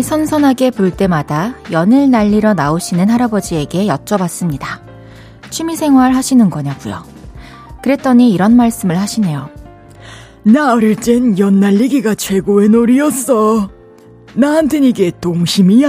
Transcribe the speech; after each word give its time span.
바람이 0.00 0.02
선선하게 0.02 0.70
불 0.70 0.90
때마다 0.90 1.54
연을 1.70 2.10
날리러 2.10 2.54
나오시는 2.54 3.08
할아버지에게 3.10 3.86
여쭤봤습니다. 3.86 4.80
취미생활 5.50 6.14
하시는 6.14 6.48
거냐고요. 6.50 7.04
그랬더니 7.82 8.32
이런 8.32 8.56
말씀을 8.56 8.98
하시네요. 8.98 9.50
나 10.42 10.72
어릴 10.72 10.96
땐 10.96 11.38
연 11.38 11.60
날리기가 11.60 12.14
최고의 12.14 12.70
놀이였어. 12.70 13.70
나한텐 14.34 14.84
이게 14.84 15.12
동심이야. 15.20 15.88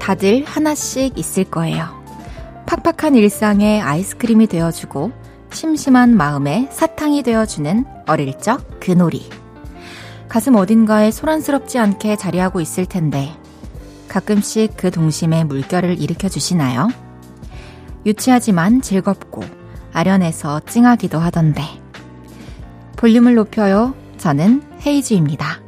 다들 0.00 0.44
하나씩 0.44 1.16
있을 1.16 1.44
거예요. 1.44 2.01
팍팍한 2.72 3.16
일상에 3.16 3.82
아이스크림이 3.82 4.46
되어주고 4.46 5.12
심심한 5.52 6.16
마음에 6.16 6.68
사탕이 6.72 7.22
되어주는 7.22 7.84
어릴 8.06 8.38
적 8.38 8.66
그 8.80 8.92
놀이. 8.92 9.28
가슴 10.26 10.56
어딘가에 10.56 11.10
소란스럽지 11.10 11.78
않게 11.78 12.16
자리하고 12.16 12.62
있을 12.62 12.86
텐데 12.86 13.30
가끔씩 14.08 14.74
그 14.78 14.90
동심에 14.90 15.44
물결을 15.44 16.00
일으켜 16.00 16.30
주시나요? 16.30 16.88
유치하지만 18.06 18.80
즐겁고 18.80 19.44
아련해서 19.92 20.60
찡하기도 20.60 21.18
하던데. 21.18 21.62
볼륨을 22.96 23.34
높여요. 23.34 23.94
저는 24.16 24.62
헤이즈입니다. 24.86 25.60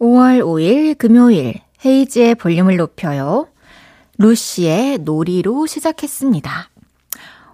5월 0.00 0.40
5일 0.40 0.96
금요일 0.96 1.60
헤이즈의 1.84 2.36
볼륨을 2.36 2.78
높여요. 2.78 3.49
루시의 4.20 4.98
놀이로 4.98 5.64
시작했습니다. 5.64 6.68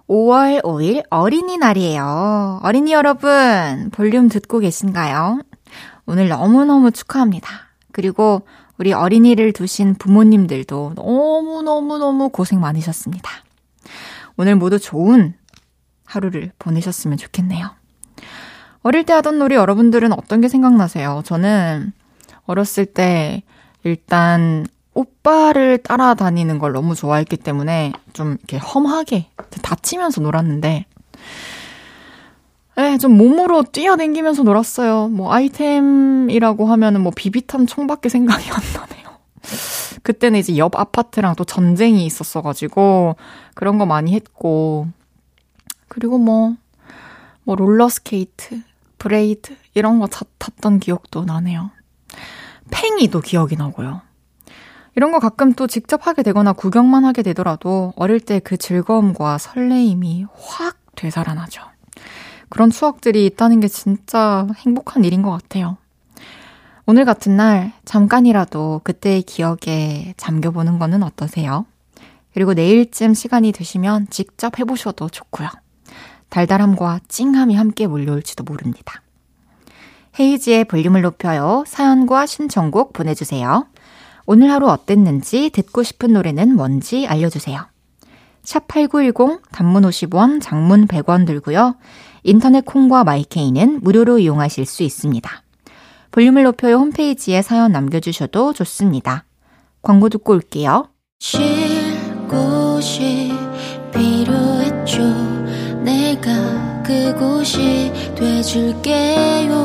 5월 0.09 0.61
5일 0.63 1.05
어린이날이에요. 1.09 2.59
어린이 2.61 2.91
여러분, 2.91 3.89
볼륨 3.93 4.27
듣고 4.27 4.59
계신가요? 4.59 5.39
오늘 6.07 6.27
너무너무 6.27 6.91
축하합니다. 6.91 7.49
그리고 7.93 8.41
우리 8.77 8.91
어린이를 8.91 9.53
두신 9.53 9.95
부모님들도 9.95 10.93
너무너무너무 10.97 12.27
고생 12.27 12.59
많으셨습니다. 12.59 13.31
오늘 14.35 14.57
모두 14.57 14.77
좋은 14.77 15.35
하루를 16.03 16.51
보내셨으면 16.59 17.17
좋겠네요. 17.17 17.69
어릴 18.81 19.05
때 19.05 19.13
하던 19.13 19.39
놀이 19.39 19.55
여러분들은 19.55 20.11
어떤 20.11 20.41
게 20.41 20.49
생각나세요? 20.49 21.21
저는 21.23 21.93
어렸을 22.45 22.85
때 22.85 23.43
일단 23.85 24.65
오빠를 24.97 25.77
따라다니는 25.77 26.57
걸 26.57 26.71
너무 26.71 26.95
좋아했기 26.95 27.37
때문에 27.37 27.93
좀 28.13 28.37
이렇게 28.39 28.57
험하게 28.57 29.27
다치면서 29.61 30.21
놀았는데, 30.21 30.85
예, 32.79 32.97
좀 32.97 33.15
몸으로 33.15 33.63
뛰어댕기면서 33.63 34.41
놀았어요. 34.41 35.09
뭐 35.09 35.31
아이템이라고 35.31 36.65
하면은 36.65 37.01
뭐 37.01 37.11
비비탄 37.15 37.67
총밖에 37.67 38.09
생각이 38.09 38.49
안 38.49 38.57
나네요. 38.73 39.07
그때는 40.01 40.39
이제 40.39 40.57
옆 40.57 40.75
아파트랑 40.75 41.35
또 41.35 41.43
전쟁이 41.43 42.05
있었어가지고 42.07 43.17
그런 43.53 43.77
거 43.77 43.85
많이 43.85 44.13
했고, 44.13 44.87
그리고 45.89 46.17
뭐, 46.17 46.55
뭐 47.43 47.55
롤러스케이트, 47.55 48.61
blade 48.97 49.55
이런 49.75 49.99
거 49.99 50.07
탔던 50.07 50.79
기억도 50.79 51.23
나네요. 51.23 51.69
팽이도 52.71 53.21
기억이 53.21 53.57
나고요. 53.57 54.06
이런 54.97 55.11
거 55.11 55.19
가끔 55.19 55.53
또 55.53 55.67
직접 55.67 56.07
하게 56.07 56.23
되거나 56.23 56.53
구경만 56.53 57.05
하게 57.05 57.21
되더라도 57.21 57.93
어릴 57.97 58.19
때 58.19 58.39
그 58.39 58.57
즐거움과 58.57 59.37
설레임이 59.37 60.25
확 60.35 60.77
되살아나죠. 60.95 61.61
그런 62.49 62.71
추억들이 62.71 63.27
있다는 63.27 63.59
게 63.59 63.67
진짜 63.67 64.47
행복한 64.55 65.05
일인 65.05 65.21
것 65.21 65.29
같아요. 65.29 65.77
오늘 66.87 67.05
같은 67.05 67.37
날 67.37 67.73
잠깐이라도 67.85 68.81
그때의 68.83 69.21
기억에 69.21 70.15
잠겨보는 70.17 70.79
거는 70.79 71.03
어떠세요? 71.03 71.67
그리고 72.33 72.55
내일쯤 72.55 73.13
시간이 73.13 73.51
되시면 73.51 74.07
직접 74.09 74.57
해보셔도 74.57 75.09
좋고요. 75.09 75.47
달달함과 76.29 77.01
찡함이 77.07 77.55
함께 77.55 77.85
몰려올지도 77.85 78.43
모릅니다. 78.45 79.03
헤이지의 80.19 80.65
볼륨을 80.65 81.03
높여요. 81.03 81.65
사연과 81.67 82.25
신청곡 82.25 82.93
보내주세요. 82.93 83.67
오늘 84.29 84.51
하루 84.51 84.67
어땠는지 84.67 85.49
듣고 85.51 85.83
싶은 85.83 86.11
노래는 86.11 86.53
뭔지 86.53 87.07
알려주세요. 87.07 87.65
샵8910 88.43 89.39
단문 89.53 89.83
50원, 89.83 90.41
장문 90.41 90.85
100원 90.87 91.25
들고요. 91.25 91.75
인터넷 92.23 92.65
콩과 92.65 93.05
마이케이는 93.05 93.79
무료로 93.81 94.19
이용하실 94.19 94.65
수 94.65 94.83
있습니다. 94.83 95.31
볼륨을 96.11 96.43
높여요 96.43 96.75
홈페이지에 96.75 97.41
사연 97.41 97.71
남겨주셔도 97.71 98.51
좋습니다. 98.51 99.23
광고 99.81 100.09
듣고 100.09 100.33
올게요. 100.33 100.89
쉴 101.19 101.39
곳이 102.27 103.31
필요했죠. 103.93 105.03
내가 105.83 106.83
그곳이 106.83 107.93
돼줄게요. 108.15 109.57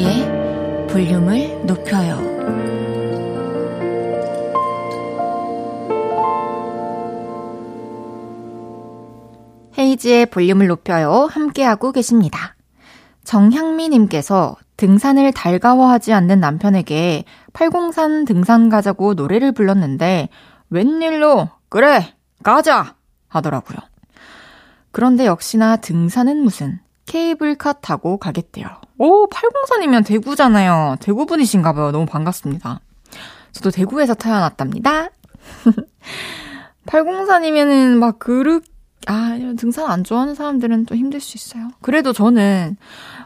이은지의 0.00 0.86
볼륨을 0.88 1.66
높여요. 1.66 2.18
헤이지의 9.78 10.26
볼륨을 10.26 10.68
높여요. 10.68 11.28
함께하고 11.30 11.92
계십니다. 11.92 12.56
정향미님께서 13.24 14.56
등산을 14.78 15.32
달가워하지 15.32 16.14
않는 16.14 16.40
남편에게 16.40 17.24
팔공산 17.52 18.24
등산 18.24 18.70
가자고 18.70 19.12
노래를 19.12 19.52
불렀는데 19.52 20.30
웬일로 20.70 21.50
그래 21.68 22.14
가자 22.42 22.96
하더라고요. 23.28 23.78
그런데 24.92 25.26
역시나 25.26 25.76
등산은 25.76 26.38
무슨 26.38 26.80
케이블카 27.04 27.74
타고 27.74 28.16
가겠대요. 28.16 28.80
오, 29.02 29.26
804이면 29.28 30.04
대구잖아요. 30.04 30.96
대구 31.00 31.24
분이신가 31.24 31.72
봐요. 31.72 31.90
너무 31.90 32.04
반갑습니다. 32.04 32.80
저도 33.50 33.70
대구에서 33.70 34.12
태어났답니다. 34.12 35.08
804이면은 36.84 37.96
막 37.96 38.18
그릇, 38.18 38.62
아, 39.06 39.38
등산 39.56 39.90
안 39.90 40.04
좋아하는 40.04 40.34
사람들은 40.34 40.84
또 40.84 40.94
힘들 40.96 41.18
수 41.18 41.38
있어요. 41.38 41.70
그래도 41.80 42.12
저는 42.12 42.76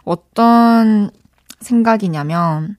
어떤 0.04 1.10
생각이냐면, 1.58 2.76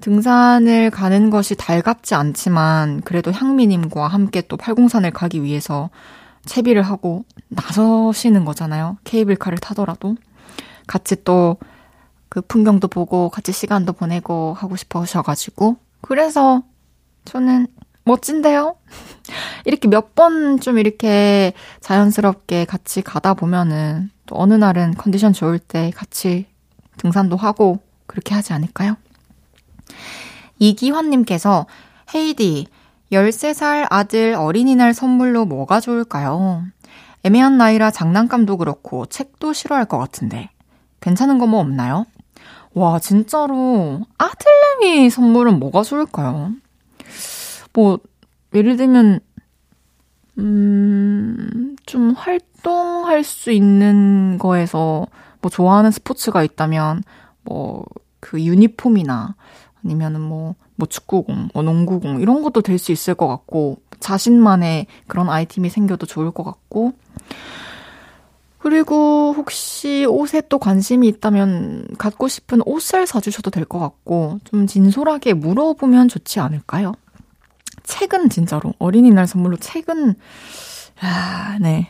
등산을 0.00 0.90
가는 0.90 1.30
것이 1.30 1.54
달갑지 1.54 2.16
않지만, 2.16 3.02
그래도 3.02 3.30
향미님과 3.30 4.08
함께 4.08 4.42
또 4.48 4.56
803을 4.56 5.12
가기 5.12 5.44
위해서 5.44 5.88
채비를 6.46 6.82
하고 6.82 7.24
나서시는 7.46 8.44
거잖아요. 8.44 8.96
케이블카를 9.04 9.58
타더라도. 9.58 10.16
같이 10.88 11.22
또 11.22 11.58
그 12.28 12.40
풍경도 12.42 12.88
보고 12.88 13.28
같이 13.30 13.52
시간도 13.52 13.92
보내고 13.94 14.54
하고 14.54 14.76
싶으셔가지고. 14.76 15.76
그래서 16.00 16.62
저는 17.24 17.66
멋진데요? 18.04 18.76
이렇게 19.66 19.88
몇 19.88 20.14
번 20.14 20.60
좀 20.60 20.78
이렇게 20.78 21.52
자연스럽게 21.80 22.64
같이 22.64 23.02
가다 23.02 23.34
보면은 23.34 24.10
또 24.26 24.36
어느 24.38 24.54
날은 24.54 24.94
컨디션 24.94 25.32
좋을 25.32 25.58
때 25.58 25.90
같이 25.94 26.46
등산도 26.98 27.36
하고 27.36 27.80
그렇게 28.06 28.34
하지 28.34 28.52
않을까요? 28.52 28.96
이기환님께서 30.58 31.66
헤이디, 32.14 32.66
13살 33.12 33.86
아들 33.90 34.34
어린이날 34.34 34.94
선물로 34.94 35.44
뭐가 35.44 35.80
좋을까요? 35.80 36.64
애매한 37.24 37.58
나이라 37.58 37.90
장난감도 37.90 38.56
그렇고 38.56 39.06
책도 39.06 39.52
싫어할 39.52 39.84
것 39.84 39.98
같은데. 39.98 40.50
괜찮은 41.00 41.38
거 41.38 41.46
뭐 41.46 41.60
없나요? 41.60 42.06
와, 42.78 42.98
진짜로 43.00 44.02
아틀레미 44.18 45.10
선물은 45.10 45.58
뭐가 45.58 45.82
좋을까요? 45.82 46.52
뭐, 47.72 47.98
예를 48.54 48.76
들면, 48.76 49.20
음, 50.38 51.76
좀 51.86 52.12
활동할 52.12 53.24
수 53.24 53.50
있는 53.50 54.38
거에서 54.38 55.06
뭐 55.40 55.50
좋아하는 55.50 55.90
스포츠가 55.90 56.42
있다면, 56.44 57.02
뭐, 57.42 57.84
그 58.20 58.40
유니폼이나 58.42 59.34
아니면은 59.84 60.20
뭐, 60.20 60.54
뭐 60.76 60.86
축구공, 60.88 61.48
뭐 61.54 61.62
농구공, 61.62 62.20
이런 62.20 62.42
것도 62.42 62.62
될 62.62 62.78
수 62.78 62.92
있을 62.92 63.14
것 63.14 63.26
같고, 63.26 63.78
자신만의 64.00 64.86
그런 65.08 65.28
아이템이 65.28 65.68
생겨도 65.70 66.06
좋을 66.06 66.30
것 66.30 66.44
같고, 66.44 66.92
그리고 68.68 69.32
혹시 69.34 70.04
옷에 70.06 70.42
또 70.50 70.58
관심이 70.58 71.08
있다면 71.08 71.86
갖고 71.96 72.28
싶은 72.28 72.60
옷을 72.66 73.06
사주셔도 73.06 73.50
될 73.50 73.64
것 73.64 73.78
같고, 73.78 74.40
좀 74.44 74.66
진솔하게 74.66 75.32
물어보면 75.32 76.08
좋지 76.08 76.38
않을까요? 76.38 76.92
책은 77.84 78.28
진짜로, 78.28 78.74
어린이날 78.78 79.26
선물로 79.26 79.56
책은, 79.56 80.14
아, 81.00 81.56
네. 81.62 81.88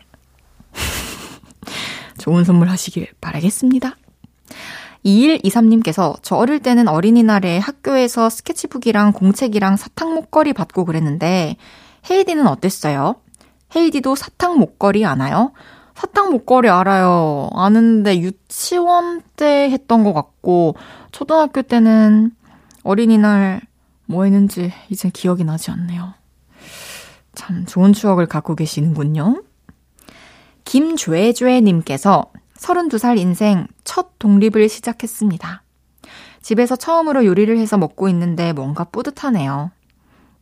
좋은 2.18 2.44
선물 2.44 2.68
하시길 2.68 3.08
바라겠습니다. 3.20 3.96
2123님께서 5.04 6.16
저 6.22 6.36
어릴 6.36 6.60
때는 6.60 6.86
어린이날에 6.86 7.58
학교에서 7.58 8.30
스케치북이랑 8.30 9.12
공책이랑 9.14 9.76
사탕 9.76 10.14
목걸이 10.14 10.52
받고 10.52 10.84
그랬는데 10.84 11.56
헤이디는 12.08 12.46
어땠어요? 12.46 13.16
헤이디도 13.74 14.14
사탕 14.14 14.58
목걸이 14.58 15.04
아나요? 15.04 15.52
사탕 15.98 16.30
목걸이 16.30 16.68
알아요. 16.68 17.50
아는데 17.54 18.20
유치원 18.20 19.20
때 19.34 19.68
했던 19.68 20.04
것 20.04 20.12
같고 20.12 20.76
초등학교 21.10 21.62
때는 21.62 22.30
어린이날 22.84 23.62
뭐 24.06 24.22
했는지 24.22 24.72
이제 24.90 25.10
기억이 25.12 25.42
나지 25.42 25.72
않네요. 25.72 26.14
참 27.34 27.66
좋은 27.66 27.92
추억을 27.92 28.26
갖고 28.26 28.54
계시는군요. 28.54 29.42
김죄죄님께서 30.64 32.26
32살 32.58 33.18
인생 33.18 33.66
첫 33.82 34.20
독립을 34.20 34.68
시작했습니다. 34.68 35.64
집에서 36.42 36.76
처음으로 36.76 37.26
요리를 37.26 37.58
해서 37.58 37.76
먹고 37.76 38.08
있는데 38.08 38.52
뭔가 38.52 38.84
뿌듯하네요. 38.84 39.72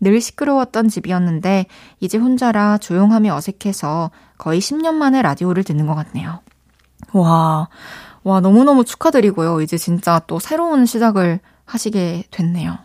늘 0.01 0.21
시끄러웠던 0.21 0.89
집이었는데 0.89 1.65
이제 2.01 2.19
혼자라 2.19 2.77
조용함이 2.77 3.31
어색해서 3.31 4.11
거의 4.39 4.61
10년 4.61 4.95
만에 4.95 5.23
라디오를 5.23 5.65
듣는 5.65 5.87
것 5.87 5.95
같네요. 5.95 6.41
와, 7.13 7.69
와, 8.25 8.41
너무너무 8.41 8.85
축하드리고요. 8.85 9.61
이제 9.61 9.77
진짜 9.79 10.21
또 10.27 10.39
새로운 10.39 10.87
시작을 10.87 11.41
하시게 11.65 12.25
됐네요. 12.31 12.79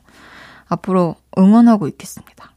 앞으로 0.68 1.16
응원하고 1.38 1.88
있겠습니다. 1.88 2.52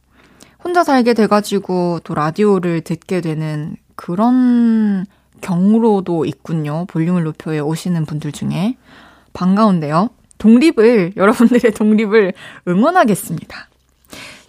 혼자 0.63 0.83
살게 0.83 1.13
돼가지고 1.13 1.99
또 2.03 2.15
라디오를 2.15 2.81
듣게 2.81 3.21
되는 3.21 3.75
그런 3.95 5.05
경로도 5.41 6.25
있군요. 6.25 6.85
볼륨을 6.87 7.23
높여에 7.23 7.59
오시는 7.59 8.05
분들 8.05 8.31
중에. 8.31 8.77
반가운데요. 9.33 10.09
독립을, 10.37 11.13
여러분들의 11.17 11.71
독립을 11.73 12.33
응원하겠습니다. 12.67 13.67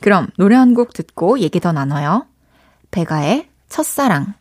그럼 0.00 0.28
노래 0.38 0.54
한 0.56 0.74
곡 0.74 0.92
듣고 0.92 1.38
얘기 1.40 1.58
더 1.60 1.72
나눠요. 1.72 2.26
배가의 2.90 3.48
첫사랑. 3.68 4.34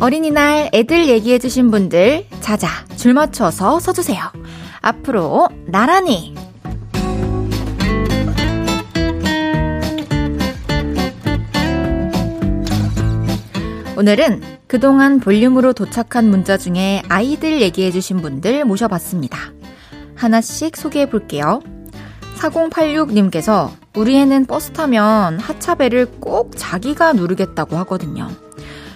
어린이날 0.00 0.68
애들 0.74 1.08
얘기해주신 1.08 1.70
분들, 1.70 2.26
자자, 2.40 2.68
줄 2.96 3.14
맞춰서 3.14 3.80
서주세요. 3.80 4.20
앞으로 4.82 5.48
나란히 5.66 6.34
오늘은 13.96 14.42
그동안 14.66 15.20
볼륨으로 15.20 15.72
도착한 15.72 16.28
문자 16.28 16.56
중에 16.56 17.02
아이들 17.08 17.60
얘기해주신 17.60 18.22
분들 18.22 18.64
모셔봤습니다. 18.64 19.38
하나씩 20.16 20.76
소개해 20.76 21.08
볼게요. 21.08 21.60
4086님께서 22.38 23.70
우리 23.94 24.16
애는 24.16 24.46
버스 24.46 24.72
타면 24.72 25.38
하차벨을 25.38 26.06
꼭 26.18 26.52
자기가 26.56 27.12
누르겠다고 27.12 27.76
하거든요. 27.78 28.28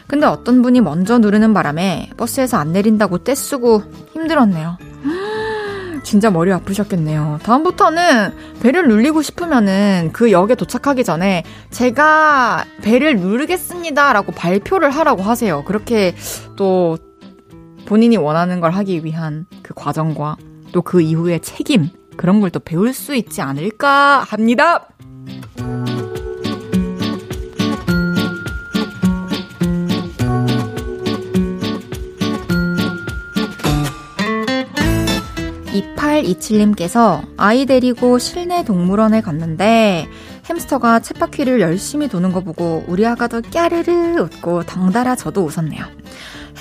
근데 0.09 0.27
어떤 0.27 0.63
분이 0.63 0.81
먼저 0.81 1.19
누르는 1.19 1.55
바람에 1.55 2.11
버스에서 2.17 2.57
안 2.57 2.73
내린다고 2.73 3.19
떼쓰고 3.19 3.85
힘들었네요. 4.15 4.79
진짜 6.09 6.31
머리 6.31 6.51
아프셨겠네요. 6.55 7.39
다음부터는 7.43 8.33
배를 8.63 8.89
누르고 8.89 9.21
싶으면은 9.21 10.09
그 10.15 10.33
역에 10.33 10.55
도착하기 10.55 11.05
전에 11.05 11.45
제가 11.69 12.65
배를 12.81 13.19
누르겠습니다 13.19 14.15
라고 14.15 14.33
발표를 14.33 14.89
하라고 14.89 15.21
하세요. 15.23 15.63
그렇게 15.65 16.15
또 16.57 16.97
본인이 17.85 18.17
원하는 18.17 18.61
걸 18.61 18.71
하기 18.71 19.05
위한 19.05 19.45
그 19.63 19.75
과정과 19.75 20.39
또 20.73 20.81
그 20.81 21.03
이후의 21.03 21.41
책임 21.41 21.91
그런 22.17 22.41
걸 22.41 22.49
또 22.53 22.59
배울 22.61 22.95
수 22.95 23.15
있지 23.15 23.43
않을까 23.43 24.21
합니다. 24.27 24.87
2827님께서 36.23 37.23
아이 37.37 37.67
데리고 37.67 38.19
실내 38.19 38.65
동물원에 38.65 39.21
갔는데 39.21 40.09
햄스터가 40.49 41.01
쳇바퀴를 41.01 41.61
열심히 41.61 42.09
도는 42.09 42.33
거 42.33 42.41
보고 42.41 42.85
우리 42.87 43.07
아가도 43.07 43.43
깨르르 43.43 44.21
웃고 44.21 44.65
덩달아 44.65 45.17
저도 45.17 45.45
웃었네요. 45.45 45.85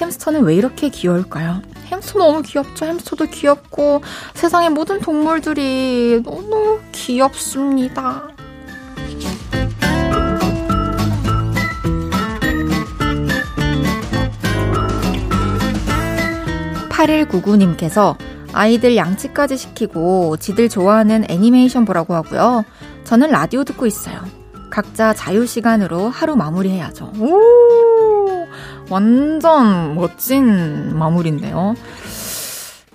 햄스터는 0.01 0.43
왜 0.43 0.55
이렇게 0.55 0.89
귀여울까요? 0.89 1.61
햄스터 1.91 2.19
너무 2.19 2.41
귀엽죠? 2.41 2.85
햄스터도 2.85 3.25
귀엽고 3.25 4.01
세상의 4.33 4.69
모든 4.69 4.99
동물들이 4.99 6.21
너무 6.23 6.79
귀엽습니다. 6.91 8.27
8199님께서 16.97 18.17
아이들 18.57 18.95
양치까지 18.95 19.55
시키고 19.55 20.37
지들 20.37 20.67
좋아하는 20.67 21.25
애니메이션 21.29 21.85
보라고 21.85 22.15
하고요. 22.15 22.65
저는 23.03 23.29
라디오 23.29 23.63
듣고 23.63 23.85
있어요. 23.85 24.19
각자 24.71 25.13
자유 25.13 25.45
시간으로 25.45 26.09
하루 26.09 26.35
마무리해야죠. 26.35 27.13
오! 27.19 28.47
완전 28.89 29.95
멋진 29.95 30.97
마무리인데요. 30.97 31.75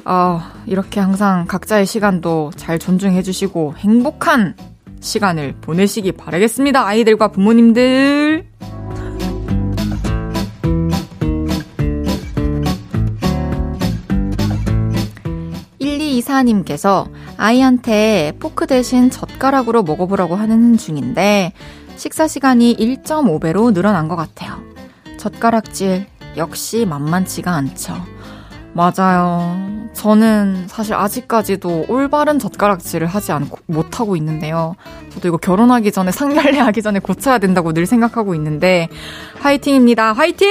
아, 0.04 0.52
이렇게 0.66 0.98
항상 0.98 1.46
각자의 1.46 1.86
시간도 1.86 2.50
잘 2.56 2.80
존중해 2.80 3.22
주시고 3.22 3.74
행복한 3.76 4.56
시간을 5.00 5.54
보내시기 5.60 6.12
바라겠습니다. 6.12 6.84
아이들과 6.84 7.28
부모님들. 7.28 8.46
1224님께서 16.22 17.08
아이한테 17.36 18.32
포크 18.38 18.66
대신 18.66 19.10
젓가락으로 19.10 19.82
먹어보라고 19.82 20.36
하는 20.36 20.76
중인데 20.76 21.52
식사 21.96 22.26
시간이 22.26 22.76
1.5배로 22.76 23.72
늘어난 23.72 24.08
것 24.08 24.16
같아요. 24.16 24.62
젓가락질 25.18 26.06
역시 26.36 26.86
만만치가 26.86 27.52
않죠. 27.52 27.94
맞아요. 28.74 29.90
저는 29.92 30.66
사실 30.68 30.94
아직까지도 30.94 31.86
올바른 31.88 32.38
젓가락질을 32.38 33.06
하지 33.06 33.32
않고 33.32 33.58
못하고 33.66 34.16
있는데요. 34.16 34.74
저도 35.10 35.28
이거 35.28 35.36
결혼하기 35.36 35.92
전에 35.92 36.10
상견례 36.10 36.58
하기 36.58 36.80
전에 36.80 36.98
고쳐야 36.98 37.38
된다고 37.38 37.72
늘 37.74 37.84
생각하고 37.84 38.34
있는데 38.34 38.88
화이팅입니다. 39.40 40.14
화이팅! 40.14 40.48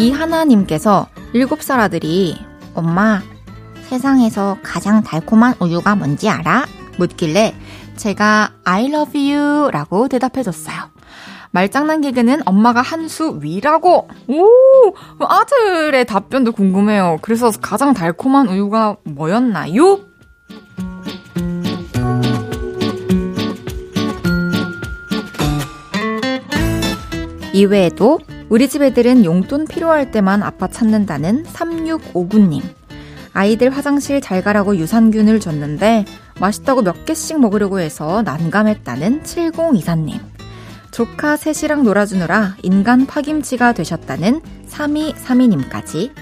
이 0.00 0.10
하나님께서 0.12 1.08
7살 1.34 1.78
아들이 1.78 2.34
엄마 2.74 3.20
세상에서 3.82 4.56
가장 4.62 5.02
달콤한 5.02 5.56
우유가 5.60 5.94
뭔지 5.94 6.30
알아? 6.30 6.64
묻길래 6.96 7.54
제가 7.96 8.50
I 8.64 8.86
love 8.86 9.30
you 9.30 9.70
라고 9.70 10.08
대답해줬어요. 10.08 10.76
말장난 11.50 12.00
개그는 12.00 12.40
엄마가 12.46 12.80
한 12.80 13.08
수 13.08 13.40
위라고! 13.42 14.08
오! 14.26 14.94
아들의 15.22 16.06
답변도 16.06 16.52
궁금해요. 16.52 17.18
그래서 17.20 17.50
가장 17.60 17.92
달콤한 17.92 18.48
우유가 18.48 18.96
뭐였나요? 19.04 20.00
이외에도 27.52 28.20
우리 28.48 28.68
집 28.68 28.82
애들은 28.82 29.24
용돈 29.24 29.66
필요할 29.66 30.10
때만 30.12 30.42
아빠 30.42 30.68
찾는다는 30.68 31.44
3659님. 31.44 32.62
아이들 33.32 33.70
화장실 33.70 34.20
잘 34.20 34.42
가라고 34.42 34.76
유산균을 34.76 35.40
줬는데 35.40 36.04
맛있다고 36.40 36.82
몇 36.82 37.04
개씩 37.04 37.40
먹으려고 37.40 37.80
해서 37.80 38.22
난감했다는 38.22 39.22
7024님. 39.22 40.20
조카 40.90 41.36
셋이랑 41.36 41.84
놀아주느라 41.84 42.56
인간 42.62 43.06
파김치가 43.06 43.72
되셨다는 43.72 44.40
3232님까지 44.68 46.12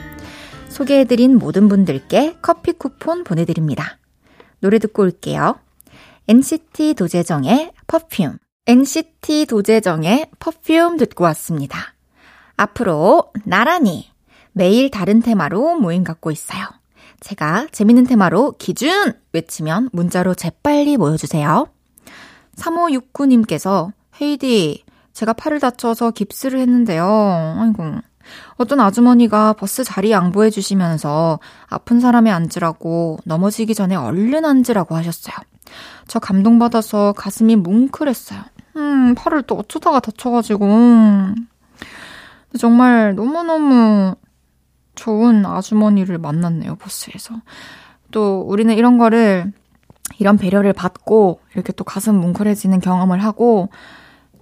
소개해드린 0.69 1.37
모든 1.39 1.69
분들께 1.69 2.37
커피 2.43 2.73
쿠폰 2.73 3.25
보내드립니다. 3.25 3.99
노래 4.61 4.79
듣고 4.79 5.03
올게요. 5.03 5.59
NCT 6.29 6.95
도재정의 6.95 7.73
퍼퓸. 7.87 8.39
NCT 8.71 9.47
도재정의 9.47 10.29
퍼퓸 10.39 10.99
듣고 10.99 11.25
왔습니다. 11.25 11.95
앞으로 12.55 13.33
나란히 13.47 14.11
매일 14.53 14.91
다른 14.91 15.23
테마로 15.23 15.77
모임 15.77 16.05
갖고 16.05 16.31
있어요. 16.31 16.67
제가 17.21 17.69
재밌는 17.73 18.05
테마로 18.05 18.57
기준 18.59 19.15
외치면 19.33 19.89
문자로 19.95 20.35
재빨리 20.35 20.99
모여주세요. 20.99 21.67
3569님께서 22.57 23.91
헤이디, 24.21 24.85
제가 25.15 25.33
팔을 25.33 25.61
다쳐서 25.61 26.11
깁스를 26.11 26.61
했는데요. 26.61 27.07
아이고. 27.07 28.03
어떤 28.57 28.81
아주머니가 28.81 29.55
버스 29.55 29.83
자리 29.83 30.11
양보해 30.11 30.51
주시면서 30.51 31.41
아픈 31.69 32.01
사람이 32.01 32.31
앉으라고 32.31 33.21
넘어지기 33.25 33.75
전에 33.75 33.97
얼른 33.97 34.45
앉으라고 34.45 34.95
하셨어요. 34.95 35.37
저 36.07 36.19
감동받아서 36.19 37.15
가슴이 37.17 37.57
뭉클했어요. 37.57 38.43
음, 38.79 39.15
팔을 39.15 39.43
또 39.43 39.57
어쩌다가 39.57 40.01
다쳐가지고. 40.01 40.67
정말 42.59 43.15
너무너무 43.15 44.15
좋은 44.95 45.45
아주머니를 45.45 46.19
만났네요, 46.19 46.77
버스에서. 46.77 47.35
또 48.11 48.41
우리는 48.41 48.75
이런 48.75 48.99
거를, 48.99 49.53
이런 50.19 50.39
배려를 50.39 50.73
받고, 50.73 51.41
이렇게 51.55 51.73
또 51.73 51.85
가슴 51.85 52.15
뭉클해지는 52.21 52.81
경험을 52.81 53.23
하고, 53.23 53.69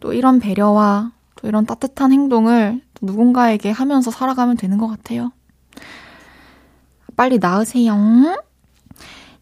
또 0.00 0.12
이런 0.12 0.38
배려와 0.38 1.12
또 1.36 1.48
이런 1.48 1.66
따뜻한 1.66 2.12
행동을 2.12 2.80
누군가에게 3.02 3.70
하면서 3.70 4.10
살아가면 4.10 4.56
되는 4.56 4.78
것 4.78 4.86
같아요. 4.86 5.32
빨리 7.16 7.38
나으세요. 7.38 7.94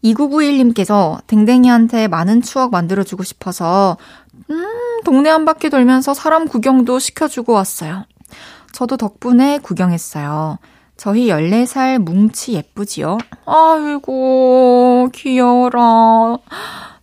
2991님께서 0.03 1.25
댕댕이한테 1.27 2.07
많은 2.07 2.41
추억 2.41 2.71
만들어주고 2.71 3.23
싶어서, 3.23 3.97
음, 4.49 5.01
동네 5.03 5.29
한 5.29 5.45
바퀴 5.45 5.69
돌면서 5.69 6.13
사람 6.13 6.47
구경도 6.47 6.99
시켜주고 6.99 7.53
왔어요. 7.53 8.05
저도 8.71 8.97
덕분에 8.97 9.59
구경했어요. 9.59 10.59
저희 10.97 11.27
14살 11.27 11.99
뭉치 11.99 12.53
예쁘지요? 12.53 13.17
아이고, 13.45 15.09
귀여워라. 15.13 16.37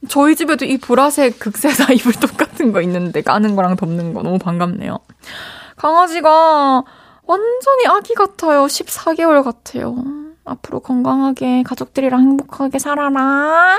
저희 0.09 0.35
집에도 0.35 0.65
이 0.65 0.79
보라색 0.79 1.39
극세사 1.39 1.93
이불 1.95 2.15
똑같은 2.15 2.73
거 2.73 2.81
있는데 2.83 3.23
까는 3.23 3.55
거랑 3.55 3.77
덮는 3.77 4.15
거 4.15 4.23
너무 4.23 4.39
반갑네요. 4.39 4.99
강아지가 5.77 6.83
완전히 7.25 7.87
아기 7.87 8.15
같아요. 8.15 8.65
14개월 8.67 9.45
같아요. 9.45 9.97
앞으로 10.45 10.81
건강하게 10.81 11.63
가족들이랑 11.63 12.21
행복하게 12.21 12.79
살아라. 12.79 13.79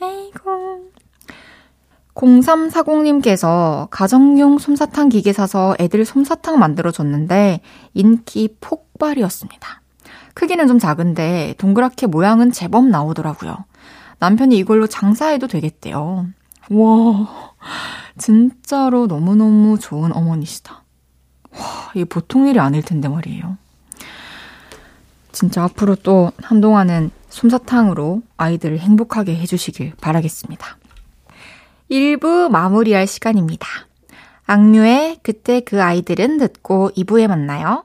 에이고. 0.00 0.90
0340님께서 2.14 3.88
가정용 3.90 4.58
솜사탕 4.58 5.08
기계 5.08 5.32
사서 5.32 5.76
애들 5.80 6.04
솜사탕 6.04 6.58
만들어줬는데 6.58 7.60
인기 7.94 8.56
폭발이었습니다. 8.60 9.80
크기는 10.34 10.66
좀 10.66 10.78
작은데 10.78 11.54
동그랗게 11.58 12.06
모양은 12.06 12.52
제법 12.52 12.86
나오더라고요. 12.86 13.64
남편이 14.18 14.56
이걸로 14.56 14.86
장사해도 14.86 15.48
되겠대요. 15.48 16.26
와, 16.70 17.28
진짜로 18.18 19.06
너무너무 19.06 19.78
좋은 19.78 20.14
어머니시다. 20.14 20.84
와, 21.52 21.58
이게 21.94 22.04
보통 22.04 22.46
일이 22.46 22.58
아닐 22.60 22.82
텐데 22.82 23.08
말이에요. 23.08 23.56
진짜 25.32 25.64
앞으로 25.64 25.96
또 25.96 26.30
한동안은 26.42 27.10
솜사탕으로 27.30 28.22
아이들을 28.36 28.78
행복하게 28.78 29.34
해주시길 29.36 29.94
바라겠습니다. 30.00 30.76
1부 31.92 32.48
마무리할 32.48 33.06
시간입니다. 33.06 33.68
악뮤의 34.46 35.18
그때 35.22 35.60
그 35.60 35.82
아이들은 35.82 36.38
듣고 36.38 36.90
2부에 36.96 37.28
만나요. 37.28 37.84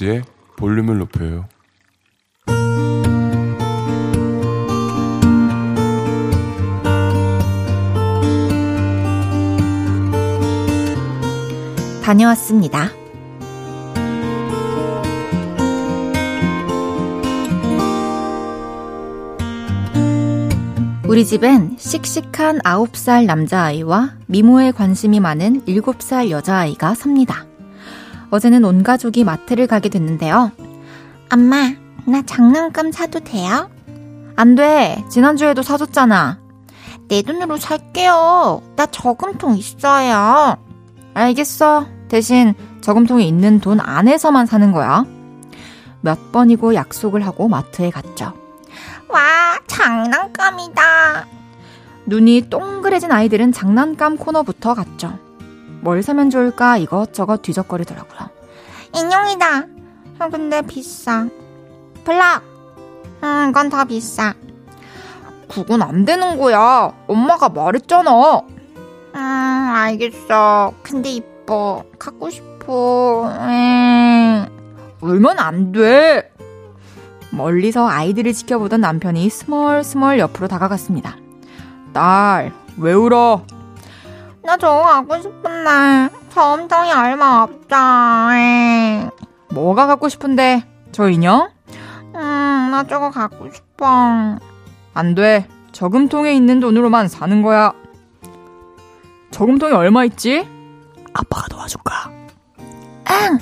헤이지의 0.00 0.22
볼륨을 0.56 0.98
높여요. 0.98 1.46
다녀왔습니다. 12.02 12.90
우리 21.06 21.24
집엔 21.24 21.76
씩씩한 21.78 22.60
9살 22.60 23.26
남자아이와 23.26 24.16
미모에 24.26 24.70
관심이 24.72 25.20
많은 25.20 25.64
7살 25.64 26.30
여자아이가 26.30 26.94
삽니다. 26.94 27.49
어제는 28.30 28.64
온 28.64 28.82
가족이 28.82 29.24
마트를 29.24 29.66
가게 29.66 29.88
됐는데요. 29.88 30.52
엄마, 31.32 31.72
나 32.06 32.22
장난감 32.22 32.92
사도 32.92 33.20
돼요? 33.20 33.70
안 34.36 34.54
돼. 34.54 35.02
지난주에도 35.10 35.62
사줬잖아. 35.62 36.38
내 37.08 37.22
돈으로 37.22 37.56
살게요. 37.56 38.62
나 38.76 38.86
저금통 38.86 39.56
있어요. 39.56 40.56
알겠어. 41.14 41.86
대신 42.08 42.54
저금통에 42.80 43.24
있는 43.24 43.60
돈 43.60 43.80
안에서만 43.80 44.46
사는 44.46 44.72
거야. 44.72 45.04
몇 46.00 46.32
번이고 46.32 46.74
약속을 46.74 47.26
하고 47.26 47.48
마트에 47.48 47.90
갔죠. 47.90 48.32
와, 49.08 49.58
장난감이다. 49.66 51.26
눈이 52.06 52.48
동그래진 52.48 53.12
아이들은 53.12 53.52
장난감 53.52 54.16
코너부터 54.16 54.74
갔죠. 54.74 55.18
뭘 55.80 56.02
사면 56.02 56.30
좋을까 56.30 56.76
이것저것 56.76 57.42
뒤적거리더라고요. 57.42 58.28
인형이다. 58.94 59.66
형 60.18 60.30
근데 60.30 60.62
비싸. 60.62 61.26
블락. 62.04 62.42
음, 63.22 63.46
이건 63.50 63.68
다 63.70 63.84
비싸. 63.84 64.34
그건 65.48 65.82
안 65.82 66.04
되는 66.04 66.38
거야. 66.38 66.92
엄마가 67.06 67.48
말했잖아. 67.48 68.42
음, 69.14 69.16
알겠어. 69.16 70.72
근데 70.82 71.10
이뻐. 71.10 71.84
갖고 71.98 72.30
싶어. 72.30 73.28
음. 73.40 74.46
울면 75.00 75.38
안 75.38 75.72
돼. 75.72 76.30
멀리서 77.32 77.88
아이들을 77.88 78.32
지켜보던 78.32 78.80
남편이 78.80 79.30
스멀스멀 79.30 80.18
옆으로 80.18 80.48
다가갔습니다. 80.48 81.16
딸, 81.92 82.52
왜 82.76 82.92
울어? 82.92 83.44
나 84.42 84.56
저거 84.56 84.82
갖고 84.82 85.16
싶은데 85.20 86.10
저음통이 86.30 86.92
얼마 86.92 87.42
없다. 87.42 88.30
뭐가 89.50 89.86
갖고 89.86 90.08
싶은데? 90.08 90.64
저 90.92 91.08
인형? 91.10 91.50
음, 92.14 92.68
나 92.70 92.84
저거 92.88 93.10
갖고 93.10 93.50
싶어. 93.52 93.86
안 94.94 95.14
돼. 95.14 95.46
저금통에 95.72 96.32
있는 96.34 96.60
돈으로만 96.60 97.08
사는 97.08 97.42
거야. 97.42 97.72
저금통에 99.30 99.72
얼마 99.72 100.04
있지? 100.04 100.48
아빠가 101.12 101.48
도와줄까? 101.48 102.10
응! 103.10 103.38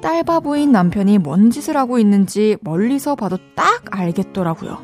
딸바보인 0.00 0.72
남편이 0.72 1.18
뭔 1.18 1.50
짓을 1.50 1.76
하고 1.76 1.98
있는지 1.98 2.56
멀리서 2.60 3.14
봐도 3.14 3.38
딱 3.54 3.84
알겠더라고요. 3.90 4.82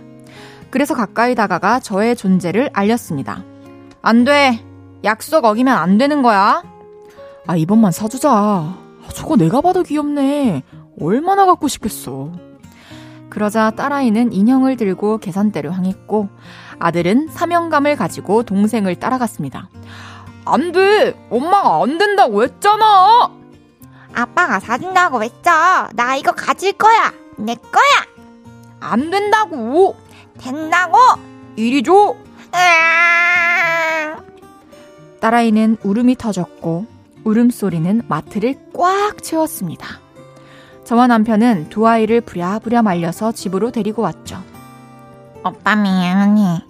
그래서 0.70 0.94
가까이 0.94 1.34
다가가 1.34 1.80
저의 1.80 2.14
존재를 2.14 2.70
알렸습니다. 2.72 3.42
안 4.02 4.24
돼. 4.24 4.67
약속 5.04 5.44
어기면 5.44 5.76
안 5.76 5.98
되는 5.98 6.22
거야. 6.22 6.62
아, 7.46 7.56
이번만 7.56 7.92
사주자. 7.92 8.30
아, 8.30 8.78
저거 9.14 9.36
내가 9.36 9.60
봐도 9.60 9.82
귀엽네. 9.82 10.62
얼마나 11.00 11.46
갖고 11.46 11.68
싶겠어. 11.68 12.32
그러자 13.30 13.70
딸아이는 13.70 14.32
인형을 14.32 14.76
들고 14.76 15.18
계산대를 15.18 15.76
향했고, 15.76 16.28
아들은 16.78 17.28
사명감을 17.28 17.96
가지고 17.96 18.42
동생을 18.42 18.96
따라갔습니다. 18.96 19.68
안 20.44 20.72
돼! 20.72 21.14
엄마가 21.30 21.82
안 21.82 21.98
된다고 21.98 22.42
했잖아! 22.42 23.30
아빠가 24.14 24.58
사준다고 24.58 25.22
했죠. 25.22 25.50
나 25.94 26.16
이거 26.16 26.32
가질 26.32 26.72
거야. 26.72 27.12
내 27.36 27.54
거야. 27.54 27.82
안 28.80 29.10
된다고! 29.10 29.94
된다고. 30.40 30.96
이리 31.56 31.82
줘! 31.82 31.92
으아! 32.54 32.97
딸아이는 35.20 35.78
울음이 35.82 36.16
터졌고, 36.16 36.86
울음소리는 37.24 38.02
마트를 38.08 38.54
꽉 38.72 39.22
채웠습니다. 39.22 39.86
저와 40.84 41.06
남편은 41.06 41.68
두 41.68 41.86
아이를 41.86 42.20
부랴부랴 42.20 42.82
말려서 42.82 43.32
집으로 43.32 43.70
데리고 43.70 44.02
왔죠. 44.02 44.42
오빠 45.44 45.76
미안해. 45.76 46.64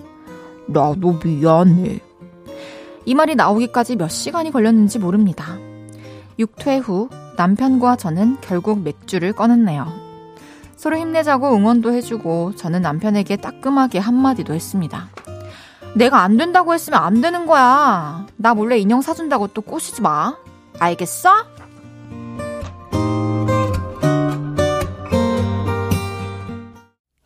나도 0.67 1.21
미안해. 1.23 2.01
이 3.05 3.15
말이 3.15 3.35
나오기까지 3.35 3.97
몇 3.97 4.09
시간이 4.09 4.51
걸렸는지 4.51 4.99
모릅니다. 4.99 5.57
육퇴 6.39 6.79
후 6.79 7.09
남편과 7.37 7.97
저는 7.97 8.39
결국 8.41 8.83
맥주를 8.83 9.33
꺼냈네요. 9.33 9.87
서로 10.77 10.97
힘내자고 10.97 11.55
응원도 11.57 11.93
해주고 11.93 12.55
저는 12.57 12.83
남편에게 12.83 13.37
따끔하게 13.37 13.99
한마디도 13.99 14.53
했습니다. 14.55 15.09
내가 15.95 16.23
안 16.23 16.37
된다고 16.37 16.75
했으면 16.75 17.03
안 17.03 17.21
되는 17.21 17.47
거야. 17.47 18.27
나 18.37 18.55
몰래 18.55 18.79
인형 18.79 19.03
사준다고 19.03 19.49
또 19.49 19.63
꼬시지 19.63 20.03
마. 20.03 20.37
알겠어? 20.79 21.47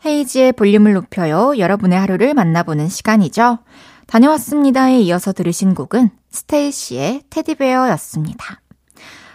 헤이지의 0.05 0.53
볼륨을 0.53 0.95
높여요. 0.95 1.59
여러분의 1.59 1.99
하루를 1.99 2.35
만나보는 2.35 2.89
시간이죠. 2.89 3.59
다녀왔습니다에 4.07 5.01
이어서 5.01 5.33
들으신 5.33 5.75
곡은 5.75 6.11
스테이시의 6.31 7.23
테디베어였습니다. 7.31 8.61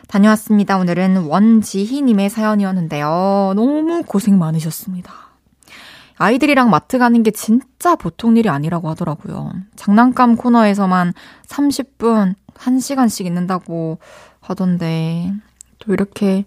다녀왔습니다. 0.07 0.77
오늘은 0.77 1.25
원지희님의 1.25 2.29
사연이었는데요. 2.29 3.53
너무 3.55 4.03
고생 4.05 4.37
많으셨습니다. 4.39 5.26
아이들이랑 6.17 6.69
마트 6.69 6.97
가는 6.97 7.21
게 7.23 7.31
진짜 7.31 7.95
보통 7.95 8.37
일이 8.37 8.49
아니라고 8.49 8.89
하더라고요. 8.89 9.51
장난감 9.75 10.35
코너에서만 10.35 11.13
30분, 11.47 12.35
1시간씩 12.55 13.25
있는다고 13.25 13.99
하던데, 14.41 15.31
또 15.79 15.93
이렇게 15.93 16.45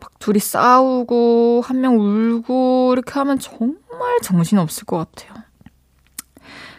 막 0.00 0.18
둘이 0.18 0.38
싸우고, 0.40 1.62
한 1.64 1.80
명 1.80 1.98
울고, 1.98 2.92
이렇게 2.94 3.12
하면 3.12 3.38
정말 3.38 4.18
정신 4.22 4.58
없을 4.58 4.84
것 4.86 4.96
같아요. 4.98 5.40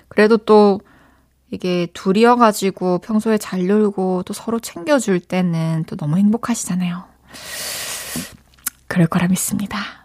그래도 0.10 0.38
또, 0.38 0.82
이게 1.50 1.88
둘이어가지고 1.94 3.00
평소에 3.00 3.38
잘 3.38 3.68
놀고 3.68 4.24
또 4.24 4.34
서로 4.34 4.60
챙겨줄 4.60 5.20
때는 5.20 5.84
또 5.86 5.98
너무 5.98 6.18
행복하시잖아요. 6.18 7.04
그럴 8.88 9.08
거라 9.08 9.28
믿습니다. 9.28 10.01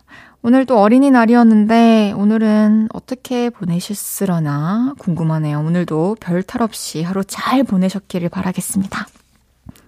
오늘도 0.47 0.79
어린이날이었는데 0.79 2.13
오늘은 2.17 2.91
어떻게 2.93 3.51
보내셨으려나 3.51 4.95
궁금하네요. 4.97 5.59
오늘도 5.59 6.19
별 6.21 6.45
탈 6.45 6.63
없이 6.63 7.03
하루 7.03 7.25
잘 7.25 7.65
보내셨기를 7.65 8.29
바라겠습니다. 8.29 9.09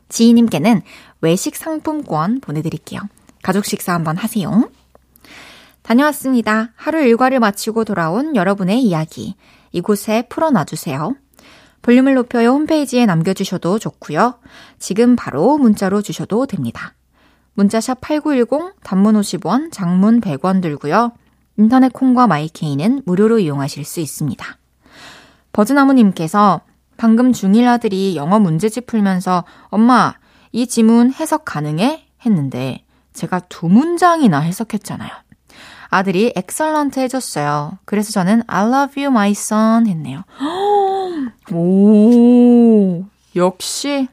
지희님께는 0.09 0.83
외식 1.21 1.55
상품권 1.55 2.41
보내드릴게요. 2.41 3.03
가족 3.41 3.67
식사 3.67 3.95
한번 3.95 4.17
하세요. 4.17 4.69
다녀왔습니다. 5.83 6.73
하루 6.75 7.03
일과를 7.03 7.39
마치고 7.39 7.85
돌아온 7.85 8.35
여러분의 8.35 8.83
이야기. 8.83 9.37
이곳에 9.71 10.23
풀어놔주세요. 10.23 11.15
볼륨을 11.83 12.15
높여요 12.15 12.49
홈페이지에 12.51 13.07
남겨주셔도 13.07 13.79
좋고요. 13.79 14.41
지금 14.81 15.15
바로 15.15 15.57
문자로 15.57 16.03
주셔도 16.03 16.47
됩니다. 16.47 16.95
문자샵 17.59 18.01
8910, 18.01 18.75
단문 18.85 19.17
50원, 19.17 19.73
장문 19.73 20.21
100원 20.21 20.63
들고요. 20.63 21.11
인터넷 21.57 21.93
콩과 21.93 22.29
마이케이는 22.29 23.03
무료로 23.05 23.41
이용하실 23.41 23.85
수 23.85 23.99
있습니다. 23.99 24.47
버즈나무님께서 25.51 26.61
방금 26.97 27.33
중1 27.33 27.67
아들이 27.67 28.15
영어 28.15 28.39
문제집 28.39 28.87
풀면서 28.87 29.43
엄마, 29.71 30.15
이 30.53 30.69
지문 30.69 31.13
해석 31.13 31.45
가능해? 31.45 32.07
했는데 32.25 32.85
제가 33.13 33.41
두 33.49 33.67
문장이나 33.67 34.39
해석했잖아요. 34.39 35.11
아들이 35.89 36.33
excellent 36.37 37.01
해줬어요. 37.01 37.79
그래서 37.85 38.13
저는 38.13 38.45
I 38.47 38.69
love 38.69 39.03
you, 39.03 39.13
my 39.13 39.33
son 39.33 39.89
했네요. 39.89 40.23
오, 41.53 43.05
역시 43.35 44.07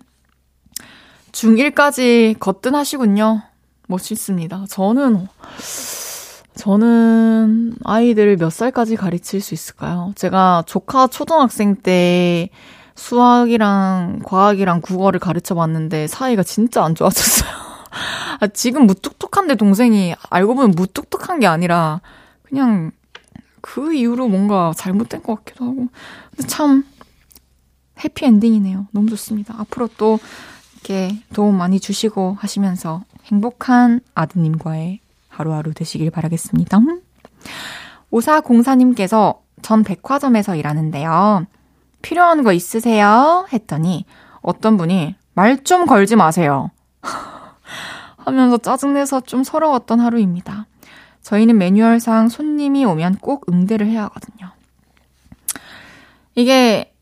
중1까지 1.35 2.39
거뜬하시군요. 2.39 3.41
멋있습니다. 3.87 4.65
저는, 4.69 5.27
저는 6.55 7.75
아이들을 7.83 8.37
몇 8.37 8.49
살까지 8.49 8.95
가르칠 8.95 9.41
수 9.41 9.53
있을까요? 9.53 10.13
제가 10.15 10.63
조카 10.65 11.07
초등학생 11.07 11.75
때 11.75 12.49
수학이랑 12.95 14.21
과학이랑 14.23 14.79
국어를 14.79 15.19
가르쳐 15.19 15.55
봤는데 15.55 16.07
사이가 16.07 16.43
진짜 16.43 16.85
안 16.85 16.95
좋아졌어요. 16.95 17.51
아, 18.39 18.47
지금 18.47 18.87
무뚝뚝한데 18.87 19.55
동생이 19.55 20.15
알고 20.29 20.55
보면 20.55 20.71
무뚝뚝한 20.71 21.41
게 21.41 21.47
아니라 21.47 21.99
그냥 22.43 22.91
그 23.59 23.93
이후로 23.93 24.29
뭔가 24.29 24.71
잘못된 24.77 25.21
것 25.21 25.35
같기도 25.43 25.65
하고. 25.65 25.87
근데 26.31 26.47
참 26.47 26.85
해피엔딩이네요. 28.03 28.87
너무 28.91 29.09
좋습니다. 29.09 29.55
앞으로 29.57 29.89
또 29.97 30.19
이렇게 30.85 31.17
도움 31.33 31.57
많이 31.57 31.79
주시고 31.79 32.37
하시면서 32.39 33.01
행복한 33.25 34.01
아드님과의 34.13 34.99
하루하루 35.29 35.73
되시길 35.73 36.11
바라겠습니다. 36.11 36.79
오사공사님께서 38.11 39.41
전 39.63 39.83
백화점에서 39.83 40.55
일하는데요. 40.55 41.47
필요한 42.03 42.43
거 42.43 42.53
있으세요? 42.53 43.47
했더니 43.51 44.05
어떤 44.41 44.77
분이 44.77 45.15
말 45.33 45.57
좀 45.63 45.87
걸지 45.87 46.15
마세요. 46.15 46.69
하면서 48.17 48.59
짜증내서 48.59 49.21
좀 49.21 49.43
서러웠던 49.43 49.99
하루입니다. 49.99 50.67
저희는 51.23 51.57
매뉴얼상 51.57 52.29
손님이 52.29 52.85
오면 52.85 53.17
꼭 53.21 53.51
응대를 53.51 53.87
해야 53.87 54.03
하거든요. 54.03 54.51
이게 56.35 56.93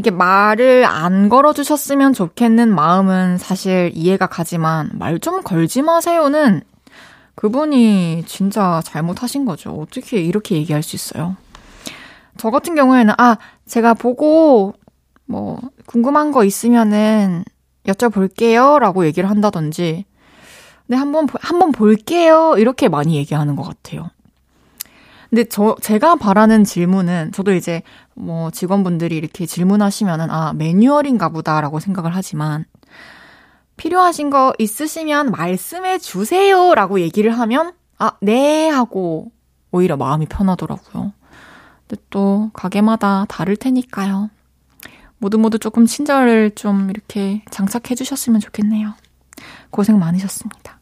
이게 0.00 0.10
말을 0.10 0.86
안 0.86 1.28
걸어주셨으면 1.28 2.14
좋겠는 2.14 2.74
마음은 2.74 3.36
사실 3.36 3.90
이해가 3.94 4.28
가지만 4.28 4.88
말 4.94 5.18
좀 5.20 5.42
걸지 5.42 5.82
마세요는 5.82 6.62
그분이 7.34 8.24
진짜 8.26 8.80
잘못하신 8.82 9.44
거죠. 9.44 9.72
어떻게 9.72 10.18
이렇게 10.22 10.54
얘기할 10.56 10.82
수 10.82 10.96
있어요? 10.96 11.36
저 12.38 12.50
같은 12.50 12.74
경우에는 12.74 13.12
아 13.18 13.36
제가 13.66 13.92
보고 13.92 14.72
뭐 15.26 15.60
궁금한 15.84 16.32
거 16.32 16.44
있으면은 16.44 17.44
여쭤볼게요라고 17.84 19.04
얘기를 19.04 19.28
한다든지 19.28 20.06
네 20.86 20.96
한번 20.96 21.26
한번 21.42 21.72
볼게요 21.72 22.54
이렇게 22.56 22.88
많이 22.88 23.16
얘기하는 23.16 23.54
것 23.54 23.64
같아요. 23.64 24.08
근데 25.30 25.44
저, 25.44 25.76
제가 25.80 26.16
바라는 26.16 26.64
질문은, 26.64 27.30
저도 27.32 27.54
이제 27.54 27.82
뭐 28.14 28.50
직원분들이 28.50 29.16
이렇게 29.16 29.46
질문하시면은, 29.46 30.28
아, 30.30 30.52
매뉴얼인가 30.52 31.28
보다라고 31.28 31.78
생각을 31.78 32.14
하지만, 32.14 32.64
필요하신 33.76 34.28
거 34.28 34.52
있으시면 34.58 35.30
말씀해 35.30 35.98
주세요 35.98 36.74
라고 36.74 37.00
얘기를 37.00 37.38
하면, 37.38 37.72
아, 37.98 38.12
네 38.20 38.68
하고 38.68 39.30
오히려 39.70 39.96
마음이 39.96 40.26
편하더라고요. 40.26 41.12
근데 41.86 42.02
또 42.10 42.50
가게마다 42.52 43.24
다를 43.28 43.56
테니까요. 43.56 44.30
모두 45.18 45.38
모두 45.38 45.58
조금 45.58 45.86
친절을 45.86 46.52
좀 46.56 46.90
이렇게 46.90 47.44
장착해 47.50 47.94
주셨으면 47.94 48.40
좋겠네요. 48.40 48.94
고생 49.70 49.98
많으셨습니다. 49.98 50.80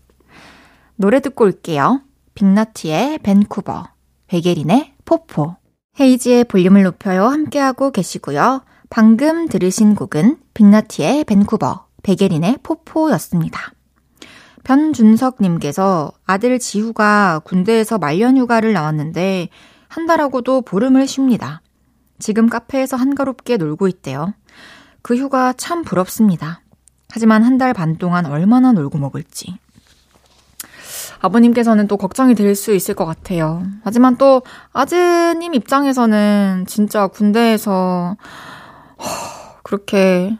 노래 0.96 1.20
듣고 1.20 1.44
올게요. 1.44 2.00
빅나티의 2.34 3.18
밴쿠버. 3.18 3.97
베게린의 4.28 4.94
포포. 5.04 5.56
헤이지의 6.00 6.44
볼륨을 6.44 6.84
높여요 6.84 7.26
함께하고 7.26 7.90
계시고요. 7.90 8.62
방금 8.90 9.48
들으신 9.48 9.94
곡은 9.94 10.38
빅나티의 10.54 11.24
밴쿠버, 11.24 11.86
베게린의 12.02 12.58
포포였습니다. 12.62 13.72
변준석님께서 14.64 16.12
아들 16.26 16.58
지후가 16.58 17.40
군대에서 17.44 17.98
말년 17.98 18.36
휴가를 18.36 18.72
나왔는데 18.72 19.48
한 19.88 20.06
달하고도 20.06 20.62
보름을 20.62 21.06
쉽니다. 21.06 21.62
지금 22.18 22.48
카페에서 22.48 22.96
한가롭게 22.96 23.56
놀고 23.56 23.88
있대요. 23.88 24.34
그 25.02 25.16
휴가 25.16 25.52
참 25.54 25.82
부럽습니다. 25.82 26.60
하지만 27.10 27.42
한 27.42 27.56
달 27.56 27.72
반 27.72 27.96
동안 27.96 28.26
얼마나 28.26 28.72
놀고 28.72 28.98
먹을지. 28.98 29.58
아버님께서는 31.20 31.88
또 31.88 31.96
걱정이 31.96 32.34
될 32.34 32.54
수 32.54 32.74
있을 32.74 32.94
것 32.94 33.04
같아요. 33.04 33.62
하지만 33.84 34.16
또 34.16 34.42
아즈님 34.72 35.54
입장에서는 35.54 36.64
진짜 36.66 37.06
군대에서 37.06 38.16
그렇게 39.62 40.36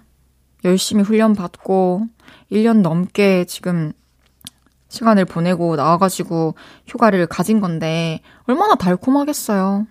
열심히 0.65 1.03
훈련 1.03 1.35
받고 1.35 2.07
1년 2.51 2.81
넘게 2.81 3.45
지금 3.45 3.93
시간을 4.89 5.27
보내고 5.27 5.77
나와가지고 5.77 6.55
휴가를 6.87 7.27
가진 7.27 7.61
건데 7.61 8.21
얼마나 8.47 8.75
달콤하겠어요. 8.75 9.87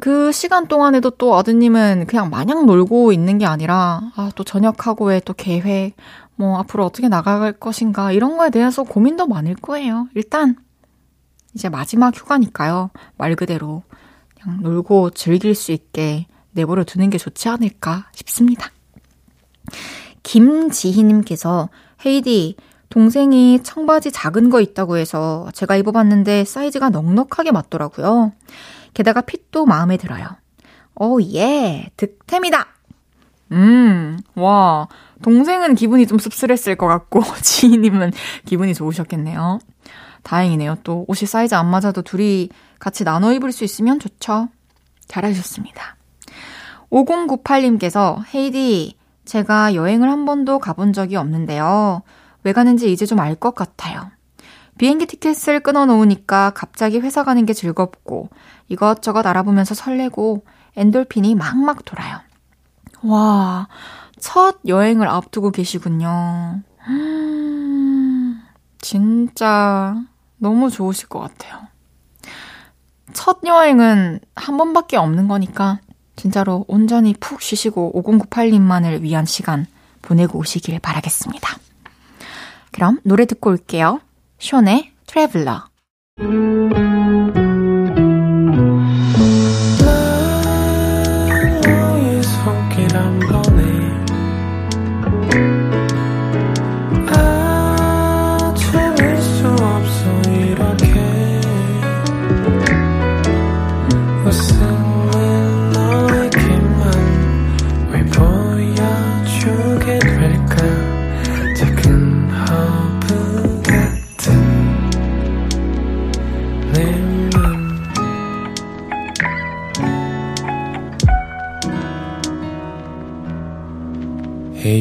그 0.00 0.32
시간 0.32 0.66
동안에도 0.66 1.10
또 1.10 1.36
아드님은 1.36 2.06
그냥 2.06 2.30
마냥 2.30 2.64
놀고 2.66 3.12
있는 3.12 3.36
게 3.38 3.46
아니라 3.46 4.00
아, 4.16 4.30
또 4.34 4.42
전역하고의 4.44 5.22
또 5.24 5.34
계획, 5.34 5.94
뭐 6.36 6.58
앞으로 6.58 6.84
어떻게 6.84 7.08
나갈 7.08 7.52
것인가 7.52 8.12
이런 8.12 8.36
거에 8.36 8.50
대해서 8.50 8.82
고민도 8.82 9.26
많을 9.26 9.54
거예요. 9.54 10.08
일단 10.14 10.56
이제 11.54 11.68
마지막 11.68 12.14
휴가니까요. 12.16 12.90
말 13.16 13.36
그대로 13.36 13.82
그냥 14.40 14.60
놀고 14.62 15.10
즐길 15.10 15.54
수 15.54 15.72
있게 15.72 16.26
내버려 16.52 16.84
두는 16.84 17.10
게 17.10 17.18
좋지 17.18 17.48
않을까 17.48 18.08
싶습니다. 18.12 18.70
김지희님께서 20.22 21.68
헤이디 22.04 22.56
동생이 22.88 23.60
청바지 23.62 24.12
작은 24.12 24.50
거 24.50 24.60
있다고 24.60 24.96
해서 24.96 25.48
제가 25.52 25.76
입어봤는데 25.76 26.44
사이즈가 26.44 26.90
넉넉하게 26.90 27.50
맞더라고요. 27.50 28.32
게다가 28.94 29.20
핏도 29.20 29.66
마음에 29.66 29.96
들어요. 29.96 30.26
오, 30.94 31.20
예, 31.22 31.90
득템이다! 31.96 32.68
음, 33.50 34.18
와, 34.36 34.86
동생은 35.24 35.74
기분이 35.74 36.06
좀 36.06 36.18
씁쓸했을 36.18 36.76
것 36.76 36.86
같고, 36.86 37.22
지희님은 37.40 38.12
기분이 38.44 38.74
좋으셨겠네요. 38.74 39.58
다행이네요. 40.22 40.76
또 40.84 41.04
옷이 41.08 41.26
사이즈 41.26 41.54
안 41.54 41.70
맞아도 41.70 42.02
둘이 42.02 42.50
같이 42.78 43.04
나눠 43.04 43.32
입을 43.32 43.50
수 43.50 43.64
있으면 43.64 43.98
좋죠. 43.98 44.48
잘하셨습니다. 45.08 45.96
5098님께서, 46.90 48.22
헤이디, 48.34 48.96
제가 49.24 49.74
여행을 49.74 50.10
한 50.10 50.26
번도 50.26 50.58
가본 50.58 50.92
적이 50.92 51.16
없는데요. 51.16 52.02
왜 52.42 52.52
가는지 52.52 52.92
이제 52.92 53.06
좀 53.06 53.18
알 53.20 53.34
것 53.36 53.54
같아요. 53.54 54.10
비행기 54.76 55.06
티켓을 55.06 55.60
끊어 55.60 55.86
놓으니까 55.86 56.50
갑자기 56.50 56.98
회사 56.98 57.22
가는 57.24 57.46
게 57.46 57.54
즐겁고 57.54 58.28
이것저것 58.68 59.24
알아보면서 59.26 59.74
설레고 59.74 60.44
엔돌핀이 60.76 61.34
막막 61.36 61.84
돌아요. 61.86 62.18
와, 63.02 63.68
첫 64.18 64.58
여행을 64.66 65.08
앞두고 65.08 65.50
계시군요. 65.50 66.60
음, 66.88 68.42
진짜 68.80 69.96
너무 70.38 70.70
좋으실 70.70 71.08
것 71.08 71.20
같아요. 71.20 71.60
첫 73.12 73.38
여행은 73.44 74.20
한 74.34 74.56
번밖에 74.56 74.96
없는 74.96 75.28
거니까 75.28 75.80
진짜로 76.16 76.64
온전히 76.68 77.14
푹 77.18 77.40
쉬시고 77.40 77.92
5098님만을 78.02 79.00
위한 79.00 79.24
시간 79.24 79.66
보내고 80.02 80.38
오시길 80.38 80.78
바라겠습니다. 80.80 81.56
그럼 82.72 83.00
노래 83.04 83.24
듣고 83.24 83.50
올게요. 83.50 84.00
션의 84.38 84.92
트래블러. 85.06 85.68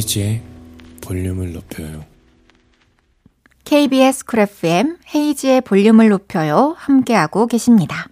헤이지의 0.03 0.41
볼륨을 1.01 1.53
높여요. 1.53 2.05
KBS 3.63 4.25
쿨 4.25 4.39
FM 4.41 4.97
헤이지의 5.13 5.61
볼륨을 5.61 6.09
높여요. 6.09 6.75
함께하고 6.77 7.47
계십니다. 7.47 8.07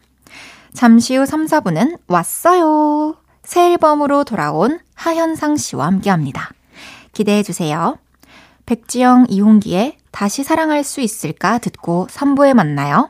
잠시 0.74 1.16
후 1.16 1.26
3, 1.26 1.46
4분은 1.46 2.00
왔어요. 2.08 3.18
새 3.44 3.72
앨범으로 3.72 4.24
돌아온 4.24 4.80
하현상 4.96 5.58
씨와 5.58 5.86
함께합니다. 5.88 6.52
기대해 7.12 7.44
주세요. 7.44 7.98
백지영, 8.66 9.26
이홍기의 9.30 9.98
다시 10.12 10.44
사랑할 10.44 10.84
수 10.84 11.02
있을까 11.02 11.58
듣고 11.58 12.08
3부에 12.10 12.54
만나요. 12.54 13.10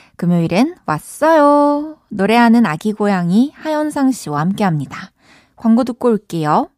금요일엔 0.21 0.75
왔어요. 0.85 1.97
노래하는 2.09 2.67
아기 2.67 2.93
고양이 2.93 3.51
하현상 3.55 4.11
씨와 4.11 4.39
함께 4.41 4.63
합니다. 4.63 5.09
광고 5.55 5.83
듣고 5.83 6.09
올게요. 6.09 6.69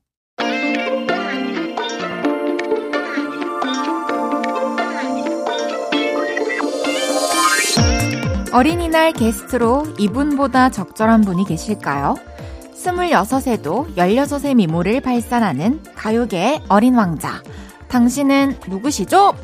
어린이날 8.54 9.12
게스트로 9.12 9.88
이분보다 10.00 10.70
적절한 10.70 11.24
분이 11.24 11.44
계실까요? 11.44 12.16
26에도 12.76 13.94
16의 13.98 14.56
미모를 14.56 15.02
발산하는 15.02 15.84
가요계의 15.96 16.62
어린 16.70 16.96
왕자. 16.96 17.44
당신은 17.90 18.56
누구시죠? 18.70 19.36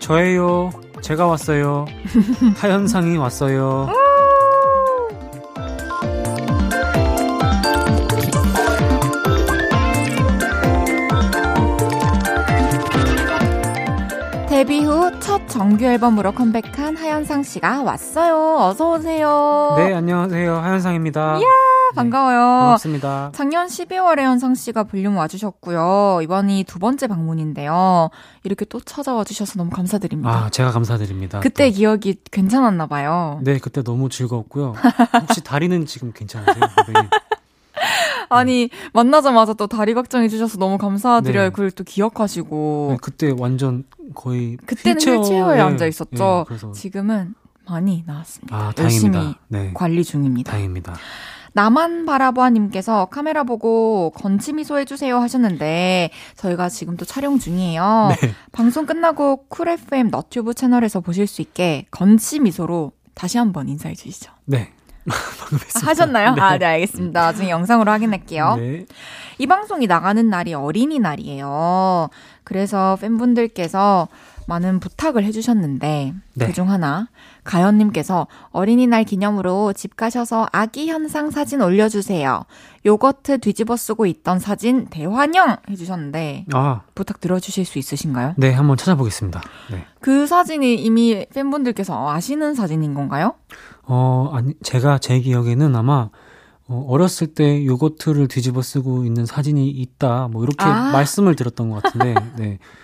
저예요. 0.00 0.72
제가 1.02 1.26
왔어요. 1.26 1.84
하현상이 2.56 3.16
왔어요. 3.16 3.88
데뷔 14.48 14.84
후 14.84 15.10
첫 15.20 15.48
정규 15.48 15.84
앨범으로 15.84 16.32
컴백한 16.32 16.96
하현상 16.96 17.42
씨가 17.42 17.82
왔어요. 17.82 18.58
어서 18.58 18.92
오세요. 18.92 19.74
네, 19.78 19.94
안녕하세요. 19.94 20.56
하현상입니다. 20.56 21.38
이야, 21.38 21.46
반가워요. 21.94 22.38
반갑습니다. 22.38 23.32
작년 23.34 23.66
12월에 23.66 24.20
현상 24.20 24.54
씨가 24.54 24.84
볼륨 24.84 25.16
와주셨고요. 25.16 26.20
이번이 26.22 26.64
두 26.64 26.78
번째 26.78 27.06
방문인데요. 27.06 28.10
이렇게 28.44 28.64
또 28.64 28.80
찾아와 28.80 29.24
주셔서 29.24 29.54
너무 29.56 29.70
감사드립니다. 29.70 30.30
아, 30.30 30.50
제가 30.50 30.70
감사드립니다. 30.72 31.40
그때 31.40 31.70
또. 31.70 31.76
기억이 31.76 32.16
괜찮았나 32.30 32.86
봐요. 32.86 33.40
네, 33.42 33.58
그때 33.58 33.82
너무 33.82 34.08
즐거웠고요. 34.08 34.74
혹시 35.22 35.42
다리는 35.42 35.84
지금 35.86 36.12
괜찮으세요? 36.12 36.54
네. 36.88 37.08
아니 38.28 38.70
만나자마자 38.92 39.52
또 39.54 39.66
다리 39.66 39.92
걱정해 39.94 40.28
주셔서 40.28 40.58
너무 40.58 40.78
감사드려요. 40.78 41.44
네. 41.44 41.50
그걸 41.50 41.70
또 41.70 41.84
기억하시고 41.84 42.88
네, 42.92 42.96
그때 43.02 43.34
완전 43.38 43.84
거의 44.14 44.56
그때는 44.64 45.00
휠체어 45.00 45.54
에 45.54 45.60
앉아 45.60 45.86
있었죠. 45.86 46.40
예, 46.40 46.44
그래서 46.48 46.72
지금은 46.72 47.34
많이 47.66 48.02
나았습니다. 48.06 48.56
아, 48.56 48.72
열심히. 48.78 49.34
네. 49.48 49.70
관리 49.74 50.02
중입니다. 50.04 50.50
다행입니다. 50.50 50.94
나만 51.54 52.06
바라봐님께서 52.06 53.06
카메라 53.06 53.44
보고 53.44 54.10
건치 54.10 54.52
미소 54.52 54.78
해주세요 54.78 55.18
하셨는데 55.18 56.10
저희가 56.36 56.68
지금 56.68 56.96
또 56.96 57.04
촬영 57.04 57.38
중이에요. 57.38 58.10
네. 58.20 58.34
방송 58.52 58.86
끝나고 58.86 59.46
쿨 59.48 59.68
FM 59.68 60.08
너튜브 60.10 60.54
채널에서 60.54 61.00
보실 61.00 61.26
수 61.26 61.42
있게 61.42 61.86
건치 61.90 62.40
미소로 62.40 62.92
다시 63.14 63.38
한번 63.38 63.68
인사해 63.68 63.94
주시죠. 63.94 64.32
네. 64.46 64.72
아. 65.10 65.86
하셨나요? 65.86 66.34
아, 66.38 66.58
네, 66.58 66.64
알겠습니다. 66.64 67.20
나중에 67.20 67.50
영상으로 67.50 67.90
확인할게요. 67.90 68.56
네. 68.56 68.86
이 69.38 69.46
방송이 69.46 69.86
나가는 69.86 70.28
날이 70.28 70.54
어린이날이에요. 70.54 72.08
그래서 72.44 72.96
팬분들께서 73.00 74.08
많은 74.46 74.80
부탁을 74.80 75.24
해주셨는데 75.24 76.14
네. 76.34 76.46
그중 76.46 76.70
하나 76.70 77.08
가연님께서 77.44 78.26
어린이날 78.50 79.04
기념으로 79.04 79.72
집 79.72 79.96
가셔서 79.96 80.48
아기 80.52 80.88
현상 80.88 81.30
사진 81.30 81.60
올려주세요. 81.60 82.44
요거트 82.84 83.38
뒤집어 83.38 83.76
쓰고 83.76 84.06
있던 84.06 84.38
사진 84.38 84.86
대환영 84.86 85.56
해주셨는데 85.70 86.46
아, 86.52 86.82
부탁 86.94 87.20
들어주실 87.20 87.64
수 87.64 87.78
있으신가요? 87.78 88.34
네, 88.36 88.52
한번 88.52 88.76
찾아보겠습니다. 88.76 89.40
네. 89.70 89.84
그 90.00 90.26
사진이 90.26 90.76
이미 90.76 91.26
팬분들께서 91.32 92.10
아시는 92.10 92.54
사진인 92.54 92.94
건가요? 92.94 93.34
어, 93.84 94.30
아니, 94.32 94.54
제가 94.62 94.98
제 94.98 95.20
기억에는 95.20 95.74
아마 95.76 96.10
어, 96.68 96.86
어렸을 96.88 97.28
때 97.28 97.64
요거트를 97.66 98.28
뒤집어 98.28 98.62
쓰고 98.62 99.04
있는 99.04 99.26
사진이 99.26 99.68
있다, 99.68 100.28
뭐 100.28 100.42
이렇게 100.44 100.64
아. 100.64 100.92
말씀을 100.92 101.36
드렸던 101.36 101.70
것 101.70 101.82
같은데, 101.82 102.14
네. 102.36 102.58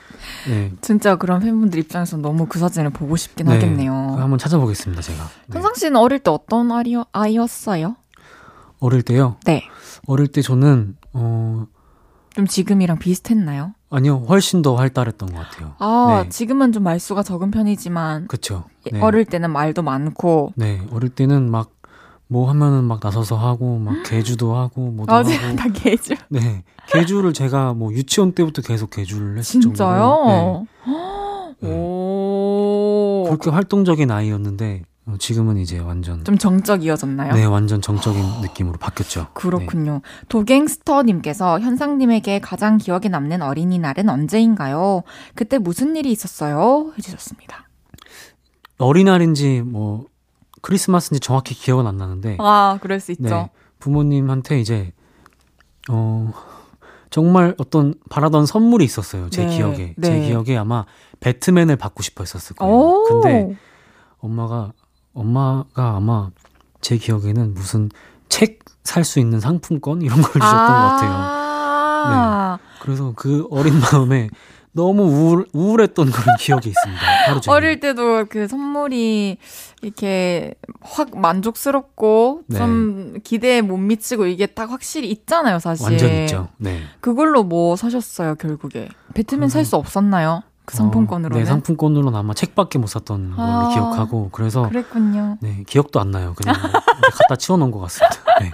네. 0.48 0.72
진짜 0.80 1.16
그런 1.16 1.40
팬분들 1.40 1.78
입장에서 1.78 2.16
너무 2.16 2.46
그 2.46 2.58
사진을 2.58 2.90
보고 2.90 3.16
싶긴 3.16 3.46
네. 3.46 3.54
하겠네요. 3.54 3.92
한번 3.92 4.38
찾아보겠습니다, 4.38 5.02
제가. 5.02 5.24
네. 5.46 5.54
현상 5.54 5.74
씨는 5.74 5.96
어릴 5.96 6.18
때 6.18 6.30
어떤 6.30 6.70
아이, 6.72 6.94
아이였어요? 7.12 7.96
어릴 8.80 9.02
때요? 9.02 9.36
네. 9.44 9.64
어릴 10.06 10.28
때 10.28 10.40
저는, 10.42 10.96
어, 11.12 11.66
좀 12.34 12.46
지금이랑 12.46 12.98
비슷했나요? 12.98 13.74
아니요, 13.90 14.24
훨씬 14.28 14.62
더 14.62 14.76
활달했던 14.76 15.32
것 15.32 15.38
같아요. 15.38 15.74
아, 15.78 16.20
네. 16.24 16.28
지금은 16.28 16.72
좀 16.72 16.82
말수가 16.84 17.22
적은 17.22 17.50
편이지만 17.50 18.28
그쵸. 18.28 18.64
예, 18.86 18.90
네. 18.90 19.00
어릴 19.00 19.24
때는 19.24 19.50
말도 19.50 19.82
많고 19.82 20.52
네, 20.54 20.80
어릴 20.92 21.08
때는 21.08 21.50
막, 21.50 21.70
뭐 22.28 22.48
하면은 22.50 22.84
막 22.84 23.00
나서서 23.02 23.36
하고, 23.36 23.78
막 23.78 24.02
개주도 24.04 24.54
하고, 24.54 24.90
뭐도 24.90 25.10
맞아요. 25.10 25.34
하고. 25.46 25.56
다 25.56 25.68
개주. 25.70 26.14
네. 26.28 26.62
개주를 26.88 27.32
제가 27.32 27.72
뭐 27.72 27.92
유치원 27.92 28.32
때부터 28.32 28.62
계속 28.62 28.90
개주를 28.90 29.38
했을 29.38 29.60
정도로. 29.60 29.74
진짜요? 29.74 30.66
네. 31.60 31.68
오. 31.70 33.24
그렇게 33.26 33.50
활동적인 33.50 34.10
아이였는데, 34.10 34.82
어, 35.06 35.14
지금은 35.18 35.56
이제 35.56 35.78
완전. 35.78 36.22
좀 36.24 36.36
정적이어졌나요? 36.36 37.32
네, 37.32 37.46
완전 37.46 37.80
정적인 37.80 38.22
느낌으로 38.42 38.78
바뀌었죠. 38.78 39.20
네. 39.20 39.26
그렇군요. 39.32 40.02
도갱스터님께서 40.28 41.60
현상님에게 41.60 42.40
가장 42.40 42.76
기억에 42.76 43.08
남는 43.08 43.40
어린이날은 43.40 44.10
언제인가요? 44.10 45.02
그때 45.34 45.56
무슨 45.56 45.96
일이 45.96 46.12
있었어요? 46.12 46.92
해주셨습니다. 46.98 47.68
어린날인지 48.76 49.62
뭐 49.64 50.04
크리스마스인지 50.62 51.20
정확히 51.20 51.54
기억은 51.54 51.86
안 51.86 51.96
나는데 51.96 52.36
아, 52.40 52.78
그럴 52.80 53.00
수 53.00 53.12
있죠. 53.12 53.22
네, 53.22 53.50
부모님한테 53.78 54.60
이제 54.60 54.92
어 55.90 56.32
정말 57.10 57.54
어떤 57.58 57.94
바라던 58.10 58.46
선물이 58.46 58.84
있었어요. 58.84 59.30
제 59.30 59.46
네, 59.46 59.56
기억에 59.56 59.94
네. 59.96 60.08
제 60.08 60.20
기억에 60.26 60.56
아마 60.56 60.84
배트맨을 61.20 61.76
받고 61.76 62.02
싶어 62.02 62.22
했었을 62.22 62.56
거예요. 62.56 62.74
오. 62.74 63.04
근데 63.04 63.56
엄마가 64.18 64.72
엄마가 65.14 65.96
아마 65.96 66.30
제 66.80 66.96
기억에는 66.96 67.54
무슨 67.54 67.88
책 68.28 68.68
살 68.88 69.04
수 69.04 69.20
있는 69.20 69.38
상품권 69.38 70.00
이런 70.00 70.22
걸 70.22 70.32
주셨던 70.32 70.66
것 70.66 70.72
같아요. 70.72 71.10
아, 71.12 72.58
그래서 72.80 73.12
그 73.14 73.46
어린 73.50 73.74
마음에 73.80 74.30
너무 74.78 75.02
우울, 75.02 75.46
우울했던 75.52 76.10
그런 76.12 76.36
기억이 76.38 76.68
있습니다. 76.68 77.02
하루 77.26 77.40
종일. 77.40 77.56
어릴 77.56 77.80
때도 77.80 78.26
그 78.28 78.46
선물이 78.46 79.36
이렇게 79.82 80.54
확 80.80 81.18
만족스럽고 81.18 82.42
네. 82.46 82.58
좀 82.58 83.14
기대에 83.24 83.60
못 83.60 83.76
미치고 83.76 84.26
이게 84.26 84.46
딱 84.46 84.70
확실히 84.70 85.10
있잖아요, 85.10 85.58
사실. 85.58 85.84
완전 85.84 86.10
있죠. 86.22 86.48
네. 86.58 86.80
그걸로 87.00 87.42
뭐 87.42 87.74
사셨어요, 87.74 88.36
결국에? 88.36 88.88
배트맨 89.14 89.48
살수 89.48 89.76
없었나요? 89.76 90.42
그 90.64 90.76
상품권으로는? 90.76 91.36
어, 91.36 91.40
네, 91.40 91.46
상품권으로는 91.46 92.16
아마 92.16 92.34
책밖에 92.34 92.78
못 92.78 92.88
샀던 92.88 93.34
걸로 93.34 93.48
아, 93.48 93.68
기억하고 93.70 94.28
그래서 94.30 94.68
그랬군요. 94.68 95.38
네, 95.40 95.64
기억도 95.66 95.98
안 95.98 96.10
나요. 96.10 96.34
그냥 96.36 96.54
갖다 97.18 97.36
치워 97.36 97.56
놓은 97.58 97.70
것 97.70 97.80
같습니다. 97.80 98.16
네. 98.40 98.50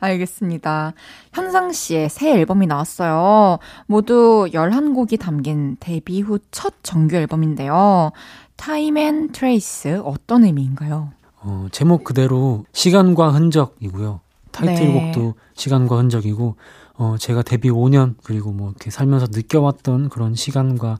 알겠습니다. 0.00 0.92
현상 1.32 1.72
씨의 1.72 2.08
새 2.08 2.32
앨범이 2.32 2.66
나왔어요. 2.66 3.58
모두 3.86 4.48
11곡이 4.52 5.18
담긴 5.18 5.76
데뷔 5.80 6.20
후 6.20 6.38
첫 6.50 6.74
정규 6.82 7.16
앨범인데요. 7.16 8.12
Time 8.56 9.00
and 9.00 9.32
Trace 9.32 9.92
어떤 10.04 10.44
의미인가요? 10.44 11.10
어, 11.40 11.66
제목 11.72 12.04
그대로 12.04 12.64
시간과 12.72 13.30
흔적이고요. 13.30 14.20
타이틀곡도 14.52 15.20
네. 15.20 15.32
시간과 15.54 15.96
흔적이고 15.98 16.56
어, 16.96 17.16
제가 17.18 17.42
데뷔 17.42 17.70
5년 17.70 18.14
그리고 18.22 18.52
뭐 18.52 18.70
이렇게 18.70 18.90
살면서 18.90 19.26
느껴왔던 19.32 20.10
그런 20.10 20.34
시간과 20.34 20.98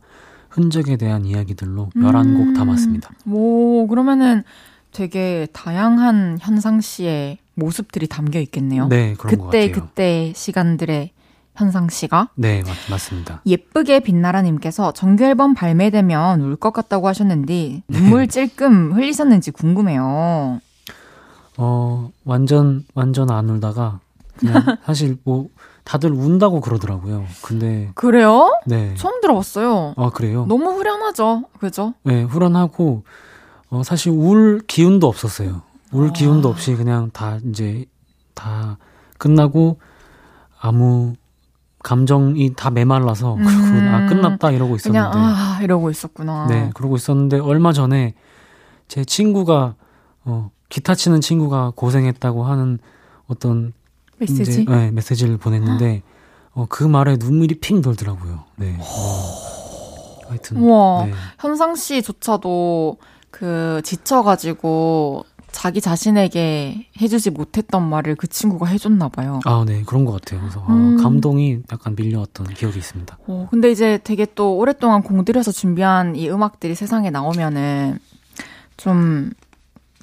흔적에 0.50 0.96
대한 0.96 1.24
이야기들로 1.24 1.90
11곡 1.96 2.40
음. 2.40 2.54
담았습니다. 2.54 3.10
오, 3.28 3.86
그러면은 3.86 4.42
되게 4.92 5.46
다양한 5.52 6.38
현상 6.40 6.80
씨의 6.80 7.38
모습들이 7.54 8.06
담겨 8.08 8.38
있겠네요. 8.40 8.88
네, 8.88 9.14
그런 9.18 9.38
것 9.38 9.46
그때 9.46 9.68
같아요. 9.70 9.86
그때 9.86 10.32
시간들의 10.34 11.10
현상 11.56 11.88
씨가 11.88 12.30
네, 12.34 12.62
맞, 12.62 12.70
맞습니다. 12.90 13.40
예쁘게 13.46 14.00
빛나라님께서 14.00 14.92
정규 14.92 15.22
앨범 15.24 15.54
발매되면 15.54 16.40
울 16.40 16.56
것 16.56 16.72
같다고 16.72 17.06
하셨는데 17.08 17.54
네. 17.54 17.82
눈물 17.86 18.26
찔끔 18.26 18.92
흘리셨는지 18.92 19.52
궁금해요. 19.52 20.60
어, 21.56 22.10
완전, 22.24 22.84
완전 22.94 23.30
안 23.30 23.48
울다가, 23.48 24.00
그냥 24.36 24.54
사실 24.84 25.16
뭐, 25.22 25.48
다들 25.84 26.10
운다고 26.10 26.60
그러더라고요. 26.60 27.24
근데, 27.42 27.90
그래요? 27.94 28.50
네. 28.66 28.94
처음 28.96 29.20
들어봤어요. 29.20 29.94
아, 29.96 30.10
그래요? 30.10 30.46
너무 30.48 30.70
후련하죠, 30.72 31.44
그죠? 31.60 31.94
네, 32.02 32.22
후련하고, 32.24 33.04
어, 33.70 33.82
사실 33.84 34.10
울 34.10 34.62
기운도 34.66 35.06
없었어요. 35.06 35.62
울 35.94 36.08
아. 36.08 36.12
기운도 36.12 36.48
없이 36.48 36.74
그냥 36.74 37.10
다 37.12 37.38
이제, 37.48 37.86
다 38.34 38.76
끝나고, 39.18 39.78
아무, 40.60 41.14
감정이 41.82 42.54
다 42.54 42.70
메말라서, 42.70 43.36
그러고, 43.36 43.94
아, 43.94 44.06
끝났다 44.06 44.50
이러고 44.50 44.76
있었는데. 44.76 45.06
음. 45.06 45.12
그냥 45.12 45.34
아 45.36 45.60
이러고 45.62 45.90
있었구나. 45.90 46.46
네, 46.48 46.70
그러고 46.74 46.96
있었는데, 46.96 47.38
얼마 47.38 47.72
전에, 47.72 48.14
제 48.88 49.04
친구가, 49.04 49.76
어, 50.24 50.50
기타 50.68 50.94
치는 50.94 51.20
친구가 51.20 51.72
고생했다고 51.76 52.44
하는 52.44 52.78
어떤 53.26 53.72
메시지. 54.18 54.42
이제, 54.42 54.64
네, 54.64 54.90
메시지를 54.90 55.36
보냈는데 55.36 56.02
어, 56.52 56.66
그 56.68 56.84
말에 56.84 57.16
눈물이 57.18 57.60
핑 57.60 57.80
돌더라고요. 57.80 58.44
네. 58.56 58.76
하여튼 60.28 60.56
우와. 60.56 61.06
네. 61.06 61.12
현상 61.38 61.74
씨조차도 61.74 62.98
그 63.30 63.82
지쳐가지고 63.84 65.24
자기 65.54 65.80
자신에게 65.80 66.88
해주지 67.00 67.30
못했던 67.30 67.88
말을 67.88 68.16
그 68.16 68.26
친구가 68.26 68.66
해줬나 68.66 69.08
봐요. 69.08 69.38
아, 69.44 69.64
네, 69.64 69.84
그런 69.86 70.04
것 70.04 70.12
같아요. 70.12 70.40
그래서 70.40 70.60
아, 70.66 70.72
음. 70.72 70.96
감동이 70.96 71.60
약간 71.70 71.94
밀려왔던 71.96 72.48
기억이 72.48 72.76
있습니다. 72.76 73.16
어, 73.28 73.48
근데 73.52 73.70
이제 73.70 74.00
되게 74.02 74.26
또 74.34 74.56
오랫동안 74.56 75.04
공들여서 75.04 75.52
준비한 75.52 76.16
이 76.16 76.28
음악들이 76.28 76.74
세상에 76.74 77.10
나오면은 77.10 78.00
좀, 78.76 79.30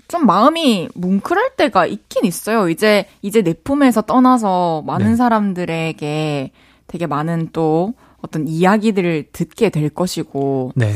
좀 0.07 0.25
마음이 0.25 0.87
뭉클할 0.95 1.57
때가 1.57 1.85
있긴 1.85 2.23
있어요. 2.23 2.69
이제, 2.69 3.05
이제 3.21 3.41
내 3.41 3.53
품에서 3.53 4.03
떠나서 4.03 4.83
많은 4.87 5.07
네. 5.11 5.15
사람들에게 5.17 6.51
되게 6.87 7.07
많은 7.07 7.49
또 7.51 7.93
어떤 8.21 8.47
이야기들을 8.47 9.31
듣게 9.33 9.69
될 9.69 9.89
것이고, 9.89 10.71
네, 10.75 10.93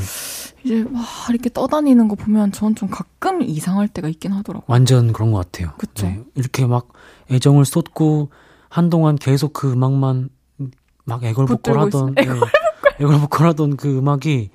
이제 0.65 0.81
와, 0.91 1.01
이렇게 1.29 1.49
떠다니는 1.49 2.07
거 2.07 2.15
보면 2.15 2.51
전 2.51 2.73
좀 2.75 2.89
가끔 2.89 3.41
이상할 3.43 3.87
때가 3.87 4.09
있긴 4.09 4.31
하더라고요. 4.33 4.65
완전 4.67 5.13
그런 5.13 5.31
것 5.31 5.39
같아요. 5.51 5.71
그쵸. 5.77 6.07
네, 6.07 6.23
이렇게 6.33 6.65
막 6.65 6.89
애정을 7.31 7.63
쏟고 7.65 8.29
한동안 8.67 9.15
계속 9.15 9.53
그 9.53 9.71
음악만 9.71 10.29
막 11.05 11.23
애걸복걸하던 11.23 12.15
네, 12.15 12.25
애걸복걸하던 12.99 13.77
그 13.77 13.97
음악이 13.97 14.49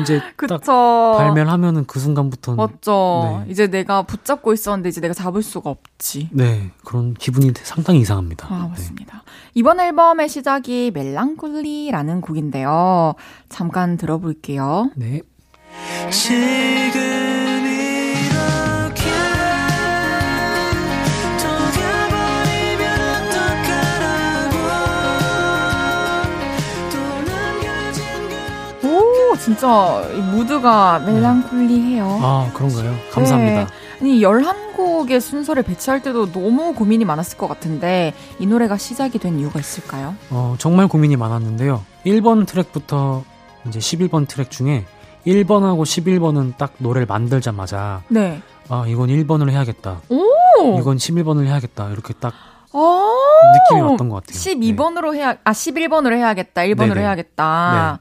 이제 0.00 0.20
딱 0.20 0.36
그쵸. 0.36 1.14
발매를 1.16 1.50
하면은 1.52 1.84
그 1.86 1.98
순간부터는 1.98 2.56
맞죠. 2.56 3.42
네. 3.44 3.50
이제 3.50 3.66
내가 3.66 4.02
붙잡고 4.02 4.52
있었는데 4.52 4.88
이제 4.88 5.00
내가 5.00 5.14
잡을 5.14 5.42
수가 5.42 5.70
없지. 5.70 6.28
네 6.32 6.70
그런 6.84 7.14
기분이 7.14 7.52
상당히 7.62 8.00
이상합니다. 8.00 8.46
아, 8.50 8.62
네. 8.62 8.68
맞습니다. 8.68 9.22
이번 9.54 9.80
앨범의 9.80 10.28
시작이 10.28 10.92
멜랑콜리라는 10.94 12.20
곡인데요. 12.20 13.14
잠깐 13.48 13.96
들어볼게요. 13.96 14.90
네. 14.96 15.22
지금 16.10 17.47
진 29.38 29.48
진짜 29.48 30.04
이 30.14 30.20
무드가 30.20 30.98
멜랑콜리해요. 31.00 32.04
아 32.22 32.50
그런가요? 32.54 32.94
감사합니다. 33.12 33.64
네. 33.64 33.66
아니 34.00 34.20
11곡의 34.20 35.20
순서를 35.20 35.62
배치할 35.62 36.02
때도 36.02 36.30
너무 36.32 36.74
고민이 36.74 37.04
많았을 37.04 37.38
것 37.38 37.48
같은데 37.48 38.14
이 38.38 38.46
노래가 38.46 38.76
시작이 38.76 39.18
된 39.18 39.38
이유가 39.38 39.58
있을까요? 39.58 40.14
어, 40.30 40.54
정말 40.58 40.86
고민이 40.86 41.16
많았는데요. 41.16 41.84
1번 42.06 42.46
트랙부터 42.46 43.24
이제 43.66 43.78
11번 43.78 44.28
트랙 44.28 44.50
중에 44.50 44.84
1번하고 45.26 45.82
11번은 45.82 46.56
딱 46.56 46.74
노래를 46.78 47.06
만들자마자 47.06 48.02
네. 48.08 48.40
아, 48.68 48.84
이건 48.86 49.08
1번을 49.08 49.50
해야겠다. 49.50 50.02
오! 50.10 50.78
이건 50.78 50.98
11번을 50.98 51.46
해야겠다. 51.46 51.90
이렇게 51.90 52.12
딱 52.14 52.34
아~ 52.72 53.14
느낌이 53.70 53.88
왔던 53.88 54.08
것 54.10 54.16
같아요. 54.16 54.38
12번으로 54.38 55.14
해야, 55.14 55.36
아, 55.42 55.52
11번으로 55.52 56.14
해야겠다. 56.16 56.62
1번으로 56.62 56.94
네네. 56.94 57.00
해야겠다. 57.00 58.00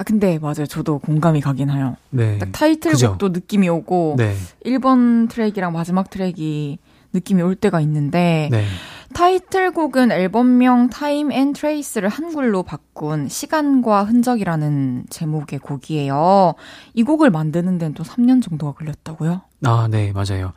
아, 0.00 0.02
근데 0.02 0.38
맞아요. 0.38 0.64
저도 0.66 0.98
공감이 0.98 1.42
가긴 1.42 1.68
해요. 1.68 1.94
네. 2.08 2.38
딱 2.38 2.48
타이틀곡도 2.52 3.28
느낌이 3.28 3.68
오고, 3.68 4.14
네. 4.16 4.34
1번 4.64 5.28
트랙이랑 5.28 5.74
마지막 5.74 6.08
트랙이 6.08 6.78
느낌이 7.12 7.42
올 7.42 7.54
때가 7.54 7.82
있는데, 7.82 8.48
네. 8.50 8.64
타이틀곡은 9.12 10.10
앨범명 10.10 10.88
Time 10.88 11.30
and 11.32 11.52
Trace를 11.52 12.08
한글로 12.08 12.62
바꾼 12.62 13.28
시간과 13.28 14.04
흔적이라는 14.04 15.04
제목의 15.10 15.58
곡이에요. 15.58 16.54
이 16.94 17.02
곡을 17.02 17.28
만드는 17.28 17.76
데는 17.76 17.92
또 17.92 18.02
3년 18.02 18.42
정도가 18.42 18.72
걸렸다고요? 18.78 19.42
아, 19.66 19.88
네, 19.90 20.12
맞아요. 20.12 20.54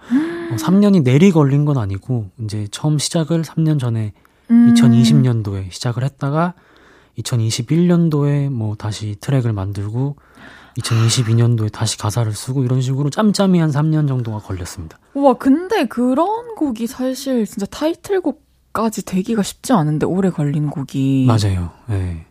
어, 0.53 0.55
3년이 0.55 1.03
내리 1.03 1.31
걸린 1.31 1.65
건 1.65 1.77
아니고, 1.77 2.29
이제 2.45 2.69
처음 2.71 2.97
시작을 2.97 3.41
3년 3.41 3.77
전에 3.77 4.13
음. 4.51 4.73
2020년도에 4.73 5.69
시작을 5.69 6.05
했다가, 6.05 6.53
2021년도에 7.17 8.49
뭐 8.49 8.75
다시 8.75 9.15
트랙을 9.19 9.53
만들고, 9.53 10.15
2022년도에 10.79 11.71
다시 11.71 11.97
가사를 11.97 12.31
쓰고, 12.33 12.63
이런 12.63 12.81
식으로 12.81 13.09
짬짬이 13.09 13.59
한 13.59 13.69
3년 13.71 14.07
정도가 14.07 14.39
걸렸습니다. 14.39 14.97
우와, 15.13 15.35
근데 15.35 15.85
그런 15.85 16.55
곡이 16.55 16.87
사실 16.87 17.45
진짜 17.45 17.65
타이틀곡까지 17.67 19.05
되기가 19.05 19.43
쉽지 19.43 19.73
않은데, 19.73 20.05
오래 20.05 20.29
걸린 20.29 20.69
곡이. 20.69 21.25
맞아요. 21.27 21.71
네. 21.87 22.25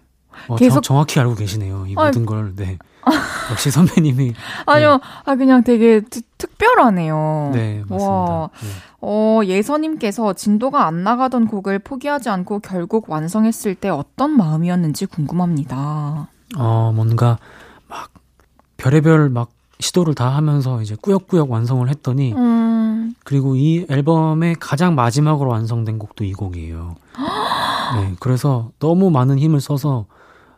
어, 0.48 0.56
계속- 0.56 0.74
정, 0.82 0.82
정확히 0.82 1.20
알고 1.20 1.34
계시네요. 1.36 1.86
이 1.86 1.94
아이. 1.96 2.06
모든 2.06 2.26
걸, 2.26 2.54
네. 2.56 2.78
역시 3.50 3.70
선배님이. 3.70 4.34
아니요, 4.66 5.00
아, 5.24 5.34
그냥 5.36 5.62
되게 5.64 6.00
특- 6.00 6.38
특별하네요. 6.38 7.50
네, 7.54 7.82
맞습니다. 7.88 8.04
와. 8.06 8.50
네. 8.60 8.68
어, 9.00 9.40
예서님께서 9.44 10.32
진도가 10.34 10.86
안 10.86 11.02
나가던 11.02 11.46
곡을 11.48 11.80
포기하지 11.80 12.28
않고 12.30 12.60
결국 12.60 13.10
완성했을 13.10 13.74
때 13.74 13.88
어떤 13.88 14.30
마음이었는지 14.36 15.06
궁금합니다. 15.06 16.28
어, 16.56 16.92
뭔가 16.94 17.38
막 17.88 18.10
별의별 18.76 19.28
막 19.30 19.50
시도를 19.80 20.14
다 20.14 20.28
하면서 20.28 20.80
이제 20.82 20.96
꾸역꾸역 21.00 21.50
완성을 21.50 21.88
했더니 21.88 22.32
음, 22.34 23.14
그리고 23.24 23.56
이 23.56 23.84
앨범의 23.90 24.56
가장 24.60 24.94
마지막으로 24.94 25.50
완성된 25.50 25.98
곡도 25.98 26.22
이 26.24 26.32
곡이에요. 26.32 26.94
네, 27.96 28.14
그래서 28.20 28.70
너무 28.78 29.10
많은 29.10 29.38
힘을 29.38 29.60
써서 29.60 30.06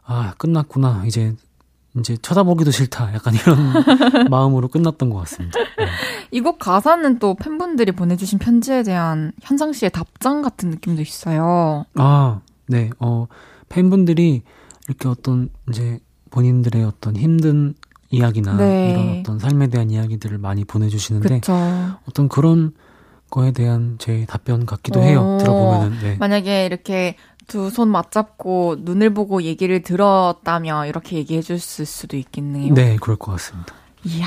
아, 0.06 0.34
끝났구나. 0.36 1.04
이제 1.06 1.34
이제 1.98 2.16
쳐다보기도 2.16 2.70
싫다. 2.70 3.14
약간 3.14 3.34
이런 3.34 3.72
마음으로 4.30 4.68
끝났던 4.68 5.10
것 5.10 5.18
같습니다. 5.20 5.58
네. 5.78 5.86
이곡 6.32 6.58
가사는 6.58 7.18
또 7.18 7.34
팬분들이 7.34 7.92
보내주신 7.92 8.38
편지에 8.38 8.82
대한 8.82 9.32
현상 9.42 9.72
씨의 9.72 9.90
답장 9.90 10.42
같은 10.42 10.70
느낌도 10.70 11.02
있어요. 11.02 11.84
아, 11.94 12.40
네. 12.66 12.90
어, 12.98 13.26
팬분들이 13.68 14.42
이렇게 14.88 15.08
어떤 15.08 15.50
이제 15.68 16.00
본인들의 16.30 16.84
어떤 16.84 17.16
힘든 17.16 17.74
이야기나 18.10 18.56
네. 18.56 18.90
이런 18.90 19.18
어떤 19.20 19.38
삶에 19.38 19.68
대한 19.68 19.90
이야기들을 19.90 20.38
많이 20.38 20.64
보내주시는데 20.64 21.40
그쵸. 21.40 21.54
어떤 22.08 22.28
그런 22.28 22.72
거에 23.30 23.52
대한 23.52 23.96
제 23.98 24.26
답변 24.26 24.66
같기도 24.66 25.00
오. 25.00 25.02
해요. 25.02 25.38
들어보면은 25.40 25.98
네. 26.00 26.16
만약에 26.18 26.66
이렇게 26.66 27.16
두 27.46 27.70
손 27.70 27.88
맞잡고 27.88 28.76
눈을 28.80 29.12
보고 29.14 29.42
얘기를 29.42 29.82
들었다면 29.82 30.86
이렇게 30.88 31.16
얘기해 31.16 31.42
줬을 31.42 31.86
수도 31.86 32.16
있겠네요. 32.16 32.72
네, 32.74 32.96
그럴 33.00 33.16
것 33.16 33.32
같습니다. 33.32 33.74
이야, 34.04 34.26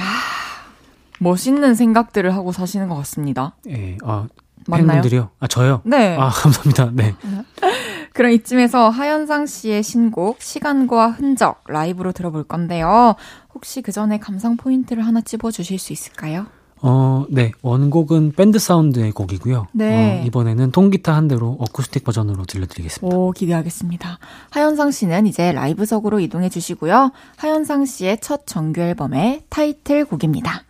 멋있는 1.20 1.76
생각들을 1.76 2.34
하고 2.36 2.52
사시는 2.52 2.90
것 2.90 2.96
같습니다. 2.96 3.56
예, 3.70 3.98
아, 4.04 4.28
맞나요? 4.68 4.88
팬분들이요? 4.88 5.30
아, 5.40 5.48
저요? 5.48 5.82
네. 5.86 6.16
아, 6.18 6.30
감사합니다. 6.34 6.92
네. 6.94 7.16
그럼 8.14 8.32
이쯤에서 8.32 8.90
하현상 8.90 9.46
씨의 9.46 9.84
신곡 9.84 10.42
시간과 10.42 11.12
흔적 11.12 11.64
라이브로 11.68 12.12
들어볼 12.12 12.44
건데요. 12.46 13.16
혹시 13.54 13.82
그 13.82 13.92
전에 13.92 14.18
감상 14.18 14.58
포인트를 14.58 15.06
하나 15.06 15.22
찝어 15.22 15.52
주실 15.52 15.78
수 15.78 15.94
있을까요? 15.94 16.48
어, 16.82 17.26
네. 17.30 17.52
원곡은 17.62 18.34
밴드 18.34 18.60
사운드의 18.60 19.12
곡이고요. 19.12 19.68
네. 19.74 20.22
어, 20.22 20.26
이번에는 20.26 20.72
통기타 20.72 21.16
한 21.16 21.28
대로 21.28 21.58
어쿠스틱 21.60 22.04
버전으로 22.04 22.46
들려드리겠습니다. 22.46 23.16
오, 23.16 23.32
기대하겠습니다. 23.32 24.20
하현상 24.52 24.92
씨는 24.92 25.28
이제 25.28 25.52
라이브석으로 25.52 26.20
이동해 26.20 26.50
주시고요. 26.50 27.12
하현상 27.38 27.86
씨의 27.86 28.20
첫 28.22 28.46
정규 28.46 28.82
앨범의 28.82 29.44
타이틀 29.50 30.06
곡입니다. 30.06 30.64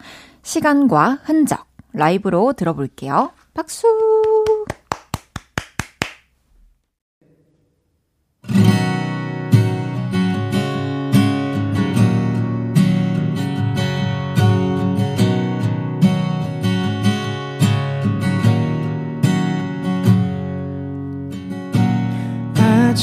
시간과 0.43 1.19
흔적 1.23 1.65
라이브로 1.93 2.53
들어볼게요. 2.53 3.31
박수! 3.53 3.87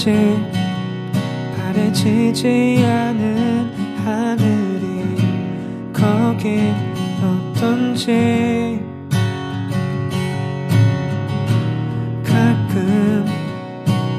아직 0.04 0.12
바래지지 1.56 2.84
않은 2.84 3.72
하늘이 4.04 5.16
거기 5.94 6.74
어떤지 7.22 8.82
가끔 12.22 13.24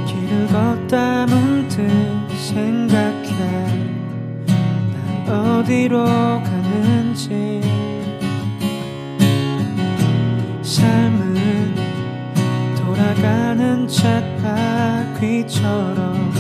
길을 0.08 0.48
걷다 0.48 1.28
문득 1.28 1.88
생각해 2.36 3.36
난 4.48 5.30
어디로 5.30 6.04
가는지 6.04 7.62
삶은 10.64 11.76
돌아가는 12.76 13.88
쳇바 13.88 14.95
퀴처럼 15.20 16.32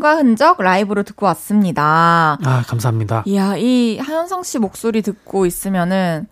시간과 0.02 0.16
흔적 0.16 0.60
라이브로 0.60 1.04
듣고 1.04 1.26
왔습니다. 1.26 2.36
아, 2.44 2.62
감사합니다. 2.66 3.22
이야, 3.26 3.56
이 3.56 3.98
하현상 3.98 4.42
씨 4.42 4.58
목소리 4.58 5.00
듣고 5.00 5.46
있으면은 5.46 6.26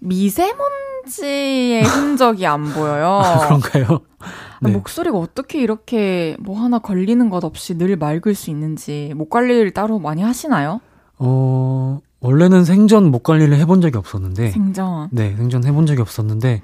미세먼지의 0.00 1.84
흔적이 1.86 2.46
안 2.46 2.64
보여요. 2.74 3.20
아, 3.24 3.46
그런가요? 3.46 4.00
아, 4.18 4.26
네. 4.60 4.72
목소리가 4.72 5.16
어떻게 5.16 5.60
이렇게 5.62 6.36
뭐 6.40 6.60
하나 6.60 6.80
걸리는 6.80 7.30
것 7.30 7.44
없이 7.44 7.78
늘 7.78 7.96
맑을 7.96 8.34
수 8.34 8.50
있는지 8.50 9.12
목 9.16 9.30
관리를 9.30 9.70
따로 9.70 9.98
많이 10.00 10.22
하시나요? 10.22 10.80
어, 11.18 12.00
원래는 12.20 12.64
생전 12.64 13.10
목 13.12 13.22
관리를 13.22 13.56
해본 13.56 13.80
적이 13.80 13.98
없었는데, 13.98 14.50
생전. 14.50 15.08
네, 15.12 15.36
생전 15.36 15.64
해본 15.64 15.86
적이 15.86 16.02
없었는데, 16.02 16.62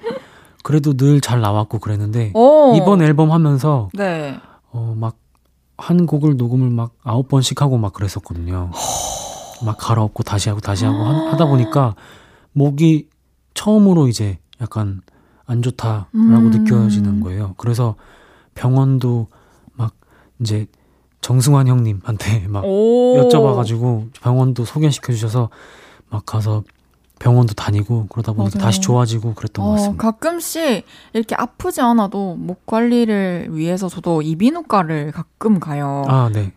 그래도 0.64 0.94
늘 0.96 1.20
잘 1.20 1.40
나왔고 1.40 1.78
그랬는데, 1.78 2.32
오. 2.34 2.74
이번 2.76 3.00
앨범 3.02 3.30
하면서, 3.30 3.88
네. 3.94 4.36
어, 4.72 4.94
막, 4.98 5.14
한 5.78 6.06
곡을 6.06 6.36
녹음을 6.36 6.68
막 6.70 6.92
아홉 7.02 7.28
번씩 7.28 7.62
하고 7.62 7.78
막 7.78 7.92
그랬었거든요. 7.92 8.72
막 9.64 9.76
갈아엎고 9.78 10.24
다시 10.24 10.48
하고 10.48 10.60
다시 10.60 10.84
하고 10.84 10.98
하, 11.04 11.36
다 11.36 11.46
보니까, 11.46 11.94
목이 12.52 13.08
처음으로 13.54 14.08
이제 14.08 14.38
약간 14.60 15.00
안 15.46 15.62
좋다라고 15.62 16.08
음. 16.14 16.50
느껴지는 16.50 17.20
거예요. 17.20 17.54
그래서 17.56 17.94
병원도 18.54 19.28
막 19.74 19.94
이제 20.40 20.66
정승환 21.20 21.68
형님한테 21.68 22.48
막 22.48 22.64
오. 22.64 23.16
여쭤봐가지고 23.16 24.12
병원도 24.20 24.64
소개시켜 24.64 25.12
주셔서 25.12 25.48
막 26.10 26.26
가서 26.26 26.64
병원도 27.18 27.54
다니고 27.54 28.06
그러다 28.08 28.32
보니까 28.32 28.58
맞아요. 28.58 28.64
다시 28.66 28.80
좋아지고 28.80 29.34
그랬던 29.34 29.64
것 29.64 29.70
어, 29.70 29.74
같습니다. 29.74 30.02
가끔씩 30.02 30.84
이렇게 31.12 31.34
아프지 31.34 31.80
않아도 31.80 32.34
목 32.36 32.66
관리를 32.66 33.48
위해서 33.50 33.88
저도 33.88 34.22
이비인후과를 34.22 35.12
가끔 35.12 35.58
가요. 35.60 36.04
아, 36.08 36.30
네. 36.32 36.52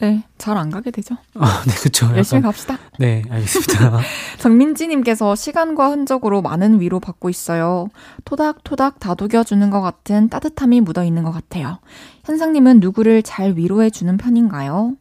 네, 0.00 0.22
잘 0.38 0.56
안 0.56 0.70
가게 0.70 0.92
되죠. 0.92 1.16
아, 1.34 1.62
네, 1.66 1.74
그쵸. 1.82 2.06
열심히 2.14 2.38
약간, 2.38 2.52
갑시다. 2.52 2.78
네, 3.00 3.24
알겠습니다. 3.28 3.98
정민지님께서 4.38 5.34
시간과 5.34 5.90
흔적으로 5.90 6.40
많은 6.40 6.80
위로 6.80 7.00
받고 7.00 7.28
있어요. 7.30 7.88
토닥토닥 8.24 9.00
다독여주는 9.00 9.68
것 9.70 9.80
같은 9.80 10.28
따뜻함이 10.28 10.82
묻어 10.82 11.02
있는 11.04 11.24
것 11.24 11.32
같아요. 11.32 11.78
현상님은 12.24 12.78
누구를 12.78 13.24
잘 13.24 13.54
위로해 13.56 13.90
주는 13.90 14.16
편인가요? 14.16 14.94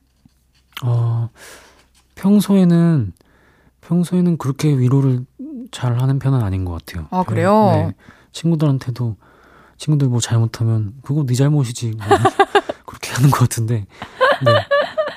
어, 0.84 1.30
평소에는, 2.16 3.14
평소에는 3.92 4.38
그렇게 4.38 4.70
위로를 4.78 5.22
잘 5.72 6.00
하는 6.00 6.20
편은 6.20 6.42
아닌 6.42 6.66
것 6.66 6.74
같아요. 6.86 7.08
아, 7.10 7.24
별- 7.24 7.26
그래요? 7.26 7.70
네. 7.72 7.94
친구들한테도, 8.32 9.16
친구들 9.78 10.08
뭐 10.10 10.20
잘못하면, 10.20 10.94
그거 11.04 11.26
네 11.26 11.34
잘못이지. 11.36 11.94
뭐 11.98 11.98
그렇게 12.86 13.12
하는 13.12 13.32
것 13.32 13.40
같은데. 13.40 13.86
네. 14.46 14.52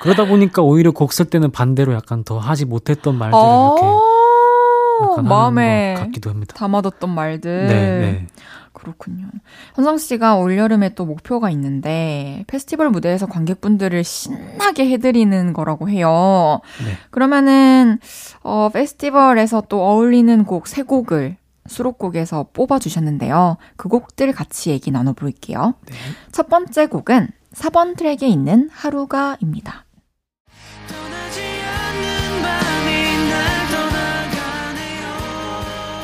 그러다 0.01 0.25
보니까 0.25 0.61
오히려 0.63 0.91
곡 0.91 1.11
쓸 1.13 1.25
때는 1.25 1.51
반대로 1.51 1.93
약간 1.93 2.23
더 2.23 2.39
하지 2.39 2.65
못했던 2.65 3.15
말들을 3.17 3.39
이렇게 3.43 3.81
어, 5.19 5.21
마음에 5.21 5.95
같기도 5.97 6.29
합니다. 6.29 6.55
담아뒀던 6.55 7.09
말들. 7.09 7.67
네, 7.67 7.73
네. 7.99 8.27
그렇군요. 8.73 9.27
현성 9.75 9.97
씨가 9.97 10.37
올여름에 10.37 10.95
또 10.95 11.05
목표가 11.05 11.49
있는데 11.49 12.43
페스티벌 12.47 12.89
무대에서 12.89 13.25
관객분들을 13.25 14.03
신나게 14.03 14.89
해드리는 14.89 15.53
거라고 15.53 15.89
해요. 15.89 16.61
네. 16.85 16.97
그러면은 17.09 17.99
어 18.43 18.69
페스티벌에서 18.69 19.63
또 19.69 19.83
어울리는 19.83 20.43
곡 20.45 20.67
세 20.67 20.83
곡을 20.83 21.37
수록곡에서 21.67 22.47
뽑아주셨는데요. 22.53 23.57
그 23.75 23.89
곡들 23.89 24.31
같이 24.31 24.71
얘기 24.71 24.91
나눠볼게요. 24.91 25.75
네. 25.85 25.95
첫 26.31 26.49
번째 26.49 26.87
곡은 26.87 27.29
4번 27.53 27.97
트랙에 27.97 28.27
있는 28.27 28.69
하루가입니다. 28.71 29.85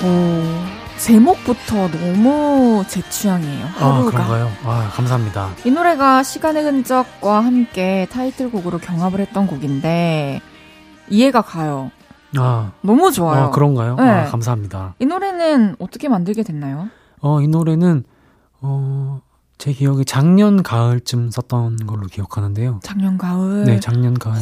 오, 0.03 0.66
제목부터 1.08 1.88
너무 1.88 2.84
제 2.89 3.01
취향이에요. 3.01 3.66
아, 3.80 3.93
하루가. 3.93 4.12
그런가요? 4.12 4.51
아, 4.66 4.89
감사합니다. 4.91 5.51
이 5.64 5.72
노래가 5.72 6.22
시간의 6.22 6.64
흔적과 6.64 7.39
함께 7.45 8.10
타이틀곡으로 8.12 8.80
경합을 8.80 9.22
했던 9.22 9.47
곡인데 9.47 10.41
이해가 11.08 11.43
가요. 11.43 11.91
아, 12.38 12.74
너무 12.82 13.10
좋아요. 13.14 13.45
아, 13.45 13.49
그런가요? 13.51 13.95
네. 13.95 14.03
아, 14.03 14.26
감사합니다. 14.26 14.95
이 14.99 15.05
노래는 15.05 15.78
어떻게 15.80 16.10
만들게 16.10 16.43
됐나요? 16.43 16.89
어, 17.22 17.39
이 17.39 17.47
노래는, 17.47 18.03
어, 18.60 19.22
제 19.58 19.72
기억에 19.72 20.03
작년 20.03 20.62
가을쯤 20.62 21.32
썼던 21.32 21.88
걸로 21.88 22.08
기억하는데요. 22.08 22.82
작년 22.84 23.18
가을. 23.18 23.64
네, 23.64 23.80
작년 23.80 24.14
가을. 24.14 24.36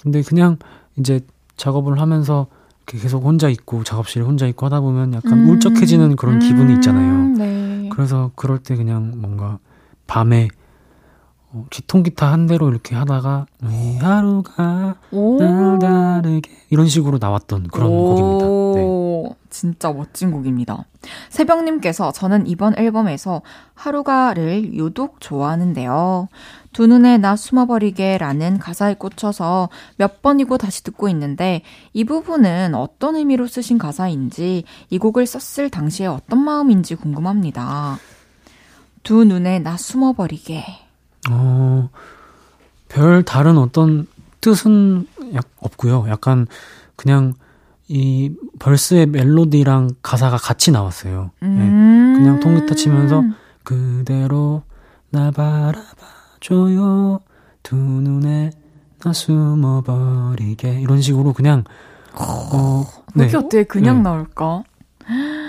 근데 0.00 0.22
그냥 0.22 0.56
이제 0.98 1.20
작업을 1.58 2.00
하면서 2.00 2.46
계속 2.86 3.24
혼자 3.24 3.48
있고 3.48 3.82
작업실에 3.84 4.24
혼자 4.24 4.46
있고 4.46 4.66
하다 4.66 4.80
보면 4.80 5.14
약간 5.14 5.32
음, 5.40 5.48
울적해지는 5.50 6.16
그런 6.16 6.38
기분이 6.38 6.72
있잖아요. 6.74 7.12
음, 7.12 7.34
네. 7.34 7.88
그래서 7.92 8.30
그럴 8.36 8.58
때 8.58 8.76
그냥 8.76 9.12
뭔가 9.16 9.58
밤에 10.06 10.48
어, 11.50 11.66
기통기타 11.70 12.30
한 12.30 12.46
대로 12.46 12.68
이렇게 12.68 12.94
하다가 12.94 13.46
이 13.64 13.98
하루가 13.98 14.96
오. 15.10 15.38
날 15.38 15.78
다르게 15.78 16.50
이런 16.70 16.86
식으로 16.86 17.18
나왔던 17.20 17.68
그런 17.68 17.90
곡입니다. 17.90 18.46
네. 18.46 19.05
오, 19.56 19.60
진짜 19.60 19.90
멋진 19.90 20.30
곡입니다. 20.30 20.84
새벽님께서 21.30 22.12
저는 22.12 22.46
이번 22.46 22.76
앨범에서 22.78 23.40
하루가를 23.74 24.74
유독 24.74 25.20
좋아하는데요. 25.20 26.28
두 26.72 26.86
눈에 26.86 27.16
나 27.16 27.36
숨어버리게 27.36 28.18
라는 28.18 28.58
가사에 28.58 28.94
꽂혀서 28.94 29.70
몇 29.96 30.20
번이고 30.20 30.58
다시 30.58 30.84
듣고 30.84 31.08
있는데 31.08 31.62
이 31.94 32.04
부분은 32.04 32.74
어떤 32.74 33.16
의미로 33.16 33.46
쓰신 33.46 33.78
가사인지 33.78 34.64
이 34.90 34.98
곡을 34.98 35.26
썼을 35.26 35.70
당시에 35.70 36.06
어떤 36.06 36.44
마음인지 36.44 36.96
궁금합니다. 36.96 37.98
두 39.02 39.24
눈에 39.24 39.58
나 39.60 39.78
숨어버리게. 39.78 40.64
어, 41.30 41.88
별 42.88 43.22
다른 43.22 43.56
어떤 43.56 44.06
뜻은 44.42 45.08
약, 45.34 45.48
없고요. 45.60 46.06
약간 46.08 46.46
그냥 46.94 47.34
이 47.88 48.32
벌스의 48.58 49.06
멜로디랑 49.06 49.90
가사가 50.02 50.36
같이 50.38 50.70
나왔어요. 50.72 51.30
네. 51.40 51.48
음. 51.48 52.14
그냥 52.16 52.40
통기타 52.40 52.74
치면서 52.74 53.22
그대로 53.62 54.62
나 55.10 55.30
바라봐줘요. 55.30 57.20
두 57.62 57.76
눈에 57.76 58.50
나 59.00 59.12
숨어버리게 59.12 60.80
이런 60.80 61.00
식으로 61.00 61.32
그냥 61.32 61.64
어, 62.14 62.84
네. 63.14 63.26
그게 63.26 63.36
어떻게 63.36 63.64
그냥 63.64 63.98
네. 63.98 64.02
나올까? 64.02 64.62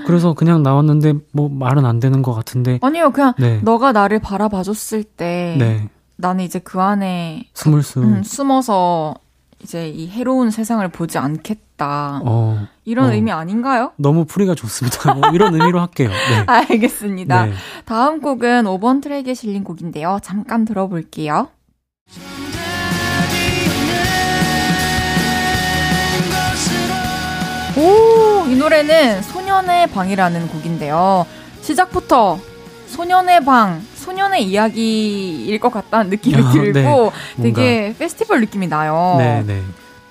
그래서 0.06 0.34
그냥 0.34 0.62
나왔는데 0.64 1.14
뭐 1.34 1.50
말은 1.50 1.86
안 1.86 2.00
되는 2.00 2.22
것 2.22 2.34
같은데 2.34 2.80
아니요, 2.82 3.12
그냥 3.12 3.34
네. 3.40 3.60
너가 3.62 3.92
나를 3.92 4.20
바라봐줬을 4.20 5.04
때 5.04 5.56
네. 5.58 5.90
나는 6.18 6.44
이제 6.44 6.60
그 6.60 6.82
안에 6.82 7.48
스물스 7.54 8.00
음, 8.00 8.24
숨어서 8.24 9.16
이제 9.64 9.90
이 9.90 10.08
해로운 10.10 10.52
세상을 10.52 10.88
보지 10.90 11.18
않겠다. 11.18 12.22
어, 12.24 12.68
이런 12.86 13.10
어. 13.10 13.14
의미 13.14 13.32
아닌가요? 13.32 13.92
너무 13.98 14.26
풀이가 14.26 14.56
좋습니다. 14.56 15.14
뭐 15.14 15.30
이런 15.34 15.54
의미로 15.54 15.80
할게요. 15.80 16.10
네. 16.10 16.44
알겠습니다. 16.48 17.46
네. 17.46 17.54
다음 17.86 18.22
곡은 18.22 18.66
5번 18.66 19.02
트랙에 19.02 19.34
실린 19.34 19.64
곡인데요. 19.64 20.20
잠깐 20.22 20.66
들어볼게요. 20.66 21.50
오, 27.78 28.46
이 28.48 28.56
노래는 28.56 29.22
소년의 29.22 29.88
방이라는 29.92 30.48
곡인데요. 30.48 31.28
시작부터 31.62 32.40
소년의 32.88 33.46
방, 33.46 33.86
소년의 34.08 34.46
이야기일 34.48 35.60
것 35.60 35.70
같다는 35.70 36.10
느낌이 36.12 36.42
아, 36.42 36.52
들고 36.52 37.12
네. 37.36 37.44
되게 37.44 37.94
페스티벌 38.00 38.40
느낌이 38.40 38.68
나요. 38.68 39.16
네, 39.18 39.44
네. 39.46 39.62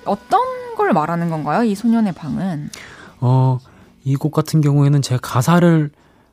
어떤 0.05 0.39
걸 0.77 0.93
말하는 0.93 1.31
건가요? 1.31 1.63
이 1.63 1.73
소년의 1.73 2.13
방은? 2.13 2.69
어, 3.21 3.57
이 4.03 4.15
곡 4.15 4.31
같은 4.33 4.61
경우에는 4.61 5.01
제가 5.01 5.19
가사를 5.23 5.89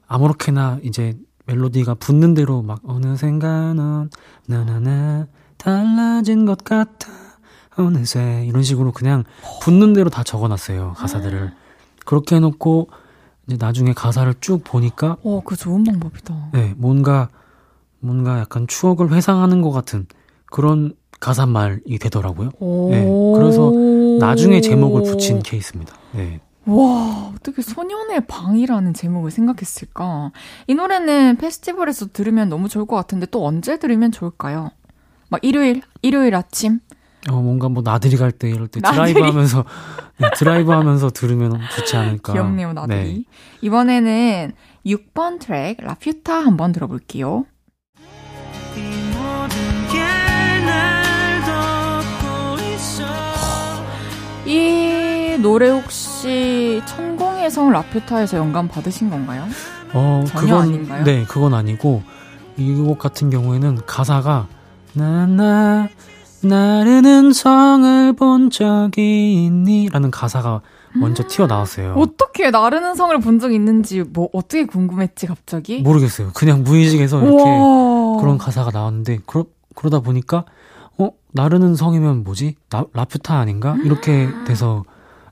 아무렇게나 0.06 0.78
이제 0.82 1.16
멜로디가 1.46 1.94
붙는 1.94 2.34
대로 2.34 2.60
막 2.62 2.80
어느샌가는 2.86 4.10
나나나 4.46 5.26
달라진 5.56 6.44
것 6.44 6.62
같아 6.64 7.10
어느새 7.76 8.44
이런 8.46 8.62
식으로 8.62 8.92
그냥 8.92 9.24
붙는 9.62 9.94
대로 9.94 10.10
다 10.10 10.22
적어놨어요 10.22 10.92
가사들을 10.96 11.52
그렇게 12.04 12.36
해놓고 12.36 12.88
이제 13.46 13.56
나중에 13.58 13.92
가사를 13.94 14.34
쭉 14.40 14.62
보니까 14.62 15.16
어, 15.24 15.40
그 15.44 15.56
좋은 15.56 15.82
방법이다. 15.84 16.50
네 16.52 16.74
뭔가 16.76 17.28
뭔가 18.05 18.38
약간 18.38 18.66
추억을 18.66 19.12
회상하는 19.12 19.62
것 19.62 19.70
같은 19.70 20.07
그런 20.46 20.94
가사말이 21.20 21.98
되더라고요. 21.98 22.50
네, 22.90 23.07
그래서 23.34 23.72
나중에 24.20 24.61
제목을 24.61 25.02
붙인 25.02 25.42
케이스입니다. 25.42 25.94
네. 26.12 26.40
와, 26.66 27.32
어떻게 27.34 27.62
소년의 27.62 28.26
방이라는 28.26 28.94
제목을 28.94 29.30
생각했을까? 29.30 30.32
이 30.66 30.74
노래는 30.74 31.36
페스티벌에서 31.36 32.09
들으면 32.12 32.48
너무 32.48 32.68
좋을 32.68 32.86
것 32.86 32.96
같은데 32.96 33.26
또 33.26 33.46
언제 33.46 33.78
들으면 33.78 34.12
좋을까요? 34.12 34.70
막 35.30 35.40
일요일, 35.42 35.82
일요일 36.02 36.34
아침? 36.34 36.80
어, 37.30 37.40
뭔가 37.40 37.70
뭐 37.70 37.82
나들이 37.82 38.16
갈 38.16 38.32
때 38.32 38.50
이럴 38.50 38.68
때 38.68 38.80
나들이? 38.80 39.14
드라이브 39.14 39.20
하면서 39.20 39.64
네, 40.18 40.28
드라이브 40.36 40.70
하면서 40.72 41.09
들으면 41.11 41.59
좋지 41.74 41.96
않을까. 41.96 42.32
귀엽네요, 42.34 42.72
나들이. 42.74 42.98
네. 42.98 43.24
이번에는 43.62 44.52
6번 44.86 45.40
트랙, 45.40 45.78
라퓨타 45.80 46.34
한번 46.34 46.72
들어볼게요. 46.72 47.46
이 54.47 55.38
노래 55.40 55.70
혹시 55.70 56.82
천공의 56.86 57.51
성 57.51 57.70
라퓨타에서 57.70 58.36
영감 58.36 58.68
받으신 58.68 59.09
건가요? 59.11 59.45
어, 59.92 60.24
전혀 60.28 60.47
그건 60.47 60.62
아닌가요? 60.62 61.05
네, 61.05 61.24
그건 61.24 61.55
아니고 61.55 62.03
이 62.57 62.72
곡 62.74 62.99
같은 62.99 63.30
경우에는 63.30 63.80
가사가 63.86 64.47
나나 64.92 65.88
나르는 66.42 67.32
성을 67.32 68.12
본 68.12 68.51
적이 68.51 69.47
있니라는 69.47 70.11
가사가 70.11 70.61
먼저 70.97 71.24
튀어나왔어요. 71.26 71.95
어떻게 71.97 72.51
나르는 72.51 72.95
성을 72.95 73.18
본 73.18 73.40
적 73.40 73.53
있는지 73.53 74.03
뭐 74.03 74.28
어떻게 74.32 74.64
궁금했지 74.66 75.26
갑자기? 75.26 75.80
모르겠어요. 75.82 76.30
그냥 76.34 76.62
무의식에서 76.62 77.20
이렇게 77.22 77.42
우와. 77.42 78.20
그런 78.20 78.38
가사가 78.38 78.70
나왔는데 78.72 79.18
그러, 79.26 79.47
그러다 79.74 80.00
보니까 80.00 80.44
어 80.98 81.10
나르는 81.32 81.74
성이면 81.74 82.24
뭐지 82.24 82.56
나, 82.70 82.84
라퓨타 82.92 83.36
아닌가 83.36 83.76
이렇게 83.84 84.28
돼서 84.46 84.84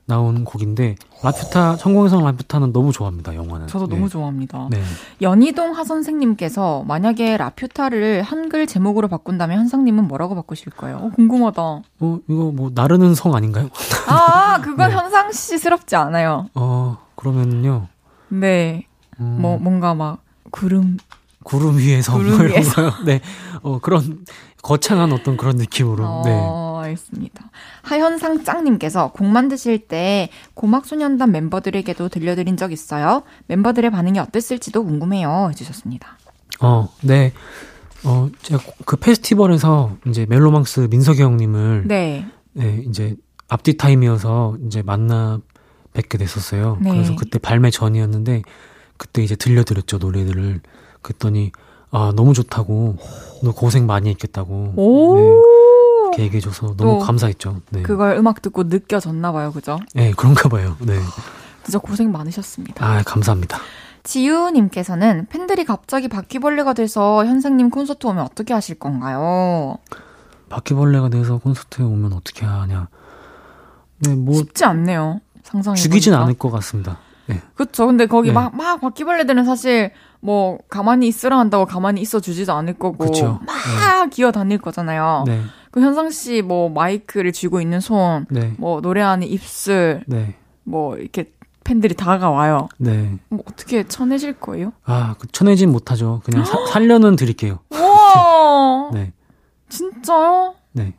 나온 0.05 0.43
곡인데 0.43 0.95
라퓨타 1.23 1.77
성공의성 1.77 2.25
라퓨타는 2.25 2.73
너무 2.73 2.91
좋아합니다 2.91 3.35
영화는 3.35 3.67
저도 3.67 3.87
네. 3.87 3.95
너무 3.95 4.09
좋아합니다. 4.09 4.67
네. 4.69 4.81
연희동 5.21 5.77
하 5.77 5.85
선생님께서 5.85 6.83
만약에 6.85 7.37
라퓨타를 7.37 8.21
한글 8.21 8.67
제목으로 8.67 9.07
바꾼다면 9.07 9.57
현상님은 9.59 10.07
뭐라고 10.07 10.35
바꾸실 10.35 10.73
거예요? 10.73 10.97
어, 10.97 11.09
궁금하다. 11.15 11.61
어 11.61 12.19
이거 12.27 12.51
뭐 12.53 12.71
나르는 12.75 13.15
성 13.15 13.33
아닌가요? 13.35 13.69
아, 14.07 14.59
그건 14.61 14.89
네. 14.89 14.95
현상 14.95 15.31
씨스럽지 15.31 15.95
않아요. 15.95 16.49
어 16.55 16.97
그러면요 17.15 17.87
네, 18.27 18.85
음, 19.19 19.37
뭐 19.39 19.57
뭔가 19.57 19.93
막 19.93 20.19
구름. 20.51 20.97
구름 21.43 21.77
위에 21.77 22.01
성 22.01 22.17
구름 22.17 22.37
뭐 22.37 22.45
이런 22.45 22.57
위에서. 22.57 22.75
거요. 22.75 22.93
네. 23.05 23.21
어 23.61 23.79
그런 23.79 24.25
거창한 24.61 25.11
어떤 25.11 25.37
그런 25.37 25.57
느낌으로 25.57 26.23
네. 26.25 26.31
어, 26.31 26.81
알겠습니다. 26.83 27.49
하현상 27.81 28.43
짱님께서 28.43 29.11
곡 29.11 29.27
만드실 29.27 29.87
때 29.87 30.29
고막소년단 30.53 31.31
멤버들에게도 31.31 32.09
들려드린 32.09 32.57
적 32.57 32.71
있어요? 32.71 33.23
멤버들의 33.47 33.91
반응이 33.91 34.19
어땠을지도 34.19 34.85
궁금해요. 34.85 35.49
해주셨습니다. 35.51 36.17
어, 36.61 36.89
네. 37.01 37.33
어, 38.05 38.29
제가 38.41 38.61
그 38.85 38.95
페스티벌에서 38.97 39.97
이제 40.07 40.25
멜로망스 40.27 40.87
민석이 40.89 41.21
형님을 41.21 41.83
네. 41.87 42.25
네, 42.53 42.83
이제 42.87 43.15
앞뒤 43.47 43.77
타임이어서 43.77 44.57
이제 44.65 44.81
만나 44.81 45.39
뵙게 45.93 46.17
됐었어요. 46.17 46.77
네. 46.81 46.91
그래서 46.91 47.15
그때 47.15 47.39
발매 47.39 47.69
전이었는데 47.69 48.41
그때 48.97 49.23
이제 49.23 49.35
들려드렸죠 49.35 49.97
노래들을. 49.97 50.61
그랬더니 51.03 51.51
아 51.91 52.11
너무 52.15 52.33
좋다고 52.33 52.97
너 53.43 53.51
고생 53.51 53.85
많이 53.85 54.09
했겠다고 54.09 54.73
오! 54.75 55.15
네, 55.15 56.07
이렇게 56.07 56.23
얘기해줘서 56.23 56.75
너무 56.75 56.77
또 56.77 56.99
감사했죠. 56.99 57.61
네. 57.69 57.83
그걸 57.83 58.17
음악 58.17 58.41
듣고 58.41 58.63
느껴졌나 58.63 59.31
봐요. 59.31 59.51
그죠? 59.51 59.79
네 59.93 60.11
그런가 60.17 60.49
봐요. 60.49 60.75
네. 60.79 60.97
진짜 61.63 61.77
고생 61.77 62.11
많으셨습니다. 62.11 62.83
아 62.83 63.03
감사합니다. 63.03 63.59
지우님께서는 64.03 65.27
팬들이 65.29 65.63
갑자기 65.63 66.07
바퀴벌레가 66.07 66.73
돼서 66.73 67.25
현상님 67.25 67.69
콘서트 67.69 68.07
오면 68.07 68.23
어떻게 68.23 68.53
하실 68.53 68.77
건가요? 68.79 69.77
바퀴벌레가 70.49 71.09
돼서 71.09 71.37
콘서트에 71.37 71.85
오면 71.85 72.13
어떻게 72.13 72.45
하냐. 72.45 72.89
네, 73.99 74.15
뭐 74.15 74.35
쉽지 74.35 74.65
않네요. 74.65 75.21
상상해 75.43 75.75
죽이진. 75.77 76.13
않을 76.13 76.33
것 76.35 76.51
같습니다. 76.51 76.99
네. 77.27 77.41
그쵸. 77.55 77.87
근데 77.87 78.05
거기 78.05 78.29
네. 78.29 78.33
막, 78.33 78.55
막 78.55 78.81
바퀴벌레들은 78.81 79.45
사실 79.45 79.91
뭐 80.23 80.57
가만히 80.69 81.07
있으라 81.09 81.37
한다고 81.37 81.65
가만히 81.65 81.99
있어 82.01 82.21
주지도 82.21 82.53
않을 82.53 82.75
거고 82.75 83.05
그쵸. 83.05 83.41
막 83.45 84.09
기어 84.09 84.31
다닐 84.31 84.57
거잖아요. 84.57 85.25
네, 85.27 85.41
그 85.71 85.81
현상 85.81 86.09
씨 86.09 86.41
뭐 86.41 86.69
마이크를 86.69 87.33
쥐고 87.33 87.59
있는 87.59 87.81
손, 87.81 88.25
네, 88.29 88.53
뭐 88.57 88.79
노래하는 88.79 89.27
입술, 89.27 90.01
네, 90.07 90.35
뭐 90.63 90.95
이렇게 90.95 91.31
팬들이 91.65 91.93
다가와요. 91.93 92.69
네. 92.77 93.19
뭐 93.29 93.41
어떻게 93.49 93.83
쳐내실 93.85 94.39
거예요? 94.39 94.71
아, 94.85 95.15
그 95.19 95.27
쳐내진 95.27 95.71
못하죠. 95.71 96.21
그냥 96.23 96.45
사- 96.45 96.57
살려는 96.71 97.15
드릴게요. 97.17 97.59
우와! 97.71 98.91
네, 98.95 99.11
진짜요? 99.69 100.55
네. 100.71 100.93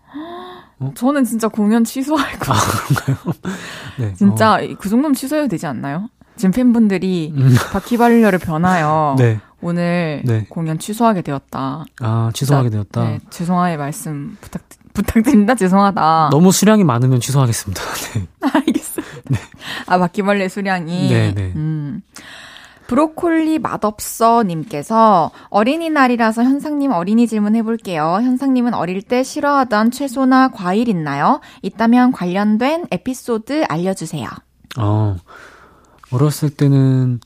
저는 0.96 1.24
진짜 1.24 1.48
공연 1.48 1.82
취소할 1.84 2.38
거. 2.38 2.52
아, 2.52 2.56
그런가요? 2.56 3.34
네. 3.98 4.12
진짜 4.14 4.58
그 4.78 4.88
정도면 4.90 5.14
취소해도 5.14 5.48
되지 5.48 5.66
않나요? 5.66 6.08
지금 6.36 6.50
팬분들이 6.50 7.32
어, 7.34 7.40
음, 7.40 7.54
바퀴벌레를 7.72 8.38
변하여 8.38 9.16
네. 9.18 9.40
오늘 9.60 10.22
네. 10.24 10.46
공연 10.48 10.78
취소하게 10.78 11.22
되었다. 11.22 11.84
아, 12.00 12.30
취소하게 12.34 12.70
되었다. 12.70 13.04
네, 13.04 13.20
죄송하게 13.30 13.76
말씀 13.76 14.36
부탁 14.40 14.62
부탁드립니다. 14.92 15.54
죄송하다. 15.54 16.28
너무 16.30 16.52
수량이 16.52 16.84
많으면 16.84 17.20
취소하겠습니다. 17.20 17.82
네. 18.14 18.26
알겠어요. 18.52 19.04
아 19.86 19.98
바퀴벌레 19.98 20.48
수량이. 20.48 21.08
네, 21.08 21.34
네. 21.34 21.52
음. 21.56 22.02
브로콜리 22.86 23.58
맛없어 23.60 24.42
님께서 24.42 25.30
어린이날이라서 25.48 26.44
현상님 26.44 26.92
어린이 26.92 27.26
질문 27.26 27.56
해볼게요. 27.56 28.18
현상님은 28.22 28.74
어릴 28.74 29.00
때 29.02 29.22
싫어하던 29.22 29.90
채소나 29.90 30.48
과일 30.48 30.88
있나요? 30.88 31.40
있다면 31.62 32.12
관련된 32.12 32.86
에피소드 32.90 33.64
알려주세요. 33.68 34.28
어, 34.78 35.16
어렸을 36.14 36.50
때는 36.50 37.20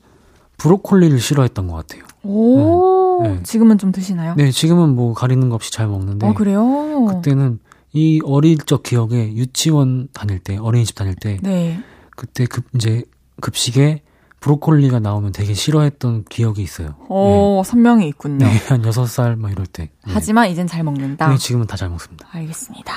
브로콜리를 0.57 1.19
싫어했던 1.19 1.67
것 1.67 1.75
같아요. 1.75 2.03
오, 2.23 3.21
네. 3.23 3.43
지금은 3.43 3.77
좀 3.77 3.91
드시나요? 3.91 4.35
네, 4.35 4.51
지금은 4.51 4.95
뭐 4.95 5.13
가리는 5.13 5.47
거 5.49 5.55
없이 5.55 5.71
잘 5.71 5.87
먹는데. 5.87 6.27
어, 6.27 6.33
그래요? 6.33 7.05
그때는 7.05 7.59
이 7.93 8.19
어릴 8.25 8.57
적 8.57 8.83
기억에 8.83 9.33
유치원 9.33 10.09
다닐 10.13 10.39
때, 10.39 10.57
어린이집 10.57 10.95
다닐 10.95 11.15
때, 11.15 11.39
네. 11.41 11.79
그때 12.15 12.45
급, 12.45 12.65
이제 12.75 13.03
급식에 13.41 14.01
브로콜리가 14.41 14.99
나오면 14.99 15.31
되게 15.33 15.53
싫어했던 15.53 16.25
기억이 16.29 16.61
있어요. 16.61 16.95
오, 17.09 17.61
선명히 17.65 18.07
있군요. 18.07 18.45
네, 18.45 18.57
한 18.69 18.81
6살 18.81 19.37
막 19.37 19.51
이럴 19.51 19.65
때. 19.65 19.83
네. 19.83 19.89
하지만 20.13 20.49
이젠 20.49 20.65
잘 20.67 20.83
먹는다. 20.83 21.25
근데 21.27 21.37
지금은 21.39 21.67
다 21.67 21.75
잘 21.75 21.89
먹습니다. 21.89 22.27
알겠습니다. 22.31 22.93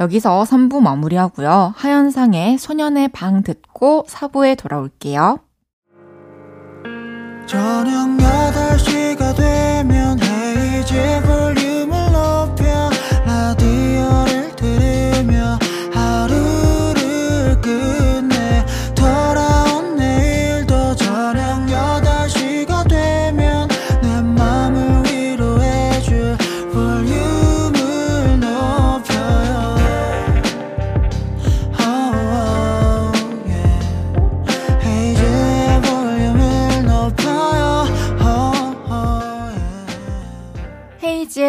여기서 0.00 0.44
3부 0.44 0.80
마무리하고요. 0.80 1.74
하현상의 1.76 2.58
소년의 2.58 3.08
방 3.08 3.42
듣고 3.42 4.04
4부에 4.08 4.56
돌아올게요. 4.58 5.38
저녁 7.46 8.16
8시가 8.18 9.36
되면 9.36 10.18
헤이즈 10.22 11.22
볼륨을 11.26 12.12
높여 12.12 12.61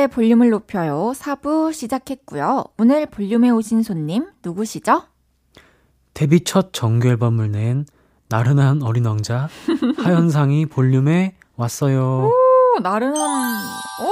이은지의 0.04 0.08
볼륨을 0.10 0.50
높여요. 0.50 1.14
4부 1.16 1.74
시작했고요. 1.74 2.64
오늘 2.78 3.06
볼륨에 3.06 3.50
오신 3.50 3.84
손님 3.84 4.28
누구시죠? 4.44 5.04
데뷔 6.14 6.44
첫 6.44 6.74
정규 6.74 7.08
앨범을 7.08 7.52
낸 7.52 7.86
나른한 8.30 8.84
어린 8.84 9.06
왕자 9.06 9.48
하현상이 10.04 10.66
볼륨에 10.68 11.36
왔어요. 11.56 12.30
오, 12.32 12.80
나른한, 12.82 13.16
오! 14.02 14.12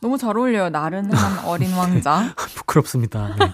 너무 0.00 0.18
잘 0.18 0.36
어울려요. 0.36 0.70
나른한 0.70 1.44
어린 1.46 1.72
왕자. 1.74 2.34
부끄럽습니다. 2.56 3.36
네. 3.38 3.52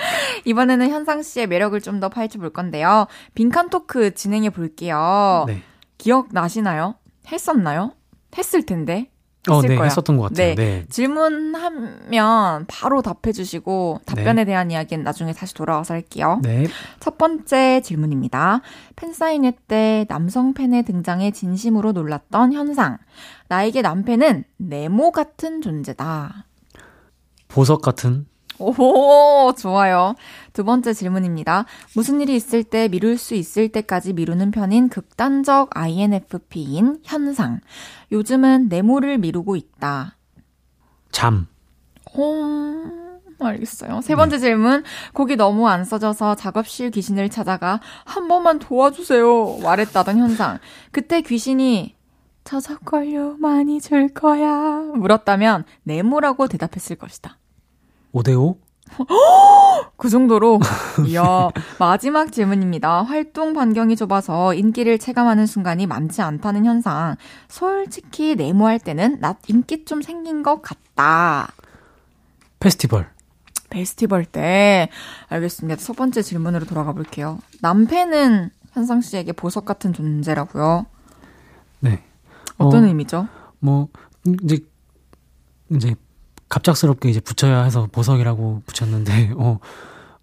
이번에는 0.46 0.88
현상 0.90 1.22
씨의 1.22 1.46
매력을 1.46 1.78
좀 1.80 2.00
더 2.00 2.08
파헤쳐 2.08 2.38
볼 2.38 2.50
건데요. 2.50 3.06
빈칸 3.34 3.68
토크 3.70 4.14
진행해 4.14 4.50
볼게요. 4.50 5.44
네. 5.46 5.62
기억 5.98 6.28
나시나요? 6.32 6.94
했었나요? 7.30 7.92
했을 8.38 8.64
텐데. 8.64 9.10
어, 9.48 9.62
네, 9.62 9.74
거야. 9.74 9.84
했었던 9.84 10.18
것 10.18 10.24
같아요. 10.24 10.54
네. 10.54 10.54
네. 10.54 10.86
질문하면 10.90 12.66
바로 12.68 13.00
답해 13.00 13.32
주시고 13.32 14.00
답변에 14.04 14.44
대한 14.44 14.70
이야기는 14.70 15.02
나중에 15.02 15.32
다시 15.32 15.54
돌아와서 15.54 15.94
할게요. 15.94 16.40
네. 16.42 16.66
첫 16.98 17.16
번째 17.16 17.80
질문입니다. 17.80 18.60
팬사인회 18.96 19.52
때 19.66 20.04
남성 20.08 20.52
팬의 20.52 20.82
등장에 20.82 21.30
진심으로 21.30 21.92
놀랐던 21.92 22.52
현상. 22.52 22.98
나에게 23.48 23.80
남팬은 23.80 24.44
네모 24.58 25.12
같은 25.12 25.62
존재다. 25.62 26.44
보석 27.48 27.80
같은 27.80 28.26
오, 28.60 29.52
좋아요. 29.56 30.14
두 30.52 30.64
번째 30.64 30.92
질문입니다. 30.92 31.64
무슨 31.96 32.20
일이 32.20 32.36
있을 32.36 32.62
때 32.62 32.88
미룰 32.88 33.16
수 33.16 33.34
있을 33.34 33.70
때까지 33.70 34.12
미루는 34.12 34.50
편인 34.50 34.88
극단적 34.88 35.70
INFP인 35.76 37.00
현상. 37.02 37.60
요즘은 38.12 38.68
네모를 38.68 39.18
미루고 39.18 39.56
있다. 39.56 40.16
잠. 41.10 41.46
오, 42.14 42.84
알겠어요. 43.40 44.00
세 44.02 44.14
번째 44.14 44.38
질문. 44.38 44.84
곡이 45.14 45.36
너무 45.36 45.68
안 45.68 45.84
써져서 45.84 46.34
작업실 46.34 46.90
귀신을 46.90 47.30
찾아가 47.30 47.80
한 48.04 48.28
번만 48.28 48.58
도와주세요. 48.58 49.58
말했다던 49.62 50.18
현상. 50.18 50.58
그때 50.90 51.22
귀신이 51.22 51.96
저작권료 52.44 53.36
많이 53.38 53.80
줄 53.80 54.08
거야. 54.08 54.80
물었다면 54.94 55.64
네모라고 55.84 56.48
대답했을 56.48 56.96
것이다. 56.96 57.38
5대5? 58.12 58.56
그 59.96 60.08
정도로. 60.08 60.60
이야. 61.06 61.50
마지막 61.78 62.32
질문입니다. 62.32 63.02
활동 63.02 63.52
반경이 63.52 63.96
좁아서 63.96 64.54
인기를 64.54 64.98
체감하는 64.98 65.46
순간이 65.46 65.86
많지 65.86 66.22
않다는 66.22 66.64
현상. 66.64 67.16
솔직히 67.48 68.34
네모할 68.34 68.78
때는 68.78 69.20
나 69.20 69.36
인기 69.46 69.84
좀 69.84 70.02
생긴 70.02 70.42
것 70.42 70.62
같다. 70.62 71.52
페스티벌. 72.58 73.08
페스티벌 73.68 74.24
때. 74.24 74.88
알겠습니다. 75.28 75.80
첫 75.80 75.96
번째 75.96 76.22
질문으로 76.22 76.66
돌아가 76.66 76.92
볼게요. 76.92 77.38
남편은 77.60 78.50
현상 78.72 79.00
씨에게 79.00 79.32
보석 79.32 79.64
같은 79.64 79.92
존재라고요. 79.92 80.86
네. 81.80 82.02
어떤 82.58 82.84
어, 82.84 82.86
의미죠? 82.86 83.28
뭐 83.58 83.88
이제 84.42 84.58
이제 85.70 85.94
갑작스럽게 86.50 87.08
이제 87.08 87.20
붙여야 87.20 87.62
해서 87.62 87.88
보석이라고 87.90 88.62
붙였는데 88.66 89.32
어 89.38 89.58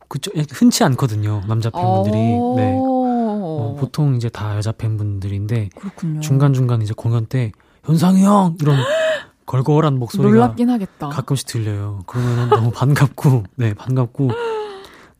그쪽 0.07 0.34
흔치 0.51 0.84
않거든요 0.84 1.41
남자 1.47 1.69
팬분들이 1.71 2.15
네 2.55 2.78
어, 2.80 3.75
보통 3.80 4.15
이제 4.15 4.30
다 4.30 4.55
여자 4.55 4.71
팬분들인데 4.71 5.69
그렇군요. 5.75 6.21
중간 6.21 6.53
중간 6.53 6.82
이제 6.82 6.93
공연 6.95 7.25
때 7.25 7.51
현상이 7.84 8.23
형 8.23 8.55
이런 8.61 8.78
걸걸한 9.47 9.97
목소리가 9.97 10.30
놀랍긴 10.30 10.69
하겠다. 10.69 11.07
가끔씩 11.07 11.47
들려요. 11.47 12.03
그러면은 12.05 12.49
너무 12.49 12.71
반갑고 12.71 13.43
네 13.55 13.73
반갑고 13.73 14.30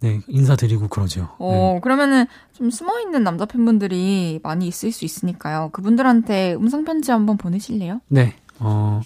네 0.02 0.20
인사드리고 0.28 0.90
그러죠. 0.90 1.30
어, 1.40 1.74
네. 1.76 1.80
그러면은 1.82 2.26
좀 2.54 2.70
숨어 2.70 3.00
있는 3.00 3.24
남자 3.24 3.46
팬분들이 3.46 4.42
많이 4.44 4.68
있을 4.68 4.92
수 4.92 5.06
있으니까요. 5.06 5.70
그분들한테 5.72 6.56
음성 6.56 6.84
편지 6.84 7.12
한번 7.12 7.38
보내실래요? 7.38 8.02
네, 8.10 8.36
어, 8.60 9.02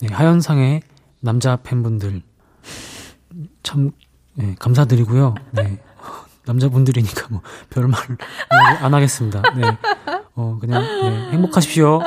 네, 0.00 0.12
하현상의 0.12 0.82
남자 1.20 1.56
팬분들 1.56 2.22
참 3.62 3.90
네, 4.34 4.54
감사드리고요. 4.58 5.34
네, 5.52 5.78
남자분들이니까 6.46 7.28
뭐 7.30 7.42
별말 7.68 8.00
안 8.80 8.94
하겠습니다. 8.94 9.42
네, 9.54 9.62
어 10.34 10.58
그냥 10.60 10.82
네, 10.82 11.30
행복하십시오. 11.32 11.98
네, 11.98 12.06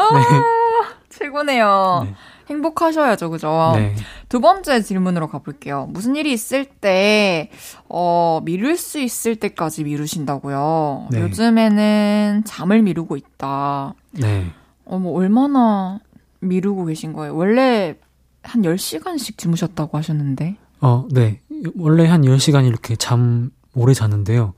최고네요. 1.10 2.02
네. 2.06 2.16
행복하셔야죠, 2.50 3.30
그죠? 3.30 3.72
네, 3.76 3.96
두 4.28 4.42
번째 4.42 4.82
질문으로 4.82 5.28
가볼게요. 5.28 5.88
무슨 5.90 6.16
일이 6.16 6.34
있을 6.34 6.66
때, 6.66 7.50
어, 7.88 8.42
미룰 8.44 8.76
수 8.76 9.00
있을 9.00 9.38
때까지 9.38 9.86
미루신다고요. 9.86 11.08
네. 11.12 11.22
요즘에는 11.22 12.44
잠을 12.46 12.82
미루고 12.82 13.16
있다. 13.16 13.94
네. 14.12 14.52
어, 14.86 15.00
뭐, 15.00 15.18
얼마나 15.18 16.00
미루고 16.42 16.86
계신 16.86 17.14
거예요? 17.14 17.34
원래 17.34 17.96
한 18.44 18.62
10시간씩 18.62 19.38
주무셨다고 19.38 19.98
하셨는데. 19.98 20.58
어, 20.82 21.08
네. 21.12 21.40
원래 21.78 22.06
한 22.08 22.22
10시간 22.24 22.66
이렇게 22.68 22.96
잠 22.96 23.52
오래 23.74 23.94
자는데요. 23.94 24.54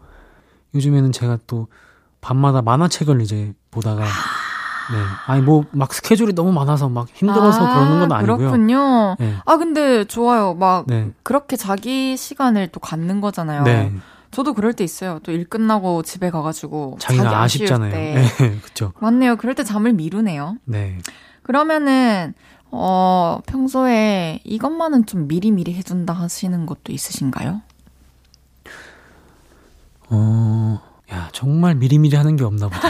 요즘에는 0.73 1.11
제가 1.11 1.37
또 1.47 1.67
밤마다 2.21 2.61
만화책을 2.61 3.21
이제 3.21 3.53
보다가 3.71 4.01
네. 4.03 4.97
아니 5.27 5.41
뭐 5.41 5.63
막 5.71 5.93
스케줄이 5.93 6.33
너무 6.33 6.51
많아서 6.51 6.89
막 6.89 7.07
힘들어서 7.13 7.65
아, 7.65 7.73
그러는 7.75 7.99
건 8.07 8.11
아니고요. 8.11 8.37
그렇군요. 8.37 9.15
네. 9.19 9.35
아, 9.45 9.57
근데 9.57 10.03
좋아요. 10.05 10.53
막, 10.55 10.85
네. 10.87 11.11
그렇게 11.23 11.55
자기 11.55 12.17
시간을 12.17 12.69
또 12.71 12.79
갖는 12.79 13.21
거잖아요. 13.21 13.63
네. 13.63 13.91
저도 14.31 14.53
그럴 14.53 14.73
때 14.73 14.83
있어요. 14.83 15.19
또 15.23 15.31
일 15.31 15.45
끝나고 15.45 16.01
집에 16.03 16.29
가가지고. 16.29 16.97
자기 16.99 17.17
자기가 17.17 17.41
아쉽잖아요. 17.43 17.91
때. 17.91 18.13
네. 18.37 18.57
그렇죠. 18.61 18.91
맞네요. 18.99 19.37
그럴 19.37 19.55
때 19.55 19.63
잠을 19.63 19.93
미루네요. 19.93 20.57
네. 20.65 20.97
그러면은 21.43 22.33
어 22.71 23.39
평소에 23.45 24.39
이것만은 24.43 25.05
좀 25.05 25.27
미리미리 25.27 25.73
해준다 25.73 26.13
하시는 26.13 26.65
것도 26.65 26.91
있으신가요? 26.91 27.61
어. 30.09 30.79
야, 31.11 31.29
정말 31.31 31.75
미리미리 31.75 32.15
하는 32.15 32.35
게 32.35 32.43
없나 32.43 32.67
보다. 32.67 32.89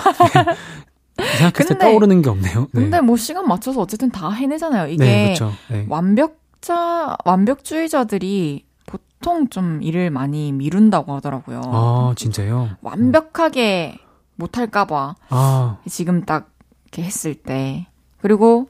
네. 1.18 1.26
생각했을 1.38 1.54
때 1.54 1.66
근데- 1.76 1.80
떠오르는 1.86 2.22
게 2.22 2.30
없네요. 2.30 2.62
네. 2.72 2.82
근데 2.82 3.02
뭐 3.02 3.16
시간 3.18 3.48
맞춰서 3.48 3.82
어쨌든 3.82 4.10
다 4.12 4.30
해내잖아요. 4.32 4.88
이게 4.88 5.04
네, 5.04 5.24
그렇죠. 5.34 5.54
네. 5.70 5.86
완벽자 5.90 7.16
완벽주의자들이 7.26 8.66
보통 8.86 9.48
좀 9.50 9.82
일을 9.82 10.10
많이 10.10 10.52
미룬다고 10.52 11.14
하더라고요. 11.16 11.62
아, 11.66 12.14
진짜요? 12.18 12.70
완벽하게 12.82 13.98
못할까봐 14.36 15.16
아, 15.30 15.78
지금 15.88 16.24
딱 16.26 16.52
이렇게 16.86 17.04
했을 17.04 17.34
때 17.36 17.88
그리고 18.22 18.68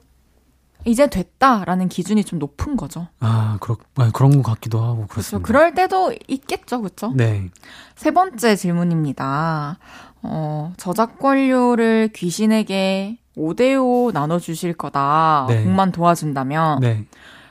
이제 0.86 1.08
됐다라는 1.08 1.88
기준이 1.88 2.22
좀 2.24 2.38
높은 2.38 2.76
거죠. 2.76 3.08
아, 3.20 3.58
그렇, 3.60 3.76
아, 3.96 4.10
그런 4.14 4.42
것 4.42 4.52
같기도 4.52 4.78
하고 4.80 4.94
그렇죠. 5.08 5.08
그렇습니다. 5.08 5.46
그럴 5.46 5.74
때도 5.74 6.14
있겠죠, 6.28 6.80
그렇죠? 6.80 7.12
네. 7.14 7.50
세 7.96 8.12
번째 8.12 8.54
질문입니다. 8.56 9.78
어, 10.22 10.72
저작권료를 10.76 12.10
귀신에게 12.14 13.18
5대5 13.36 14.12
나눠주실 14.12 14.74
거다. 14.74 15.46
네. 15.48 15.64
곡만 15.64 15.92
도와준다면. 15.92 16.80
네. 16.80 17.04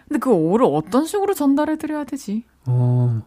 근데 0.08 0.20
그 0.20 0.30
5를 0.30 0.74
어떤 0.74 1.06
식으로 1.06 1.34
전달해드려야 1.34 2.06
되지? 2.06 2.46
어, 2.66 3.22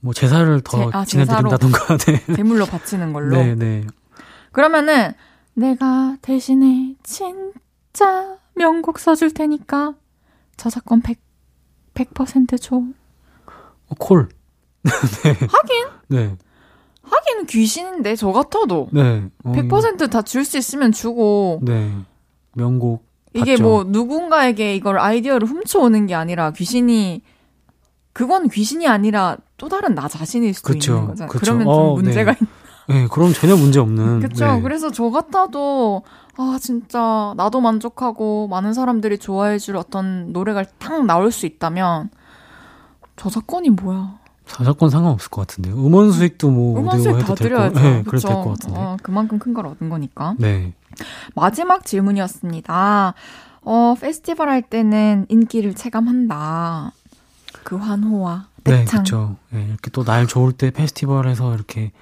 뭐 0.00 0.12
제사를 0.12 0.60
더 0.62 0.90
제- 0.90 0.96
아. 0.98 1.04
지내드린다던가. 1.04 1.96
네. 2.06 2.34
제물로 2.36 2.66
바치는 2.66 3.12
걸로. 3.12 3.36
네, 3.36 3.54
네. 3.54 3.86
그러면은, 4.52 5.12
내가 5.54 6.16
대신에 6.22 6.94
진짜 7.02 8.36
명곡 8.60 8.98
써줄 8.98 9.32
테니까 9.32 9.94
저작권 10.58 11.00
100, 11.00 11.18
100% 11.94 12.60
줘. 12.60 12.76
어, 12.76 13.94
콜. 13.98 14.28
하긴, 14.84 15.86
네. 16.08 16.36
하긴 17.02 17.46
귀신인데, 17.46 18.16
저 18.16 18.30
같아도. 18.32 18.88
네. 18.92 19.24
어, 19.44 19.52
100%다 19.52 20.20
줄 20.22 20.44
수 20.44 20.58
있으면 20.58 20.92
주고. 20.92 21.60
네. 21.62 21.90
명곡. 22.54 23.08
이게 23.32 23.52
봤죠. 23.52 23.62
뭐 23.62 23.84
누군가에게 23.84 24.74
이걸 24.74 24.98
아이디어를 24.98 25.48
훔쳐오는 25.48 26.06
게 26.06 26.14
아니라 26.14 26.50
귀신이 26.50 27.22
그건 28.12 28.48
귀신이 28.48 28.88
아니라 28.88 29.36
또 29.56 29.68
다른 29.68 29.94
나 29.94 30.08
자신일 30.08 30.52
수도 30.52 30.72
그쵸, 30.72 30.94
있는 30.94 31.06
거잖아요. 31.06 31.30
그쵸. 31.30 31.40
그러면 31.40 31.64
좀 31.66 31.72
어, 31.72 31.94
문제가 31.94 32.32
네. 32.34 32.38
네, 32.90 33.06
그럼 33.10 33.32
전혀 33.32 33.56
문제 33.56 33.78
없는. 33.80 34.20
그렇죠. 34.20 34.46
네. 34.46 34.60
그래서 34.62 34.90
저 34.90 35.10
같아도 35.10 36.02
아 36.36 36.58
진짜 36.60 37.32
나도 37.36 37.60
만족하고 37.60 38.48
많은 38.48 38.72
사람들이 38.74 39.18
좋아해줄 39.18 39.76
어떤 39.76 40.32
노래가 40.32 40.64
딱 40.78 41.04
나올 41.06 41.30
수 41.32 41.46
있다면 41.46 42.10
저작권이 43.16 43.70
뭐야? 43.70 44.18
저작권 44.46 44.90
상관없을 44.90 45.30
것 45.30 45.46
같은데요. 45.46 45.74
음원 45.76 46.10
수익도 46.10 46.50
뭐 46.50 46.78
음원 46.80 47.00
수익 47.00 47.18
다될 47.18 47.36
드려야죠. 47.36 47.74
거. 47.74 47.80
네, 47.80 48.02
그쵸? 48.02 48.10
그래도 48.10 48.28
될것 48.28 48.46
같은데. 48.60 48.76
어, 48.80 48.96
그만큼 49.02 49.38
큰 49.38 49.54
걸 49.54 49.66
얻은 49.66 49.88
거니까. 49.88 50.34
네. 50.38 50.72
마지막 51.34 51.84
질문이었습니다. 51.84 53.14
어, 53.62 53.94
페스티벌 54.00 54.48
할 54.48 54.62
때는 54.62 55.26
인기를 55.28 55.74
체감한다. 55.74 56.92
그 57.62 57.76
환호와 57.76 58.46
네, 58.64 58.78
떼창. 58.84 59.04
그렇죠. 59.04 59.36
네, 59.50 59.64
이렇게 59.68 59.90
또 59.90 60.02
날 60.02 60.26
좋을 60.26 60.52
때 60.52 60.70
페스티벌에서 60.70 61.54
이렇게 61.54 61.92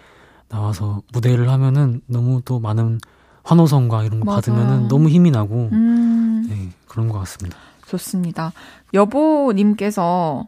나와서 0.48 1.02
무대를 1.12 1.48
하면은 1.48 2.00
너무 2.06 2.42
또 2.44 2.58
많은 2.58 3.00
환호성과 3.44 4.04
이런 4.04 4.20
거. 4.20 4.34
받으면은 4.34 4.88
너무 4.88 5.08
힘이 5.08 5.30
나고 5.30 5.68
음, 5.72 6.46
네, 6.48 6.68
그런 6.86 7.08
것 7.08 7.18
같습니다. 7.20 7.56
좋습니다. 7.86 8.52
여보님께서 8.92 10.46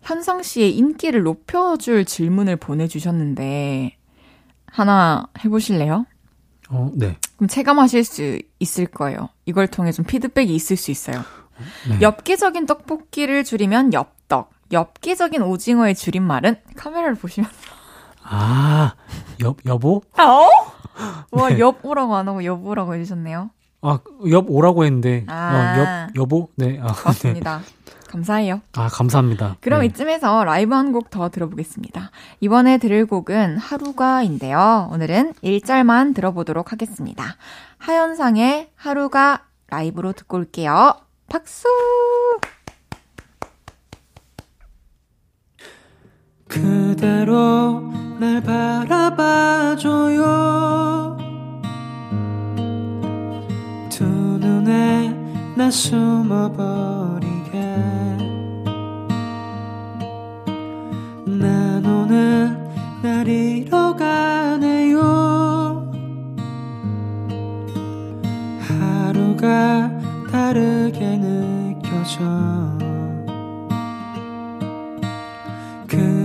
현상 0.00 0.42
씨의 0.42 0.76
인기를 0.76 1.22
높여줄 1.22 2.04
질문을 2.04 2.56
보내주셨는데, 2.56 3.96
하나 4.66 5.28
해보실래요? 5.44 6.06
어, 6.70 6.90
네. 6.94 7.16
그럼 7.36 7.48
체감하실 7.48 8.04
수 8.04 8.40
있을 8.58 8.86
거예요. 8.86 9.28
이걸 9.46 9.68
통해 9.68 9.92
좀 9.92 10.04
피드백이 10.04 10.52
있을 10.54 10.76
수 10.76 10.90
있어요. 10.90 11.22
네. 11.88 12.00
엽기적인 12.00 12.66
떡볶이를 12.66 13.44
줄이면 13.44 13.92
엽떡. 13.92 14.50
엽기적인 14.72 15.42
오징어의 15.42 15.94
줄임말은 15.94 16.56
카메라를 16.76 17.14
보시면 17.14 17.48
아, 18.24 18.94
여, 19.42 19.54
여보? 19.66 20.02
어? 20.18 20.48
와 21.32 21.48
네. 21.48 21.58
여보라고 21.58 22.14
안 22.16 22.28
하고 22.28 22.44
여보라고 22.44 22.94
해주셨네요. 22.94 23.50
아, 23.82 23.98
엽 24.30 24.44
오라고 24.48 24.84
했는데, 24.84 25.24
아. 25.28 25.74
어, 25.76 25.80
엽, 25.80 26.16
여보? 26.16 26.48
네. 26.56 26.78
아, 26.80 26.86
네. 26.86 26.92
고맙습니다. 27.02 27.60
감사해요. 28.08 28.60
아, 28.74 28.88
감사합니다. 28.88 29.56
그럼 29.62 29.80
네. 29.80 29.86
이쯤에서 29.86 30.44
라이브 30.44 30.74
한 30.74 30.92
곡 30.92 31.08
더 31.10 31.30
들어보겠습니다. 31.30 32.10
이번에 32.40 32.76
들을 32.78 33.06
곡은 33.06 33.56
하루가인데요. 33.56 34.88
오늘은 34.92 35.32
1절만 35.42 36.14
들어보도록 36.14 36.72
하겠습니다. 36.72 37.24
하현상의 37.78 38.70
하루가 38.76 39.44
라이브로 39.68 40.12
듣고 40.12 40.36
올게요. 40.36 40.94
박수! 41.30 41.66
그대로 46.52 47.82
날 48.20 48.42
바라봐줘요. 48.42 49.86
두 53.88 54.04
눈에 54.04 55.16
나 55.56 55.70
숨어버리게. 55.70 57.58
난 61.24 61.86
오늘 61.86 62.54
날 63.02 63.26
잃어가네요. 63.26 65.00
하루가 68.60 69.90
다르게 70.30 71.16
느껴져. 71.16 72.22
그 75.88 76.21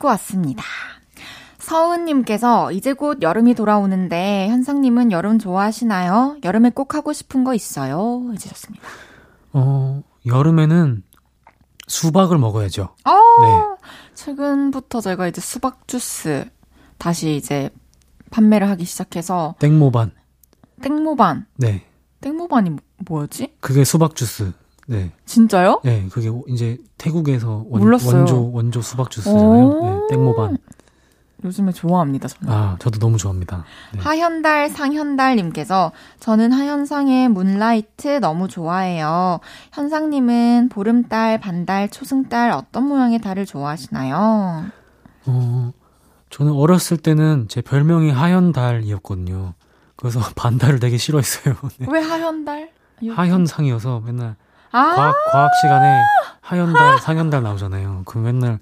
듣고 0.00 0.08
왔습니다. 0.08 0.64
서은님께서 1.58 2.72
이제 2.72 2.94
곧 2.94 3.20
여름이 3.22 3.54
돌아오는데 3.54 4.48
현상님은 4.48 5.12
여름 5.12 5.38
좋아하시나요? 5.38 6.38
여름에 6.42 6.70
꼭 6.70 6.94
하고 6.94 7.12
싶은 7.12 7.44
거 7.44 7.54
있어요? 7.54 8.28
해주셨습니다. 8.32 8.82
어, 9.52 10.02
여름에는 10.26 11.04
수박을 11.86 12.38
먹어야죠. 12.38 12.94
어, 13.04 13.10
네. 13.42 13.88
최근부터 14.14 15.00
제가 15.02 15.28
이제 15.28 15.40
수박 15.40 15.86
주스 15.86 16.48
다시 16.98 17.36
이제 17.36 17.70
판매를 18.30 18.68
하기 18.70 18.84
시작해서 18.84 19.54
땡모반. 19.58 20.12
땡모반. 20.82 21.46
네. 21.56 21.84
땡모반이 22.22 22.70
뭐- 22.70 22.80
뭐였지? 23.06 23.54
그게 23.60 23.84
수박 23.84 24.16
주스. 24.16 24.52
네. 24.90 25.12
진짜요? 25.24 25.82
네, 25.84 26.08
그게 26.10 26.32
이제 26.48 26.76
태국에서 26.98 27.64
원, 27.68 27.80
몰랐어요. 27.80 28.16
원조 28.16 28.50
원조 28.52 28.82
수박 28.82 29.08
주스잖아요. 29.08 29.64
오. 29.64 29.84
네, 29.84 30.16
땡모반. 30.16 30.58
요즘에 31.44 31.70
좋아합니다, 31.70 32.26
저는. 32.26 32.52
아, 32.52 32.76
저도 32.80 32.98
너무 32.98 33.16
좋아합니다. 33.16 33.64
네. 33.94 34.00
하현달 34.00 34.68
상현달님께서 34.68 35.92
저는 36.18 36.52
하현상의 36.52 37.28
문라이트 37.28 38.18
너무 38.18 38.48
좋아해요. 38.48 39.38
현상님은 39.72 40.70
보름달, 40.70 41.38
반달, 41.38 41.88
초승달 41.88 42.50
어떤 42.50 42.88
모양의 42.88 43.20
달을 43.20 43.46
좋아하시나요? 43.46 44.64
어, 45.26 45.72
저는 46.30 46.52
어렸을 46.52 46.96
때는 46.96 47.46
제 47.48 47.62
별명이 47.62 48.10
하현달이었거든요. 48.10 49.54
그래서 49.94 50.18
반달을 50.34 50.80
되게 50.80 50.96
싫어했어요. 50.98 51.54
네. 51.78 51.86
왜 51.88 52.00
하현달? 52.00 52.70
하현상이어서 53.08 54.02
맨날 54.04 54.34
아, 54.72 54.94
과학 54.94 55.16
과학 55.32 55.50
시간에 55.60 56.02
하현달, 56.40 56.98
상현달 56.98 57.42
나오잖아요. 57.42 58.02
그 58.06 58.18
맨날 58.18 58.58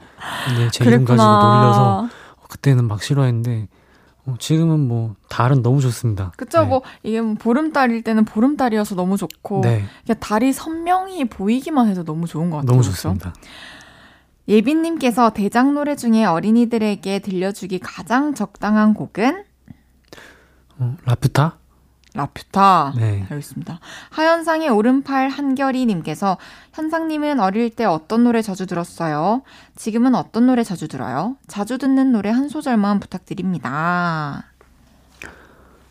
이제 0.52 0.70
제 0.70 0.84
이름 0.84 1.04
가지고. 1.04 1.26
놀려서 1.26 2.09
그때는 2.48 2.86
막 2.88 3.02
싫어했는데 3.02 3.68
어, 4.28 4.34
지금은 4.38 4.86
뭐 4.86 5.14
달은 5.28 5.62
너무 5.62 5.80
좋습니다. 5.80 6.32
그쵸, 6.36 6.61
네. 6.61 6.66
뭐, 6.66 6.82
이게 7.02 7.20
뭐 7.20 7.34
보름달일 7.34 8.02
때는 8.02 8.26
보름달이어서 8.26 8.94
너무 8.94 9.16
좋고, 9.16 9.62
네, 9.62 9.84
달이 10.20 10.52
선명히 10.52 11.24
보이기만 11.24 11.88
해도 11.88 12.04
너무 12.04 12.26
좋은 12.26 12.50
것 12.50 12.59
같아요. 12.59 12.70
너무? 12.70 12.82
좋습니다. 12.82 13.32
예빈님께서 14.46 15.30
대장 15.30 15.74
노래 15.74 15.96
중에 15.96 16.24
어린이들에게 16.24 17.20
들려주기 17.20 17.78
가장 17.78 18.34
적당한 18.34 18.92
곡은? 18.92 19.44
어, 20.78 20.96
라퓨타? 21.04 21.59
라퓨타. 22.18 22.94
네. 22.96 23.26
알겠습니다. 23.30 23.78
하현상의 24.10 24.68
오른팔 24.70 25.28
한결이님께서 25.28 26.36
현상님은 26.72 27.38
어릴 27.38 27.70
때 27.70 27.84
어떤 27.84 28.24
노래 28.24 28.42
자주 28.42 28.66
들었어요? 28.66 29.42
지금은 29.76 30.16
어떤 30.16 30.46
노래 30.46 30.64
자주 30.64 30.88
들어요? 30.88 31.36
자주 31.46 31.78
듣는 31.78 32.10
노래 32.12 32.30
한 32.30 32.48
소절만 32.48 32.98
부탁드립니다. 32.98 34.44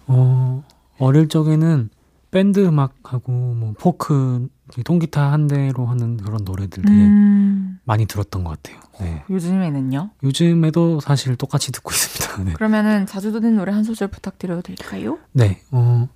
어, 0.08 0.64
어릴 1.00 1.30
적에는 1.30 1.90
밴드 2.30 2.60
음악하고 2.66 3.32
뭐 3.32 3.74
포크, 3.80 4.48
통기타 4.84 5.32
한 5.32 5.48
대로 5.48 5.86
하는 5.86 6.18
그런 6.18 6.44
노래들 6.44 6.84
되게 6.84 6.94
음, 6.94 7.80
많이 7.86 8.06
들었던 8.06 8.44
것 8.44 8.62
같아요. 8.62 8.82
네. 9.00 9.24
요즘에는요? 9.30 10.10
요즘에도 10.24 11.00
사실 11.00 11.38
똑같이 11.38 11.72
듣고 11.72 11.92
있습니다. 11.92 12.44
네. 12.44 12.54
그러면은 12.54 13.06
자주 13.06 13.32
듣는 13.32 13.56
노래 13.56 13.72
한 13.72 13.84
소절 13.84 14.10
부탁드려도 14.10 14.62
될까요? 14.62 15.18
네, 15.32 15.62
어. 15.72 16.10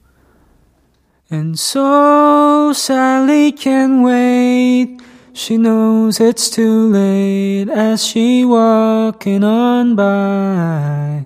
And 1.32 1.58
so 1.58 2.74
Sally 2.74 3.54
can 3.54 4.04
wait. 4.04 5.00
She 5.34 5.56
knows 5.56 6.20
it's 6.20 6.50
too 6.50 6.92
late 6.92 7.70
as 7.72 8.04
she 8.06 8.44
walking 8.44 9.44
on 9.46 9.96
by. 9.96 11.26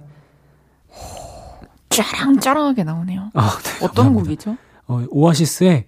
짜랑짜랑하게 1.89 2.83
나오네요. 2.83 3.31
아, 3.33 3.57
네, 3.63 3.85
어떤 3.85 4.13
감사합니다. 4.13 4.23
곡이죠? 4.23 4.57
어, 4.87 5.05
오아시스의 5.09 5.85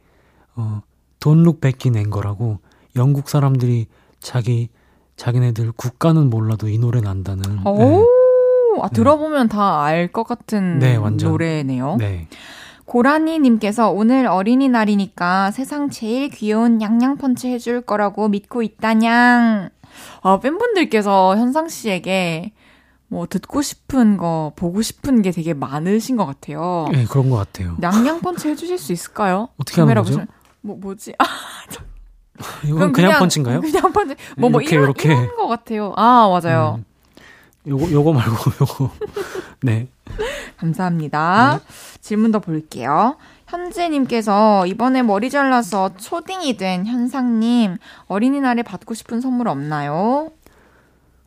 어, 0.56 0.82
Don't 1.20 1.42
Look 1.42 1.60
Back 1.60 1.92
in 1.92 1.98
Anger라고 1.98 2.58
영국 2.96 3.30
사람들이 3.30 3.86
자기 4.20 4.70
자기네들 5.18 5.74
국가는 5.74 6.30
몰라도 6.30 6.70
이 6.70 6.80
노래는 6.80 7.08
안다는 7.08 7.68
오, 7.68 7.78
네. 7.78 8.82
아, 8.82 8.88
네. 8.88 8.96
들어보면 8.96 9.50
다알 9.50 10.08
것 10.08 10.24
같은 10.24 10.80
네. 10.80 10.98
노래네요. 10.98 11.98
네. 11.98 12.28
고라니님께서 12.88 13.92
오늘 13.92 14.28
어린이날이니까 14.28 15.52
세상 15.52 15.90
제일 15.90 16.30
귀여운 16.30 16.82
양양펀치 16.82 17.50
해줄 17.50 17.82
거라고 17.82 18.30
믿고 18.30 18.64
있다냥. 18.64 19.70
아, 20.22 20.40
팬분들께서 20.40 21.36
현상 21.38 21.68
씨에게 21.68 22.54
뭐 23.10 23.28
듣고 23.28 23.62
싶은 23.62 24.16
거, 24.18 24.54
보고 24.56 24.82
싶은 24.82 25.22
게 25.22 25.32
되게 25.32 25.54
많으신 25.54 26.16
것 26.16 26.26
같아요. 26.26 26.88
네, 26.92 27.06
그런 27.06 27.30
것 27.30 27.36
같아요. 27.36 27.78
양양펀치 27.82 28.48
해주실 28.50 28.78
수 28.78 28.94
있을까요? 28.94 29.50
어떻게 29.58 29.82
하는 29.82 29.94
거죠? 29.94 30.04
보시면. 30.04 30.28
뭐, 30.62 30.78
뭐지? 30.78 31.14
아, 31.20 31.26
이건 32.66 32.94
그냥, 32.94 33.20
펀치인가요? 33.20 33.62
그냥 33.62 33.92
펀치. 33.92 34.16
뭐, 34.38 34.50
뭐, 34.50 34.62
이렇게, 34.62 34.76
이런, 34.76 34.86
이렇게. 34.86 35.10
이런 35.10 35.36
것 35.36 35.48
같아요. 35.48 35.94
아, 35.98 36.30
맞아요. 36.30 36.80
음, 36.80 36.86
요거 37.68 37.92
요거 37.92 38.14
말고 38.14 38.36
요거. 38.62 38.92
네. 39.64 39.88
감사합니다. 40.58 41.60
질문 42.02 42.32
더 42.32 42.40
볼게요. 42.40 43.18
현재님께서 43.48 44.66
이번에 44.68 45.04
머리 45.04 45.30
잘라서 45.30 45.96
초딩이 45.96 46.58
된 46.58 46.86
현상님, 46.86 47.78
어린이날에 48.08 48.64
받고 48.64 48.94
싶은 48.94 49.22
선물 49.22 49.48
없나요? 49.48 50.32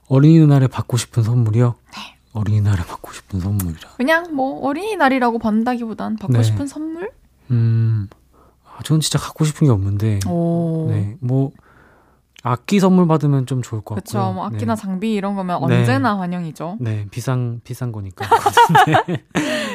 어린이날에 0.09 0.67
받고 0.67 0.97
싶은 0.97 1.23
선물이요? 1.23 1.75
네. 1.95 2.17
어린이날에 2.33 2.83
받고 2.85 3.13
싶은 3.13 3.41
선물이라. 3.41 3.91
그냥 3.97 4.35
뭐 4.35 4.61
어린이날이라고 4.67 5.39
받는다기보단 5.39 6.17
받고 6.17 6.33
네. 6.33 6.43
싶은 6.43 6.67
선물? 6.67 7.11
음. 7.51 8.09
아, 8.65 8.83
저는 8.83 9.01
진짜 9.01 9.19
갖고 9.19 9.45
싶은 9.45 9.67
게 9.67 9.73
없는데. 9.73 10.21
오. 10.29 10.89
네. 10.91 11.17
뭐 11.21 11.53
악기 12.43 12.81
선물 12.81 13.07
받으면 13.07 13.47
좀 13.47 13.63
좋을 13.63 13.83
것 13.83 13.97
같고요. 13.97 14.23
그쵸. 14.23 14.33
뭐 14.33 14.47
악기나 14.47 14.75
네. 14.75 14.81
장비 14.81 15.15
이런 15.15 15.35
거면 15.35 15.67
네. 15.69 15.79
언제나 15.79 16.19
환영이죠. 16.19 16.79
네, 16.81 17.07
비싼 17.11 17.61
비싼 17.65 17.93
거니까. 17.93 18.27
네. 18.87 19.23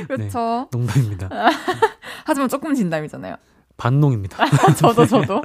그렇죠. 0.08 0.68
농담입니다. 0.72 1.30
하지만 2.26 2.50
조금 2.50 2.74
진담이잖아요. 2.74 3.36
반농입니다. 3.78 4.38
저도 4.78 5.06
저도. 5.06 5.42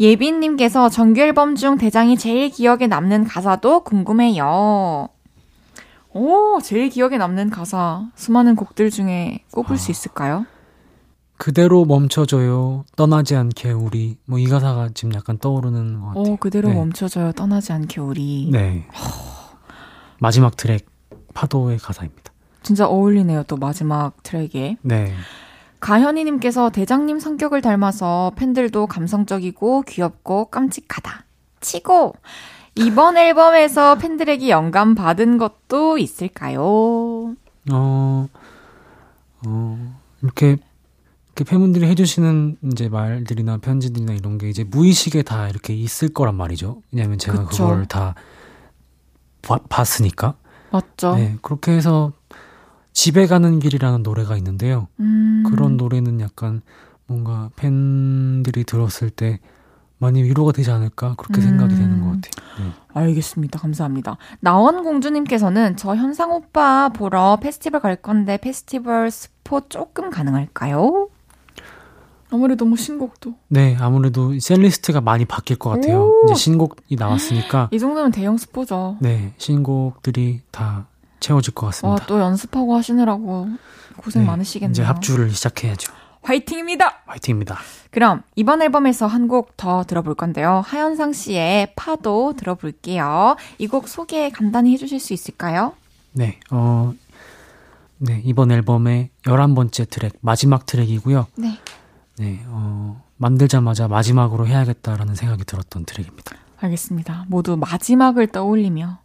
예빈님께서 0.00 0.88
정규 0.88 1.20
앨범 1.20 1.54
중 1.54 1.78
대장이 1.78 2.18
제일 2.18 2.50
기억에 2.50 2.86
남는 2.88 3.24
가사도 3.24 3.84
궁금해요. 3.84 5.08
오, 6.14 6.58
제일 6.62 6.88
기억에 6.90 7.16
남는 7.16 7.50
가사 7.50 8.06
수많은 8.16 8.56
곡들 8.56 8.90
중에 8.90 9.44
꼽을 9.52 9.78
수 9.78 9.90
있을까요? 9.90 10.44
그대로 11.42 11.84
멈춰줘요. 11.84 12.84
떠나지 12.94 13.34
않게 13.34 13.72
우리. 13.72 14.16
뭐 14.26 14.38
이 14.38 14.46
가사가 14.46 14.90
지금 14.94 15.12
약간 15.14 15.38
떠오르는 15.38 15.98
것 16.00 16.06
같아요. 16.06 16.22
오, 16.22 16.36
그대로 16.36 16.68
네. 16.68 16.74
멈춰져요. 16.76 17.32
떠나지 17.32 17.72
않게 17.72 18.00
우리. 18.00 18.48
네. 18.52 18.86
마지막 20.20 20.56
트랙 20.56 20.86
파도의 21.34 21.78
가사입니다. 21.78 22.32
진짜 22.62 22.86
어울리네요. 22.86 23.42
또 23.48 23.56
마지막 23.56 24.22
트랙에. 24.22 24.76
네. 24.82 25.12
가현이님께서 25.80 26.70
대장님 26.70 27.18
성격을 27.18 27.60
닮아서 27.60 28.30
팬들도 28.36 28.86
감성적이고 28.86 29.82
귀엽고 29.82 30.44
깜찍하다. 30.44 31.24
치고 31.60 32.14
이번 32.76 33.16
앨범에서 33.16 33.96
팬들에게 33.96 34.48
영감 34.48 34.94
받은 34.94 35.38
것도 35.38 35.98
있을까요? 35.98 37.34
어, 37.72 38.28
어, 39.44 39.98
이렇게, 40.22 40.58
이렇게 41.42 41.50
팬분들이 41.50 41.86
해주시는 41.86 42.58
이제 42.72 42.88
말들이나 42.88 43.56
편지들이나 43.58 44.12
이런 44.12 44.38
게 44.38 44.48
이제 44.48 44.62
무의식에 44.64 45.22
다 45.22 45.48
이렇게 45.48 45.74
있을 45.74 46.08
거란 46.10 46.36
말이죠. 46.36 46.82
왜냐면 46.92 47.18
제가 47.18 47.46
그쵸. 47.46 47.64
그걸 47.68 47.86
다 47.86 48.14
봐- 49.42 49.58
봤으니까. 49.68 50.34
맞죠? 50.70 51.16
네. 51.16 51.36
그렇게 51.42 51.72
해서 51.72 52.12
집에 52.92 53.26
가는 53.26 53.58
길이라는 53.58 54.02
노래가 54.04 54.36
있는데요. 54.36 54.86
음, 55.00 55.42
그런 55.48 55.76
노래는 55.76 56.20
약간 56.20 56.62
뭔가 57.06 57.50
팬들이 57.56 58.62
들었을 58.64 59.10
때 59.10 59.40
많이 59.98 60.22
위로가 60.22 60.52
되지 60.52 60.70
않을까 60.70 61.14
그렇게 61.16 61.40
생각이 61.40 61.74
되는 61.74 62.00
것 62.00 62.06
음. 62.06 62.20
같아요. 62.20 62.64
네. 62.68 62.72
알겠습니다. 62.94 63.58
감사합니다. 63.58 64.16
나원공주님께서는 64.40 65.76
저 65.76 65.96
현상 65.96 66.32
오빠 66.32 66.88
보러 66.90 67.36
페스티벌 67.40 67.80
갈 67.80 67.96
건데 67.96 68.36
페스티벌 68.36 69.10
스포 69.10 69.60
조금 69.68 70.10
가능할까요? 70.10 71.08
아무래도 72.32 72.64
뭐 72.64 72.76
신곡도 72.76 73.34
네, 73.48 73.76
아무래도 73.80 74.38
setlist가 74.38 75.00
많이 75.00 75.24
바뀔 75.24 75.56
것 75.58 75.70
같아요. 75.70 76.04
오. 76.06 76.24
이제 76.24 76.34
신곡이 76.34 76.96
나왔으니까 76.96 77.68
이 77.72 77.78
정도면 77.78 78.10
대형 78.12 78.36
스포죠. 78.38 78.96
네, 79.00 79.34
신곡들이 79.38 80.40
다 80.50 80.86
채워질 81.20 81.54
것 81.54 81.66
와, 81.66 81.70
같습니다. 81.70 82.06
또 82.06 82.20
연습하고 82.20 82.74
하시느라고 82.74 83.48
고생 83.96 84.22
네, 84.22 84.28
많으시겠네요. 84.28 84.72
이제 84.72 84.82
합주를 84.82 85.30
시작해야죠. 85.30 85.92
화이팅입니다. 86.22 87.02
화이팅입니다. 87.06 87.58
그럼 87.90 88.22
이번 88.36 88.62
앨범에서 88.62 89.06
한 89.06 89.26
곡 89.28 89.56
더 89.56 89.82
들어볼 89.84 90.14
건데요. 90.14 90.62
하현상 90.64 91.12
씨의 91.12 91.72
파도 91.76 92.34
들어볼게요. 92.36 93.36
이 93.58 93.66
곡 93.66 93.88
소개 93.88 94.30
간단히 94.30 94.72
해주실 94.72 95.00
수 95.00 95.12
있을까요? 95.12 95.72
네, 96.12 96.38
어, 96.50 96.92
네, 97.98 98.20
이번 98.24 98.50
앨범의 98.52 99.10
11번째 99.24 99.88
트랙, 99.90 100.12
마지막 100.20 100.66
트랙이고요. 100.66 101.26
네. 101.36 101.58
네, 102.18 102.42
어, 102.48 103.02
만들자마자 103.16 103.88
마지막으로 103.88 104.46
해야겠다라는 104.46 105.14
생각이 105.14 105.44
들었던 105.44 105.84
트랙입니다. 105.84 106.36
알겠습니다. 106.60 107.24
모두 107.28 107.56
마지막을 107.56 108.28
떠올리며 108.28 108.98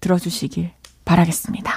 들어주시길 0.00 0.72
바라겠습니다. 1.04 1.72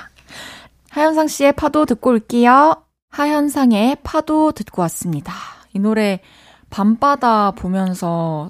하현상 0.90 1.28
씨의 1.28 1.54
파도 1.54 1.86
듣고 1.86 2.10
올게요. 2.10 2.84
하현상의 3.12 3.98
파도 4.04 4.52
듣고 4.52 4.82
왔습니다. 4.84 5.34
이 5.74 5.80
노래 5.80 6.22
밤바다 6.70 7.52
보면서 7.52 8.50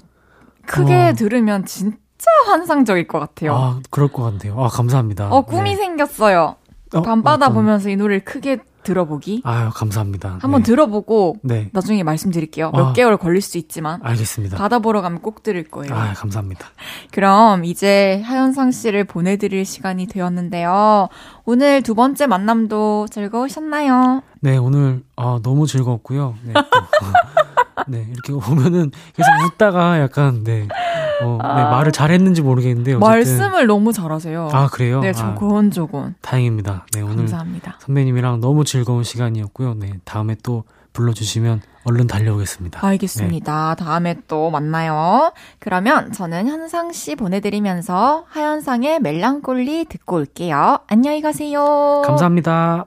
크게 0.66 0.94
어. 1.10 1.12
들으면 1.14 1.64
진짜 1.64 1.96
환상적일 2.46 3.06
것 3.06 3.20
같아요. 3.20 3.54
아, 3.54 3.80
그럴 3.90 4.08
것 4.08 4.22
같네요. 4.24 4.60
아, 4.62 4.68
감사합니다. 4.68 5.28
어, 5.30 5.42
꿈이 5.42 5.70
네. 5.70 5.76
생겼어요. 5.76 6.56
어, 6.94 7.02
밤바다 7.02 7.46
어떤- 7.46 7.54
보면서 7.54 7.88
이 7.90 7.96
노래를 7.96 8.24
크게 8.24 8.58
들어보기. 8.88 9.42
아유, 9.44 9.68
감사합니다. 9.74 10.38
한번 10.40 10.62
네. 10.62 10.66
들어보고 10.66 11.36
네, 11.42 11.68
나중에 11.72 12.02
말씀드릴게요. 12.02 12.70
몇 12.72 12.86
아. 12.88 12.92
개월 12.94 13.18
걸릴 13.18 13.42
수 13.42 13.58
있지만 13.58 14.00
알겠습니다. 14.02 14.56
바다 14.56 14.78
보러 14.78 15.02
가면 15.02 15.20
꼭 15.20 15.42
들을 15.42 15.62
거예요. 15.64 15.94
아, 15.94 16.14
감사합니다. 16.14 16.68
그럼 17.12 17.64
이제 17.66 18.22
하현상 18.24 18.70
씨를 18.70 19.04
보내 19.04 19.36
드릴 19.36 19.66
시간이 19.66 20.06
되었는데요. 20.06 21.08
오늘 21.44 21.82
두 21.82 21.94
번째 21.94 22.26
만남도 22.26 23.08
즐거우셨나요? 23.10 24.22
네, 24.40 24.56
오늘 24.56 25.02
아, 25.16 25.38
너무 25.42 25.66
즐거웠고요. 25.66 26.34
네, 26.44 26.54
또, 26.54 26.60
네, 27.86 28.06
이렇게 28.10 28.32
오면은 28.32 28.90
계속 29.14 29.30
웃다가 29.46 30.00
약간 30.00 30.42
네, 30.44 30.66
어, 31.22 31.38
네 31.40 31.62
말을 31.62 31.92
잘했는지 31.92 32.42
모르겠는데 32.42 32.94
어쨌든 32.94 33.08
말씀을 33.08 33.66
너무 33.66 33.92
잘하세요. 33.92 34.48
아 34.52 34.68
그래요? 34.68 35.00
네, 35.00 35.10
아, 35.10 35.12
조곤조곤. 35.12 36.16
다행입니다. 36.20 36.86
네, 36.94 37.00
오늘 37.00 37.16
감사합니다. 37.16 37.76
선배님이랑 37.80 38.40
너무 38.40 38.64
즐거운 38.64 39.04
시간이었고요. 39.04 39.74
네, 39.74 39.92
다음에 40.04 40.36
또 40.42 40.64
불러주시면 40.92 41.62
얼른 41.84 42.06
달려오겠습니다. 42.06 42.84
알겠습니다. 42.84 43.76
다음에 43.76 44.16
또 44.26 44.50
만나요. 44.50 45.32
그러면 45.58 46.12
저는 46.12 46.48
현상 46.48 46.92
씨 46.92 47.14
보내드리면서 47.14 48.24
하현상의 48.28 49.00
멜랑콜리 49.00 49.86
듣고 49.86 50.16
올게요. 50.16 50.80
안녕히 50.88 51.20
가세요. 51.22 52.02
감사합니다. 52.04 52.86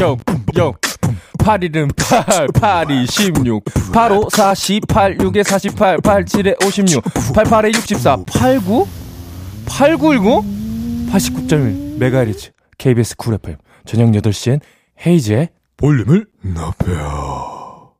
요, 0.00 0.16
요. 0.58 0.72
8일은 1.38 1.94
8, 1.96 2.48
8이 2.48 3.10
16, 3.10 3.64
85, 3.92 4.28
48, 4.30 5.16
6에 5.18 5.44
48, 5.44 5.98
87에 5.98 6.64
56, 6.64 7.04
88에 7.04 7.74
64, 7.74 8.16
89? 8.26 8.86
8919? 9.66 10.42
89.1 11.12 11.98
메가헤르츠 11.98 12.50
KBS 12.78 13.16
쿨 13.16 13.34
FM 13.34 13.56
저녁 13.84 14.10
8시엔 14.10 14.60
헤이즈의 15.06 15.50
볼륨을 15.76 16.26
높여요. 16.42 17.92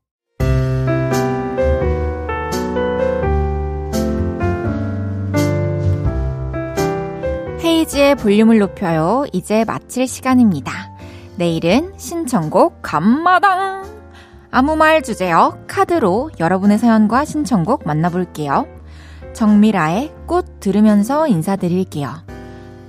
헤이즈의 7.62 8.16
볼륨을 8.16 8.58
높여요. 8.58 9.24
이제 9.32 9.64
마칠 9.64 10.06
시간입니다. 10.08 10.95
내일은 11.36 11.92
신청곡 11.96 12.80
감마당 12.82 13.84
아무 14.50 14.74
말 14.74 15.02
주제요. 15.02 15.58
카드로 15.66 16.30
여러분의 16.40 16.78
사연과 16.78 17.24
신청곡 17.26 17.86
만나볼게요. 17.86 18.66
정미라의 19.34 20.14
꽃 20.26 20.60
들으면서 20.60 21.28
인사드릴게요. 21.28 22.08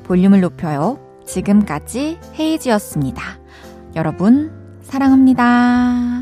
볼륨을 0.06 0.40
높여요. 0.40 0.98
지금까지 1.26 2.20
헤이지였습니다. 2.40 3.22
여러분, 3.98 4.80
사랑합니다. 4.82 6.22